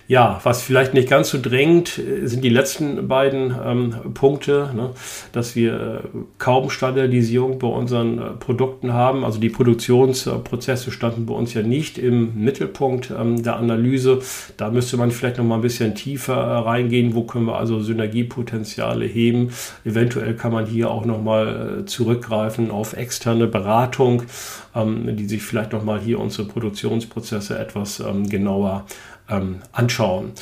Ja, 0.07 0.39
was 0.43 0.61
vielleicht 0.61 0.93
nicht 0.93 1.09
ganz 1.09 1.31
so 1.31 1.39
drängend 1.41 1.97
äh, 1.97 2.27
sind 2.27 2.43
die 2.43 2.49
letzten 2.49 3.07
beiden 3.07 3.55
ähm, 3.65 4.13
Punkte, 4.13 4.69
ne? 4.75 4.91
dass 5.31 5.55
wir 5.55 5.73
äh, 5.73 6.17
kaum 6.37 6.69
Standardisierung 6.69 7.57
bei 7.57 7.67
unseren 7.67 8.19
äh, 8.19 8.21
Produkten 8.39 8.93
haben. 8.93 9.25
Also 9.25 9.39
die 9.39 9.49
Produktionsprozesse 9.49 10.91
standen 10.91 11.25
bei 11.25 11.33
uns 11.33 11.55
ja 11.55 11.63
nicht 11.63 11.97
im 11.97 12.43
Mittelpunkt 12.43 13.11
ähm, 13.19 13.41
der 13.41 13.55
Analyse. 13.55 14.19
Da 14.57 14.69
müsste 14.69 14.97
man 14.97 15.09
vielleicht 15.09 15.39
noch 15.39 15.45
mal 15.45 15.55
ein 15.55 15.61
bisschen 15.61 15.95
tiefer 15.95 16.35
äh, 16.35 16.57
reingehen. 16.59 17.15
Wo 17.15 17.23
können 17.23 17.45
wir 17.45 17.57
also 17.57 17.79
Synergiepotenziale 17.79 19.05
heben? 19.05 19.49
Eventuell 19.85 20.35
kann 20.35 20.53
man 20.53 20.67
hier 20.67 20.91
auch 20.91 21.05
noch 21.05 21.23
mal 21.23 21.79
äh, 21.79 21.85
zurückgreifen 21.87 22.69
auf 22.69 22.93
externe 22.93 23.47
Beratung, 23.47 24.21
ähm, 24.75 25.17
die 25.17 25.25
sich 25.25 25.41
vielleicht 25.41 25.73
noch 25.73 25.83
mal 25.83 25.99
hier 25.99 26.19
unsere 26.19 26.47
Produktionsprozesse 26.47 27.57
etwas 27.57 27.99
ähm, 28.01 28.29
genauer 28.29 28.85
ähm, 29.29 29.61
anschauen. 29.71 30.33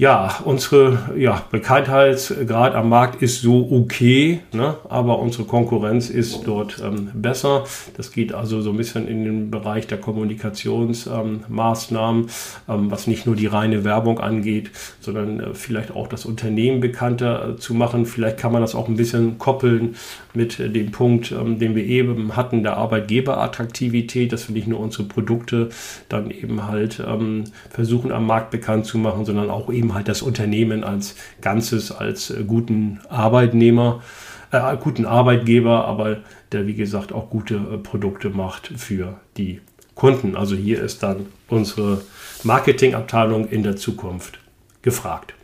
Ja, 0.00 0.40
unsere 0.46 1.12
ja, 1.18 1.44
Bekanntheitsgrad 1.50 2.74
am 2.74 2.88
Markt 2.88 3.20
ist 3.20 3.42
so 3.42 3.68
okay, 3.70 4.40
ne? 4.50 4.76
aber 4.88 5.18
unsere 5.18 5.44
Konkurrenz 5.44 6.08
ist 6.08 6.46
dort 6.46 6.82
ähm, 6.82 7.10
besser. 7.12 7.64
Das 7.98 8.10
geht 8.10 8.32
also 8.32 8.62
so 8.62 8.70
ein 8.70 8.78
bisschen 8.78 9.06
in 9.06 9.24
den 9.24 9.50
Bereich 9.50 9.86
der 9.88 9.98
Kommunikationsmaßnahmen, 9.98 12.22
ähm, 12.22 12.28
ähm, 12.66 12.90
was 12.90 13.08
nicht 13.08 13.26
nur 13.26 13.36
die 13.36 13.46
reine 13.46 13.84
Werbung 13.84 14.20
angeht, 14.20 14.70
sondern 15.00 15.38
äh, 15.38 15.52
vielleicht 15.52 15.94
auch 15.94 16.08
das 16.08 16.24
Unternehmen 16.24 16.80
bekannter 16.80 17.50
äh, 17.50 17.56
zu 17.58 17.74
machen. 17.74 18.06
Vielleicht 18.06 18.38
kann 18.38 18.52
man 18.52 18.62
das 18.62 18.74
auch 18.74 18.88
ein 18.88 18.96
bisschen 18.96 19.36
koppeln 19.36 19.96
mit 20.32 20.58
äh, 20.60 20.70
dem 20.70 20.92
Punkt, 20.92 21.30
ähm, 21.30 21.58
den 21.58 21.74
wir 21.74 21.84
eben 21.84 22.36
hatten, 22.36 22.62
der 22.62 22.78
Arbeitgeberattraktivität, 22.78 24.32
dass 24.32 24.48
wir 24.48 24.54
nicht 24.54 24.66
nur 24.66 24.80
unsere 24.80 25.04
Produkte 25.04 25.68
dann 26.08 26.30
eben 26.30 26.66
halt 26.66 27.04
ähm, 27.06 27.44
versuchen 27.68 28.12
am 28.12 28.24
Markt 28.24 28.50
bekannt 28.50 28.86
zu 28.86 28.96
machen, 28.96 29.26
sondern 29.26 29.50
auch 29.50 29.70
eben 29.70 29.89
halt 29.94 30.08
das 30.08 30.22
Unternehmen 30.22 30.84
als 30.84 31.14
Ganzes, 31.40 31.92
als 31.92 32.30
äh, 32.30 32.44
guten 32.44 33.00
Arbeitnehmer, 33.08 34.02
äh, 34.50 34.76
guten 34.76 35.06
Arbeitgeber, 35.06 35.84
aber 35.86 36.18
der 36.52 36.66
wie 36.66 36.74
gesagt 36.74 37.12
auch 37.12 37.30
gute 37.30 37.54
äh, 37.54 37.78
Produkte 37.78 38.30
macht 38.30 38.72
für 38.76 39.20
die 39.36 39.60
Kunden. 39.94 40.36
Also 40.36 40.56
hier 40.56 40.82
ist 40.82 41.02
dann 41.02 41.26
unsere 41.48 42.02
Marketingabteilung 42.42 43.48
in 43.48 43.62
der 43.62 43.76
Zukunft 43.76 44.38
gefragt. 44.82 45.34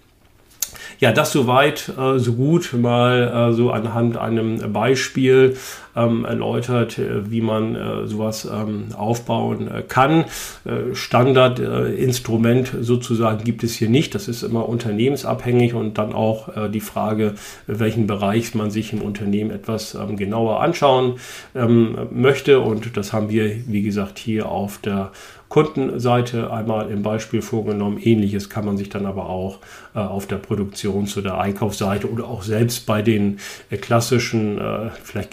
Ja, 0.98 1.12
das 1.12 1.32
soweit, 1.32 1.92
äh, 1.98 2.18
so 2.18 2.34
gut, 2.34 2.72
mal 2.72 3.50
äh, 3.50 3.52
so 3.52 3.70
anhand 3.70 4.16
einem 4.16 4.72
Beispiel 4.72 5.56
ähm, 5.96 6.24
erläutert, 6.24 6.98
äh, 6.98 7.30
wie 7.30 7.40
man 7.40 7.74
äh, 7.74 8.06
sowas 8.06 8.48
ähm, 8.52 8.88
aufbauen 8.96 9.68
äh, 9.68 9.82
kann. 9.82 10.26
Äh, 10.64 10.94
Standardinstrument 10.94 12.72
sozusagen 12.80 13.42
gibt 13.44 13.64
es 13.64 13.74
hier 13.74 13.88
nicht. 13.88 14.14
Das 14.14 14.28
ist 14.28 14.42
immer 14.42 14.68
unternehmensabhängig 14.68 15.74
und 15.74 15.98
dann 15.98 16.12
auch 16.12 16.48
die 16.68 16.80
Frage, 16.80 17.34
welchen 17.66 18.06
Bereich 18.06 18.54
man 18.54 18.70
sich 18.70 18.92
im 18.92 19.02
Unternehmen 19.02 19.50
etwas 19.50 19.94
ähm, 19.94 20.16
genauer 20.16 20.60
anschauen 20.60 21.14
ähm, 21.54 21.96
möchte. 22.10 22.60
Und 22.60 22.96
das 22.96 23.12
haben 23.12 23.30
wir, 23.30 23.50
wie 23.66 23.82
gesagt, 23.82 24.18
hier 24.18 24.48
auf 24.48 24.78
der 24.78 25.12
Kundenseite 25.48 26.50
einmal 26.50 26.90
im 26.90 27.02
Beispiel 27.02 27.40
vorgenommen. 27.40 27.98
Ähnliches 28.02 28.50
kann 28.50 28.64
man 28.64 28.76
sich 28.76 28.88
dann 28.88 29.06
aber 29.06 29.28
auch 29.28 29.58
äh, 29.94 30.00
auf 30.00 30.26
der 30.26 30.36
Produktions- 30.36 31.16
oder 31.16 31.38
Einkaufsseite 31.38 32.10
oder 32.10 32.26
auch 32.26 32.42
selbst 32.42 32.84
bei 32.86 33.00
den 33.02 33.38
äh, 33.70 33.76
klassischen, 33.76 34.58
äh, 34.58 34.90
vielleicht 35.02 35.30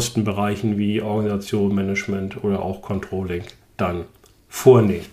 Gemeinkostenbereichen 0.00 0.78
wie 0.78 1.02
Organisation, 1.02 1.74
Management 1.74 2.42
oder 2.42 2.62
auch 2.62 2.80
Controlling 2.80 3.44
dann 3.76 4.04
vornehmen. 4.48 5.04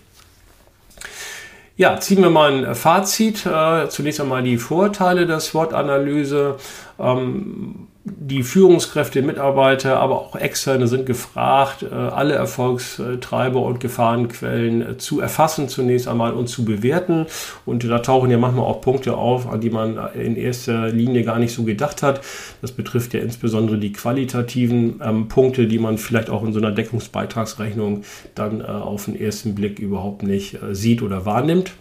Ja, 1.76 2.00
ziehen 2.00 2.22
wir 2.22 2.30
mal 2.30 2.64
ein 2.64 2.74
Fazit. 2.74 3.46
Äh, 3.46 3.88
zunächst 3.88 4.20
einmal 4.20 4.42
die 4.42 4.56
Vorteile 4.56 5.26
der 5.26 5.40
SWOT-Analyse. 5.40 6.56
Ähm, 6.98 7.88
die 8.16 8.42
Führungskräfte, 8.42 9.22
Mitarbeiter, 9.22 9.98
aber 9.98 10.20
auch 10.20 10.36
Externe 10.36 10.86
sind 10.86 11.06
gefragt, 11.06 11.82
äh, 11.82 11.94
alle 11.94 12.34
Erfolgstreiber 12.34 13.62
und 13.62 13.80
Gefahrenquellen 13.80 14.82
äh, 14.82 14.98
zu 14.98 15.20
erfassen 15.20 15.68
zunächst 15.68 16.08
einmal 16.08 16.32
und 16.32 16.48
zu 16.48 16.64
bewerten. 16.64 17.26
Und 17.66 17.84
da 17.84 17.98
tauchen 18.00 18.30
ja 18.30 18.38
manchmal 18.38 18.64
auch 18.64 18.80
Punkte 18.80 19.16
auf, 19.16 19.48
an 19.50 19.60
die 19.60 19.70
man 19.70 19.98
in 20.14 20.36
erster 20.36 20.88
Linie 20.88 21.24
gar 21.24 21.38
nicht 21.38 21.54
so 21.54 21.64
gedacht 21.64 22.02
hat. 22.02 22.20
Das 22.60 22.72
betrifft 22.72 23.14
ja 23.14 23.20
insbesondere 23.20 23.78
die 23.78 23.92
qualitativen 23.92 25.00
ähm, 25.02 25.28
Punkte, 25.28 25.66
die 25.66 25.78
man 25.78 25.98
vielleicht 25.98 26.30
auch 26.30 26.42
in 26.42 26.52
so 26.52 26.58
einer 26.58 26.72
Deckungsbeitragsrechnung 26.72 28.02
dann 28.34 28.60
äh, 28.60 28.64
auf 28.64 29.06
den 29.06 29.18
ersten 29.18 29.54
Blick 29.54 29.78
überhaupt 29.78 30.22
nicht 30.22 30.54
äh, 30.54 30.74
sieht 30.74 31.02
oder 31.02 31.24
wahrnimmt. 31.24 31.72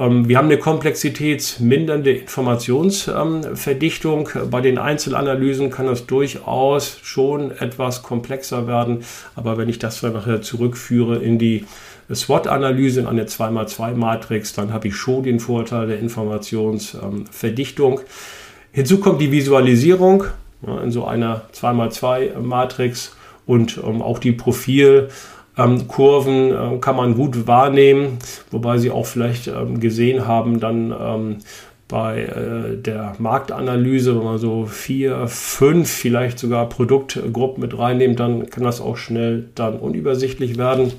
Ähm, 0.00 0.28
wir 0.28 0.38
haben 0.38 0.46
eine 0.46 0.58
komplexitätsmindernde 0.58 2.12
Informationsverdichtung. 2.12 4.30
Bei 4.50 4.62
den 4.62 4.78
Einzelanalysen 4.78 5.70
kann 5.70 5.86
das 5.86 6.06
durchaus 6.06 6.98
schon 7.02 7.50
etwas 7.50 8.02
komplexer 8.02 8.66
werden. 8.66 9.04
Aber 9.36 9.58
wenn 9.58 9.68
ich 9.68 9.78
das 9.78 10.02
nachher 10.02 10.40
zurückführe 10.40 11.18
in 11.18 11.38
die 11.38 11.66
SWOT-Analyse, 12.12 13.00
in 13.00 13.06
eine 13.06 13.24
2x2-Matrix, 13.24 14.54
dann 14.54 14.72
habe 14.72 14.88
ich 14.88 14.96
schon 14.96 15.22
den 15.22 15.38
Vorteil 15.38 15.86
der 15.86 16.00
Informationsverdichtung. 16.00 18.00
Hinzu 18.72 18.98
kommt 18.98 19.20
die 19.20 19.30
Visualisierung 19.30 20.24
in 20.82 20.90
so 20.90 21.04
einer 21.04 21.42
2x2-Matrix 21.54 23.14
und 23.46 23.80
ähm, 23.84 24.02
auch 24.02 24.18
die 24.18 24.32
Profil- 24.32 25.08
ähm, 25.56 25.88
Kurven 25.88 26.52
äh, 26.52 26.78
kann 26.80 26.96
man 26.96 27.14
gut 27.14 27.46
wahrnehmen, 27.46 28.18
wobei 28.50 28.78
Sie 28.78 28.90
auch 28.90 29.06
vielleicht 29.06 29.48
ähm, 29.48 29.80
gesehen 29.80 30.26
haben, 30.26 30.60
dann 30.60 30.94
ähm, 30.98 31.38
bei 31.88 32.22
äh, 32.22 32.76
der 32.76 33.14
Marktanalyse, 33.18 34.16
wenn 34.16 34.24
man 34.24 34.38
so 34.38 34.66
vier, 34.66 35.26
fünf, 35.26 35.90
vielleicht 35.90 36.38
sogar 36.38 36.68
Produktgruppen 36.68 37.60
mit 37.60 37.76
reinnimmt, 37.76 38.20
dann 38.20 38.48
kann 38.48 38.62
das 38.64 38.80
auch 38.80 38.96
schnell 38.96 39.48
dann 39.54 39.78
unübersichtlich 39.78 40.56
werden. 40.56 40.92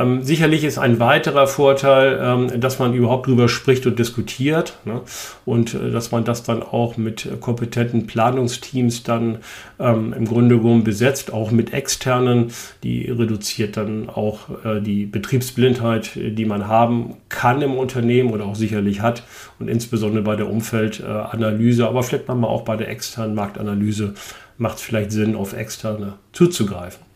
Ähm, 0.00 0.22
sicherlich 0.22 0.64
ist 0.64 0.78
ein 0.78 0.98
weiterer 0.98 1.46
Vorteil, 1.46 2.18
ähm, 2.22 2.60
dass 2.60 2.78
man 2.78 2.94
überhaupt 2.94 3.26
darüber 3.26 3.48
spricht 3.48 3.86
und 3.86 3.98
diskutiert 3.98 4.78
ne? 4.84 5.02
und 5.44 5.74
äh, 5.74 5.90
dass 5.90 6.10
man 6.10 6.24
das 6.24 6.42
dann 6.42 6.62
auch 6.62 6.96
mit 6.96 7.28
kompetenten 7.40 8.06
Planungsteams 8.06 9.02
dann 9.02 9.38
ähm, 9.78 10.14
im 10.16 10.24
Grunde 10.24 10.56
genommen 10.56 10.84
besetzt, 10.84 11.32
auch 11.32 11.50
mit 11.50 11.74
externen. 11.74 12.52
Die 12.82 13.10
reduziert 13.10 13.76
dann 13.76 14.08
auch 14.08 14.64
äh, 14.64 14.80
die 14.80 15.04
Betriebsblindheit, 15.04 16.12
die 16.14 16.46
man 16.46 16.66
haben 16.66 17.16
kann 17.28 17.60
im 17.60 17.76
Unternehmen 17.76 18.30
oder 18.30 18.46
auch 18.46 18.56
sicherlich 18.56 19.02
hat 19.02 19.24
und 19.58 19.68
insbesondere 19.68 20.22
bei 20.22 20.36
der 20.36 20.48
Umfeldanalyse, 20.48 21.86
aber 21.86 22.02
vielleicht 22.02 22.28
manchmal 22.28 22.50
auch 22.50 22.62
bei 22.62 22.76
der 22.76 22.88
externen 22.88 23.34
Marktanalyse 23.34 24.14
macht 24.56 24.76
es 24.76 24.82
vielleicht 24.82 25.12
Sinn, 25.12 25.34
auf 25.34 25.52
externe 25.52 26.14
zuzugreifen. 26.32 27.09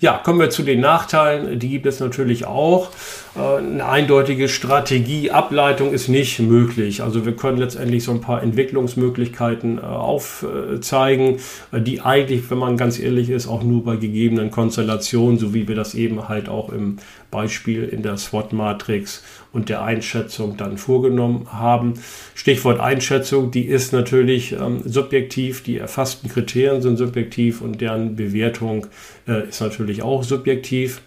Ja, 0.00 0.18
kommen 0.18 0.38
wir 0.38 0.50
zu 0.50 0.62
den 0.62 0.80
Nachteilen. 0.80 1.58
Die 1.58 1.68
gibt 1.68 1.86
es 1.86 1.98
natürlich 1.98 2.46
auch. 2.46 2.90
Äh, 3.38 3.58
eine 3.58 3.88
eindeutige 3.88 4.48
Strategieableitung 4.48 5.92
ist 5.92 6.08
nicht 6.08 6.40
möglich. 6.40 7.02
Also 7.02 7.24
wir 7.24 7.32
können 7.32 7.58
letztendlich 7.58 8.04
so 8.04 8.12
ein 8.12 8.20
paar 8.20 8.42
Entwicklungsmöglichkeiten 8.42 9.78
äh, 9.78 9.82
aufzeigen, 9.82 11.38
äh, 11.72 11.80
die 11.80 12.00
eigentlich, 12.00 12.50
wenn 12.50 12.58
man 12.58 12.76
ganz 12.76 12.98
ehrlich 12.98 13.30
ist, 13.30 13.46
auch 13.46 13.62
nur 13.62 13.84
bei 13.84 13.96
gegebenen 13.96 14.50
Konstellationen, 14.50 15.38
so 15.38 15.54
wie 15.54 15.68
wir 15.68 15.76
das 15.76 15.94
eben 15.94 16.28
halt 16.28 16.48
auch 16.48 16.70
im 16.70 16.98
Beispiel 17.30 17.84
in 17.84 18.02
der 18.02 18.16
SWOT-Matrix 18.16 19.22
und 19.52 19.68
der 19.68 19.82
Einschätzung 19.82 20.56
dann 20.56 20.78
vorgenommen 20.78 21.48
haben. 21.52 21.94
Stichwort 22.34 22.80
Einschätzung, 22.80 23.50
die 23.50 23.66
ist 23.66 23.92
natürlich 23.92 24.52
ähm, 24.52 24.82
subjektiv, 24.84 25.62
die 25.62 25.78
erfassten 25.78 26.28
Kriterien 26.30 26.80
sind 26.80 26.96
subjektiv 26.96 27.60
und 27.60 27.80
deren 27.80 28.16
Bewertung 28.16 28.86
äh, 29.26 29.48
ist 29.48 29.60
natürlich 29.60 30.02
auch 30.02 30.24
subjektiv. 30.24 31.02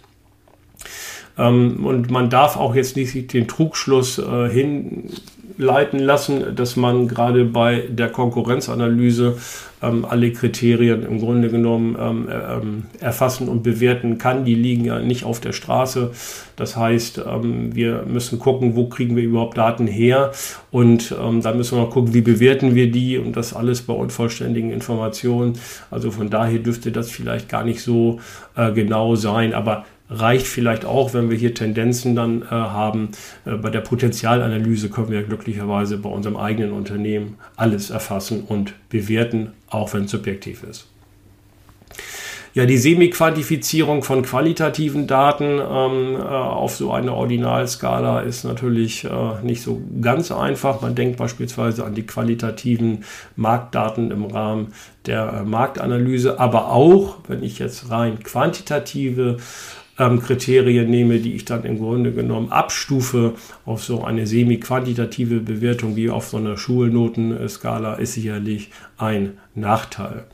Ähm, 1.37 1.85
und 1.85 2.11
man 2.11 2.29
darf 2.29 2.57
auch 2.57 2.75
jetzt 2.75 2.95
nicht 2.95 3.33
den 3.33 3.47
Trugschluss 3.47 4.17
äh, 4.17 4.49
hinleiten 4.49 5.99
lassen, 5.99 6.55
dass 6.55 6.75
man 6.75 7.07
gerade 7.07 7.45
bei 7.45 7.83
der 7.89 8.09
Konkurrenzanalyse 8.09 9.37
ähm, 9.81 10.05
alle 10.05 10.31
Kriterien 10.31 11.03
im 11.03 11.19
Grunde 11.19 11.49
genommen 11.49 11.97
ähm, 11.99 12.29
ähm, 12.31 12.83
erfassen 12.99 13.47
und 13.47 13.63
bewerten 13.63 14.17
kann. 14.17 14.45
Die 14.45 14.55
liegen 14.55 14.85
ja 14.85 14.99
nicht 14.99 15.23
auf 15.23 15.39
der 15.39 15.53
Straße. 15.53 16.11
Das 16.55 16.77
heißt, 16.77 17.17
wir 17.17 18.03
müssen 18.07 18.37
gucken, 18.37 18.75
wo 18.75 18.85
kriegen 18.85 19.15
wir 19.15 19.23
überhaupt 19.23 19.57
Daten 19.57 19.87
her 19.87 20.31
und 20.69 21.15
ähm, 21.19 21.41
da 21.41 21.53
müssen 21.55 21.77
wir 21.77 21.85
noch 21.85 21.89
gucken, 21.89 22.13
wie 22.13 22.21
bewerten 22.21 22.75
wir 22.75 22.91
die 22.91 23.17
und 23.17 23.35
das 23.35 23.55
alles 23.55 23.81
bei 23.81 23.93
unvollständigen 23.93 24.71
Informationen. 24.71 25.53
Also 25.89 26.11
von 26.11 26.29
daher 26.29 26.59
dürfte 26.59 26.91
das 26.91 27.09
vielleicht 27.09 27.49
gar 27.49 27.63
nicht 27.63 27.81
so 27.81 28.19
äh, 28.55 28.71
genau 28.73 29.15
sein, 29.15 29.55
aber 29.55 29.85
reicht 30.11 30.45
vielleicht 30.45 30.85
auch, 30.85 31.13
wenn 31.13 31.29
wir 31.29 31.37
hier 31.37 31.53
Tendenzen 31.53 32.15
dann 32.15 32.41
äh, 32.41 32.45
haben. 32.49 33.09
Äh, 33.45 33.55
bei 33.55 33.69
der 33.69 33.81
Potenzialanalyse 33.81 34.89
können 34.89 35.09
wir 35.09 35.23
glücklicherweise 35.23 35.97
bei 35.97 36.09
unserem 36.09 36.37
eigenen 36.37 36.73
Unternehmen 36.73 37.37
alles 37.55 37.89
erfassen 37.89 38.43
und 38.47 38.73
bewerten, 38.89 39.53
auch 39.69 39.93
wenn 39.93 40.03
es 40.03 40.11
subjektiv 40.11 40.63
ist. 40.63 40.87
Ja, 42.53 42.65
die 42.65 42.77
Semi-Quantifizierung 42.77 44.03
von 44.03 44.23
qualitativen 44.23 45.07
Daten 45.07 45.45
ähm, 45.45 46.17
äh, 46.17 46.19
auf 46.19 46.75
so 46.75 46.91
einer 46.91 47.13
Ordinalskala 47.13 48.21
ist 48.21 48.43
natürlich 48.43 49.05
äh, 49.05 49.09
nicht 49.41 49.61
so 49.61 49.81
ganz 50.01 50.33
einfach. 50.33 50.81
Man 50.81 50.93
denkt 50.93 51.15
beispielsweise 51.15 51.85
an 51.85 51.95
die 51.95 52.05
qualitativen 52.05 53.05
Marktdaten 53.37 54.11
im 54.11 54.25
Rahmen 54.25 54.73
der 55.05 55.31
äh, 55.31 55.43
Marktanalyse, 55.45 56.41
aber 56.41 56.71
auch, 56.71 57.19
wenn 57.29 57.41
ich 57.41 57.57
jetzt 57.57 57.89
rein 57.89 58.19
quantitative 58.21 59.37
ähm, 60.01 60.19
Kriterien 60.19 60.89
nehme, 60.89 61.19
die 61.19 61.33
ich 61.35 61.45
dann 61.45 61.63
im 61.63 61.77
Grunde 61.77 62.11
genommen 62.11 62.51
abstufe 62.51 63.35
auf 63.65 63.83
so 63.83 64.03
eine 64.03 64.25
semi-quantitative 64.25 65.39
Bewertung 65.39 65.95
wie 65.95 66.09
auf 66.09 66.27
so 66.27 66.37
einer 66.37 66.57
Schulnotenskala, 66.57 67.93
ist 67.95 68.15
sicherlich 68.15 68.71
ein 68.97 69.37
Nachteil. 69.53 70.25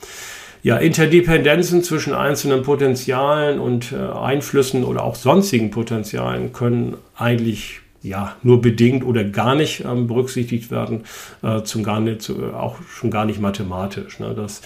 Ja, 0.64 0.78
Interdependenzen 0.78 1.84
zwischen 1.84 2.14
einzelnen 2.14 2.64
Potenzialen 2.64 3.60
und 3.60 3.92
äh, 3.92 3.98
Einflüssen 3.98 4.84
oder 4.84 5.04
auch 5.04 5.16
sonstigen 5.16 5.70
Potenzialen 5.70 6.54
können 6.54 6.96
eigentlich 7.16 7.82
ja, 8.02 8.36
nur 8.44 8.62
bedingt 8.62 9.04
oder 9.04 9.24
gar 9.24 9.56
nicht 9.56 9.84
ähm, 9.84 10.08
berücksichtigt 10.08 10.72
werden, 10.72 11.04
äh, 11.42 11.64
zum 11.64 11.84
gar 11.84 12.00
nicht, 12.00 12.22
zu, 12.22 12.54
auch 12.54 12.78
schon 12.84 13.12
gar 13.12 13.26
nicht 13.26 13.42
mathematisch. 13.42 14.20
Ne? 14.20 14.34
Das 14.36 14.62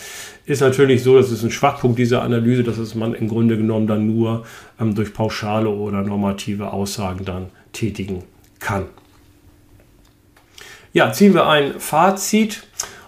ist 0.46 0.62
natürlich 0.62 1.04
so, 1.04 1.18
das 1.18 1.32
ist 1.32 1.44
ein 1.44 1.52
Schwachpunkt 1.52 1.98
dieser 1.98 2.24
Analyse, 2.24 2.64
dass 2.64 2.78
es 2.78 2.96
man 2.96 3.14
im 3.14 3.28
Grunde 3.28 3.58
genommen 3.58 3.88
dann 3.88 4.08
nur 4.08 4.46
ähm, 4.80 4.96
durch 4.96 5.14
pauschale 5.14 5.70
oder 5.70 6.02
normative 6.02 6.72
Aussagen 6.72 7.26
dann 7.26 7.50
tätigen 7.72 8.24
kann. 8.60 8.86
Ja, 10.94 11.14
ziehen 11.14 11.34
wir 11.34 11.48
ein 11.48 11.80
Fazit. 11.80 12.64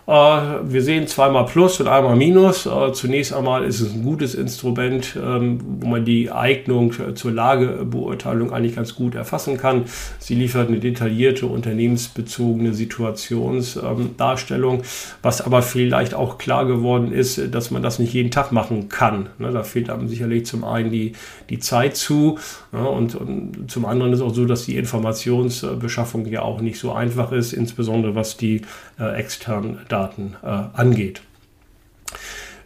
Äh, 0.05 0.11
wir 0.11 0.81
sehen 0.81 1.07
zweimal 1.07 1.45
Plus 1.45 1.79
und 1.79 1.87
einmal 1.87 2.17
Minus. 2.17 2.65
Äh, 2.65 2.91
zunächst 2.91 3.33
einmal 3.33 3.63
ist 3.63 3.79
es 3.79 3.93
ein 3.93 4.03
gutes 4.03 4.35
Instrument, 4.35 5.15
ähm, 5.15 5.59
wo 5.79 5.87
man 5.87 6.03
die 6.03 6.29
Eignung 6.29 6.93
zur 7.15 7.31
Lagebeurteilung 7.31 8.51
eigentlich 8.51 8.75
ganz 8.75 8.95
gut 8.95 9.15
erfassen 9.15 9.55
kann. 9.57 9.85
Sie 10.19 10.35
liefert 10.35 10.67
eine 10.67 10.79
detaillierte 10.79 11.45
unternehmensbezogene 11.45 12.73
Situationsdarstellung, 12.73 14.81
was 15.21 15.39
aber 15.41 15.61
vielleicht 15.61 16.13
auch 16.13 16.37
klar 16.37 16.65
geworden 16.65 17.13
ist, 17.13 17.53
dass 17.53 17.71
man 17.71 17.81
das 17.81 17.99
nicht 17.99 18.13
jeden 18.13 18.31
Tag 18.31 18.51
machen 18.51 18.89
kann. 18.89 19.29
Ne, 19.37 19.51
da 19.51 19.63
fehlt 19.63 19.89
einem 19.89 20.09
sicherlich 20.09 20.45
zum 20.45 20.65
einen 20.65 20.91
die, 20.91 21.13
die 21.49 21.59
Zeit 21.59 21.95
zu 21.95 22.39
und, 22.71 23.15
und 23.15 23.71
zum 23.71 23.85
anderen 23.85 24.11
ist 24.13 24.21
auch 24.21 24.33
so, 24.33 24.45
dass 24.45 24.65
die 24.65 24.77
Informationsbeschaffung 24.77 26.25
ja 26.25 26.41
auch 26.41 26.61
nicht 26.61 26.79
so 26.79 26.91
einfach 26.91 27.31
ist, 27.31 27.53
insbesondere 27.53 28.15
was 28.15 28.37
die 28.37 28.63
äh, 28.99 29.15
externen 29.15 29.79
Daten 29.89 30.35
äh, 30.43 30.47
angeht. 30.47 31.21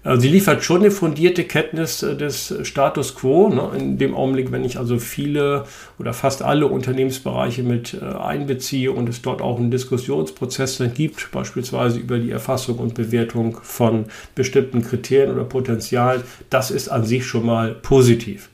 Äh, 0.08 0.18
sie 0.18 0.30
liefert 0.30 0.64
schon 0.64 0.82
eine 0.82 0.92
fundierte 0.92 1.44
Kenntnis 1.44 2.02
äh, 2.04 2.16
des 2.16 2.54
Status 2.64 3.16
quo. 3.16 3.50
Ne? 3.50 3.72
In 3.78 3.98
dem 3.98 4.16
Augenblick, 4.16 4.52
wenn 4.52 4.64
ich 4.64 4.78
also 4.78 5.00
viele 5.00 5.66
oder 6.00 6.14
fast 6.14 6.42
alle 6.42 6.68
Unternehmensbereiche 6.68 7.64
mit 7.64 7.94
äh, 7.94 8.06
einbeziehe 8.06 8.92
und 8.92 9.10
es 9.10 9.22
dort 9.22 9.42
auch 9.42 9.58
einen 9.58 9.72
Diskussionsprozess 9.72 10.82
gibt, 10.94 11.32
beispielsweise 11.32 12.00
über 12.00 12.20
die 12.20 12.32
Erfassung 12.32 12.80
und 12.80 12.94
Bewertung 12.94 13.60
von 13.62 14.06
bestimmten 14.36 14.82
Kriterien 14.82 15.34
oder 15.34 15.44
Potenzialen, 15.44 16.24
das 16.50 16.72
ist 16.72 16.90
an 16.90 17.04
sich 17.04 17.26
schon 17.26 17.46
mal 17.46 17.74
positiv. 17.74 18.50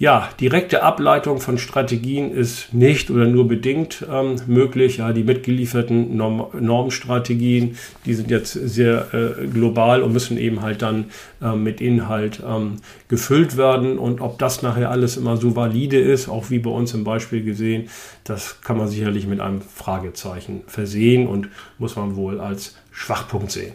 Ja, 0.00 0.28
direkte 0.38 0.84
Ableitung 0.84 1.40
von 1.40 1.58
Strategien 1.58 2.30
ist 2.30 2.72
nicht 2.72 3.10
oder 3.10 3.26
nur 3.26 3.48
bedingt 3.48 4.06
ähm, 4.08 4.36
möglich. 4.46 4.98
Ja, 4.98 5.12
die 5.12 5.24
mitgelieferten 5.24 6.16
Norm 6.16 6.46
Normstrategien, 6.52 7.76
die 8.06 8.14
sind 8.14 8.30
jetzt 8.30 8.52
sehr 8.52 9.12
äh, 9.12 9.48
global 9.48 10.04
und 10.04 10.12
müssen 10.12 10.38
eben 10.38 10.62
halt 10.62 10.82
dann 10.82 11.06
äh, 11.42 11.56
mit 11.56 11.80
Inhalt 11.80 12.40
ähm, 12.46 12.76
gefüllt 13.08 13.56
werden. 13.56 13.98
Und 13.98 14.20
ob 14.20 14.38
das 14.38 14.62
nachher 14.62 14.92
alles 14.92 15.16
immer 15.16 15.36
so 15.36 15.56
valide 15.56 15.98
ist, 15.98 16.28
auch 16.28 16.48
wie 16.48 16.60
bei 16.60 16.70
uns 16.70 16.94
im 16.94 17.02
Beispiel 17.02 17.42
gesehen, 17.42 17.88
das 18.22 18.60
kann 18.60 18.78
man 18.78 18.86
sicherlich 18.86 19.26
mit 19.26 19.40
einem 19.40 19.62
Fragezeichen 19.62 20.62
versehen 20.68 21.26
und 21.26 21.48
muss 21.78 21.96
man 21.96 22.14
wohl 22.14 22.38
als 22.38 22.76
Schwachpunkt 22.92 23.50
sehen. 23.50 23.72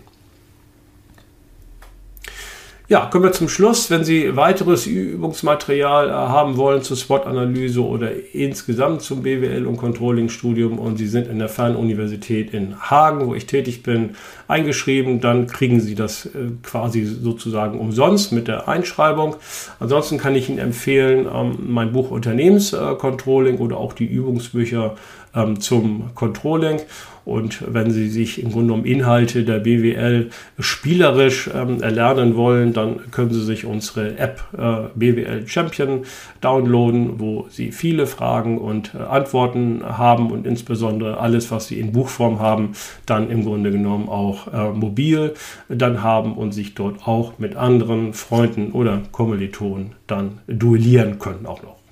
Ja, 2.90 3.06
kommen 3.06 3.24
wir 3.24 3.32
zum 3.32 3.48
Schluss. 3.48 3.90
Wenn 3.90 4.04
Sie 4.04 4.36
weiteres 4.36 4.88
Übungsmaterial 4.88 6.10
äh, 6.10 6.12
haben 6.12 6.58
wollen 6.58 6.82
zur 6.82 6.98
SWOT-Analyse 6.98 7.82
oder 7.82 8.12
insgesamt 8.34 9.04
zum 9.04 9.24
BWL- 9.24 9.66
und 9.66 9.78
Controlling-Studium 9.78 10.80
und 10.80 10.98
Sie 10.98 11.08
sind 11.08 11.30
in 11.30 11.40
der 11.40 11.48
Fernuniversität 11.48 12.54
in 12.54 12.78
Hagen, 12.82 13.26
wo 13.26 13.36
ich 13.36 13.46
tätig 13.46 13.84
bin, 13.84 14.18
eingeschrieben, 14.50 15.22
dann 15.22 15.48
kriegen 15.48 15.80
Sie 15.80 15.96
das 15.96 16.26
äh, 16.26 16.32
quasi 16.62 17.06
sozusagen 17.06 17.80
umsonst 17.80 18.34
mit 18.34 18.50
der 18.50 18.68
Einschreibung. 18.68 19.38
Ansonsten 19.80 20.18
kann 20.18 20.36
ich 20.36 20.50
Ihnen 20.50 20.60
empfehlen, 20.60 21.26
ähm, 21.34 21.60
mein 21.66 21.94
Buch 21.94 22.12
Unternehmenscontrolling 22.12 23.60
oder 23.60 23.78
auch 23.78 23.94
die 23.94 24.08
Übungsbücher 24.08 24.96
ähm, 25.36 25.60
zum 25.60 26.14
Controlling. 26.16 26.80
Und 27.26 27.64
wenn 27.74 27.90
Sie 27.92 28.10
sich 28.10 28.42
im 28.44 28.52
Grunde 28.52 28.74
um 28.74 28.84
Inhalte 28.84 29.44
der 29.44 29.60
BWL 29.60 30.30
spielerisch 30.60 31.50
ähm, 31.54 31.82
erlernen 31.82 32.36
wollen, 32.36 32.74
dann 32.74 33.12
können 33.12 33.32
Sie 33.32 33.44
sich 33.44 33.66
unsere 33.66 34.18
App 34.18 34.44
äh, 34.58 34.90
BWL 34.96 35.48
Champion 35.48 36.02
downloaden, 36.42 37.20
wo 37.20 37.48
Sie 37.50 37.72
viele 37.72 38.08
Fragen 38.08 38.58
und 38.58 38.94
äh, 38.94 38.98
Antworten 39.04 39.84
haben 39.86 40.32
und 40.32 40.46
insbesondere 40.46 41.18
alles, 41.18 41.50
was 41.50 41.68
Sie 41.68 41.80
in 41.80 41.94
Buchform 41.94 42.40
haben, 42.40 42.74
dann 43.06 43.30
im 43.30 43.46
Grunde 43.46 43.72
genommen 43.72 44.10
auch 44.10 44.54
äh, 44.54 44.72
mobil 44.74 45.34
dann 45.70 46.04
haben 46.04 46.34
und 46.36 46.52
sich 46.52 46.76
dort 46.76 47.08
auch 47.08 47.40
mit 47.40 47.56
anderen 47.56 48.14
Freunden 48.14 48.74
oder 48.74 49.02
Kommilitonen 49.14 49.94
dann 50.08 50.40
duellieren 50.48 51.20
können 51.20 51.46
auch 51.46 51.64
noch. 51.64 51.83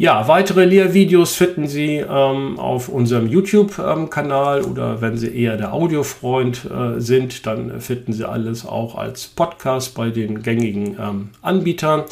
Ja, 0.00 0.28
weitere 0.28 0.64
Lehrvideos 0.64 1.34
finden 1.34 1.66
Sie 1.66 1.96
ähm, 1.96 2.56
auf 2.56 2.88
unserem 2.88 3.26
YouTube-Kanal 3.26 4.60
ähm, 4.60 4.70
oder 4.70 5.00
wenn 5.00 5.16
Sie 5.16 5.26
eher 5.26 5.56
der 5.56 5.74
Audiofreund 5.74 6.70
äh, 6.70 7.00
sind, 7.00 7.46
dann 7.46 7.80
finden 7.80 8.12
Sie 8.12 8.24
alles 8.24 8.64
auch 8.64 8.94
als 8.94 9.26
Podcast 9.26 9.96
bei 9.96 10.10
den 10.10 10.44
gängigen 10.44 10.96
ähm, 11.00 11.30
Anbietern. 11.42 12.04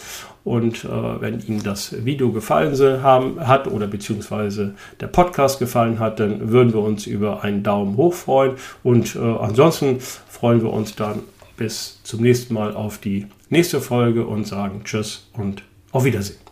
Und 0.42 0.84
äh, 0.84 0.88
wenn 0.88 1.38
Ihnen 1.46 1.62
das 1.62 2.04
Video 2.04 2.32
gefallen 2.32 2.76
haben, 3.04 3.46
hat 3.46 3.68
oder 3.68 3.86
beziehungsweise 3.86 4.74
der 4.98 5.06
Podcast 5.06 5.60
gefallen 5.60 6.00
hat, 6.00 6.18
dann 6.18 6.50
würden 6.50 6.74
wir 6.74 6.80
uns 6.80 7.06
über 7.06 7.44
einen 7.44 7.62
Daumen 7.62 7.96
hoch 7.96 8.14
freuen. 8.14 8.56
Und 8.82 9.14
äh, 9.14 9.20
ansonsten 9.20 10.00
freuen 10.00 10.60
wir 10.60 10.72
uns 10.72 10.96
dann 10.96 11.20
bis 11.56 12.00
zum 12.02 12.22
nächsten 12.22 12.52
Mal 12.52 12.74
auf 12.74 12.98
die 12.98 13.26
nächste 13.48 13.80
Folge 13.80 14.26
und 14.26 14.44
sagen 14.44 14.80
Tschüss 14.82 15.30
und 15.34 15.62
auf 15.92 16.04
Wiedersehen. 16.04 16.45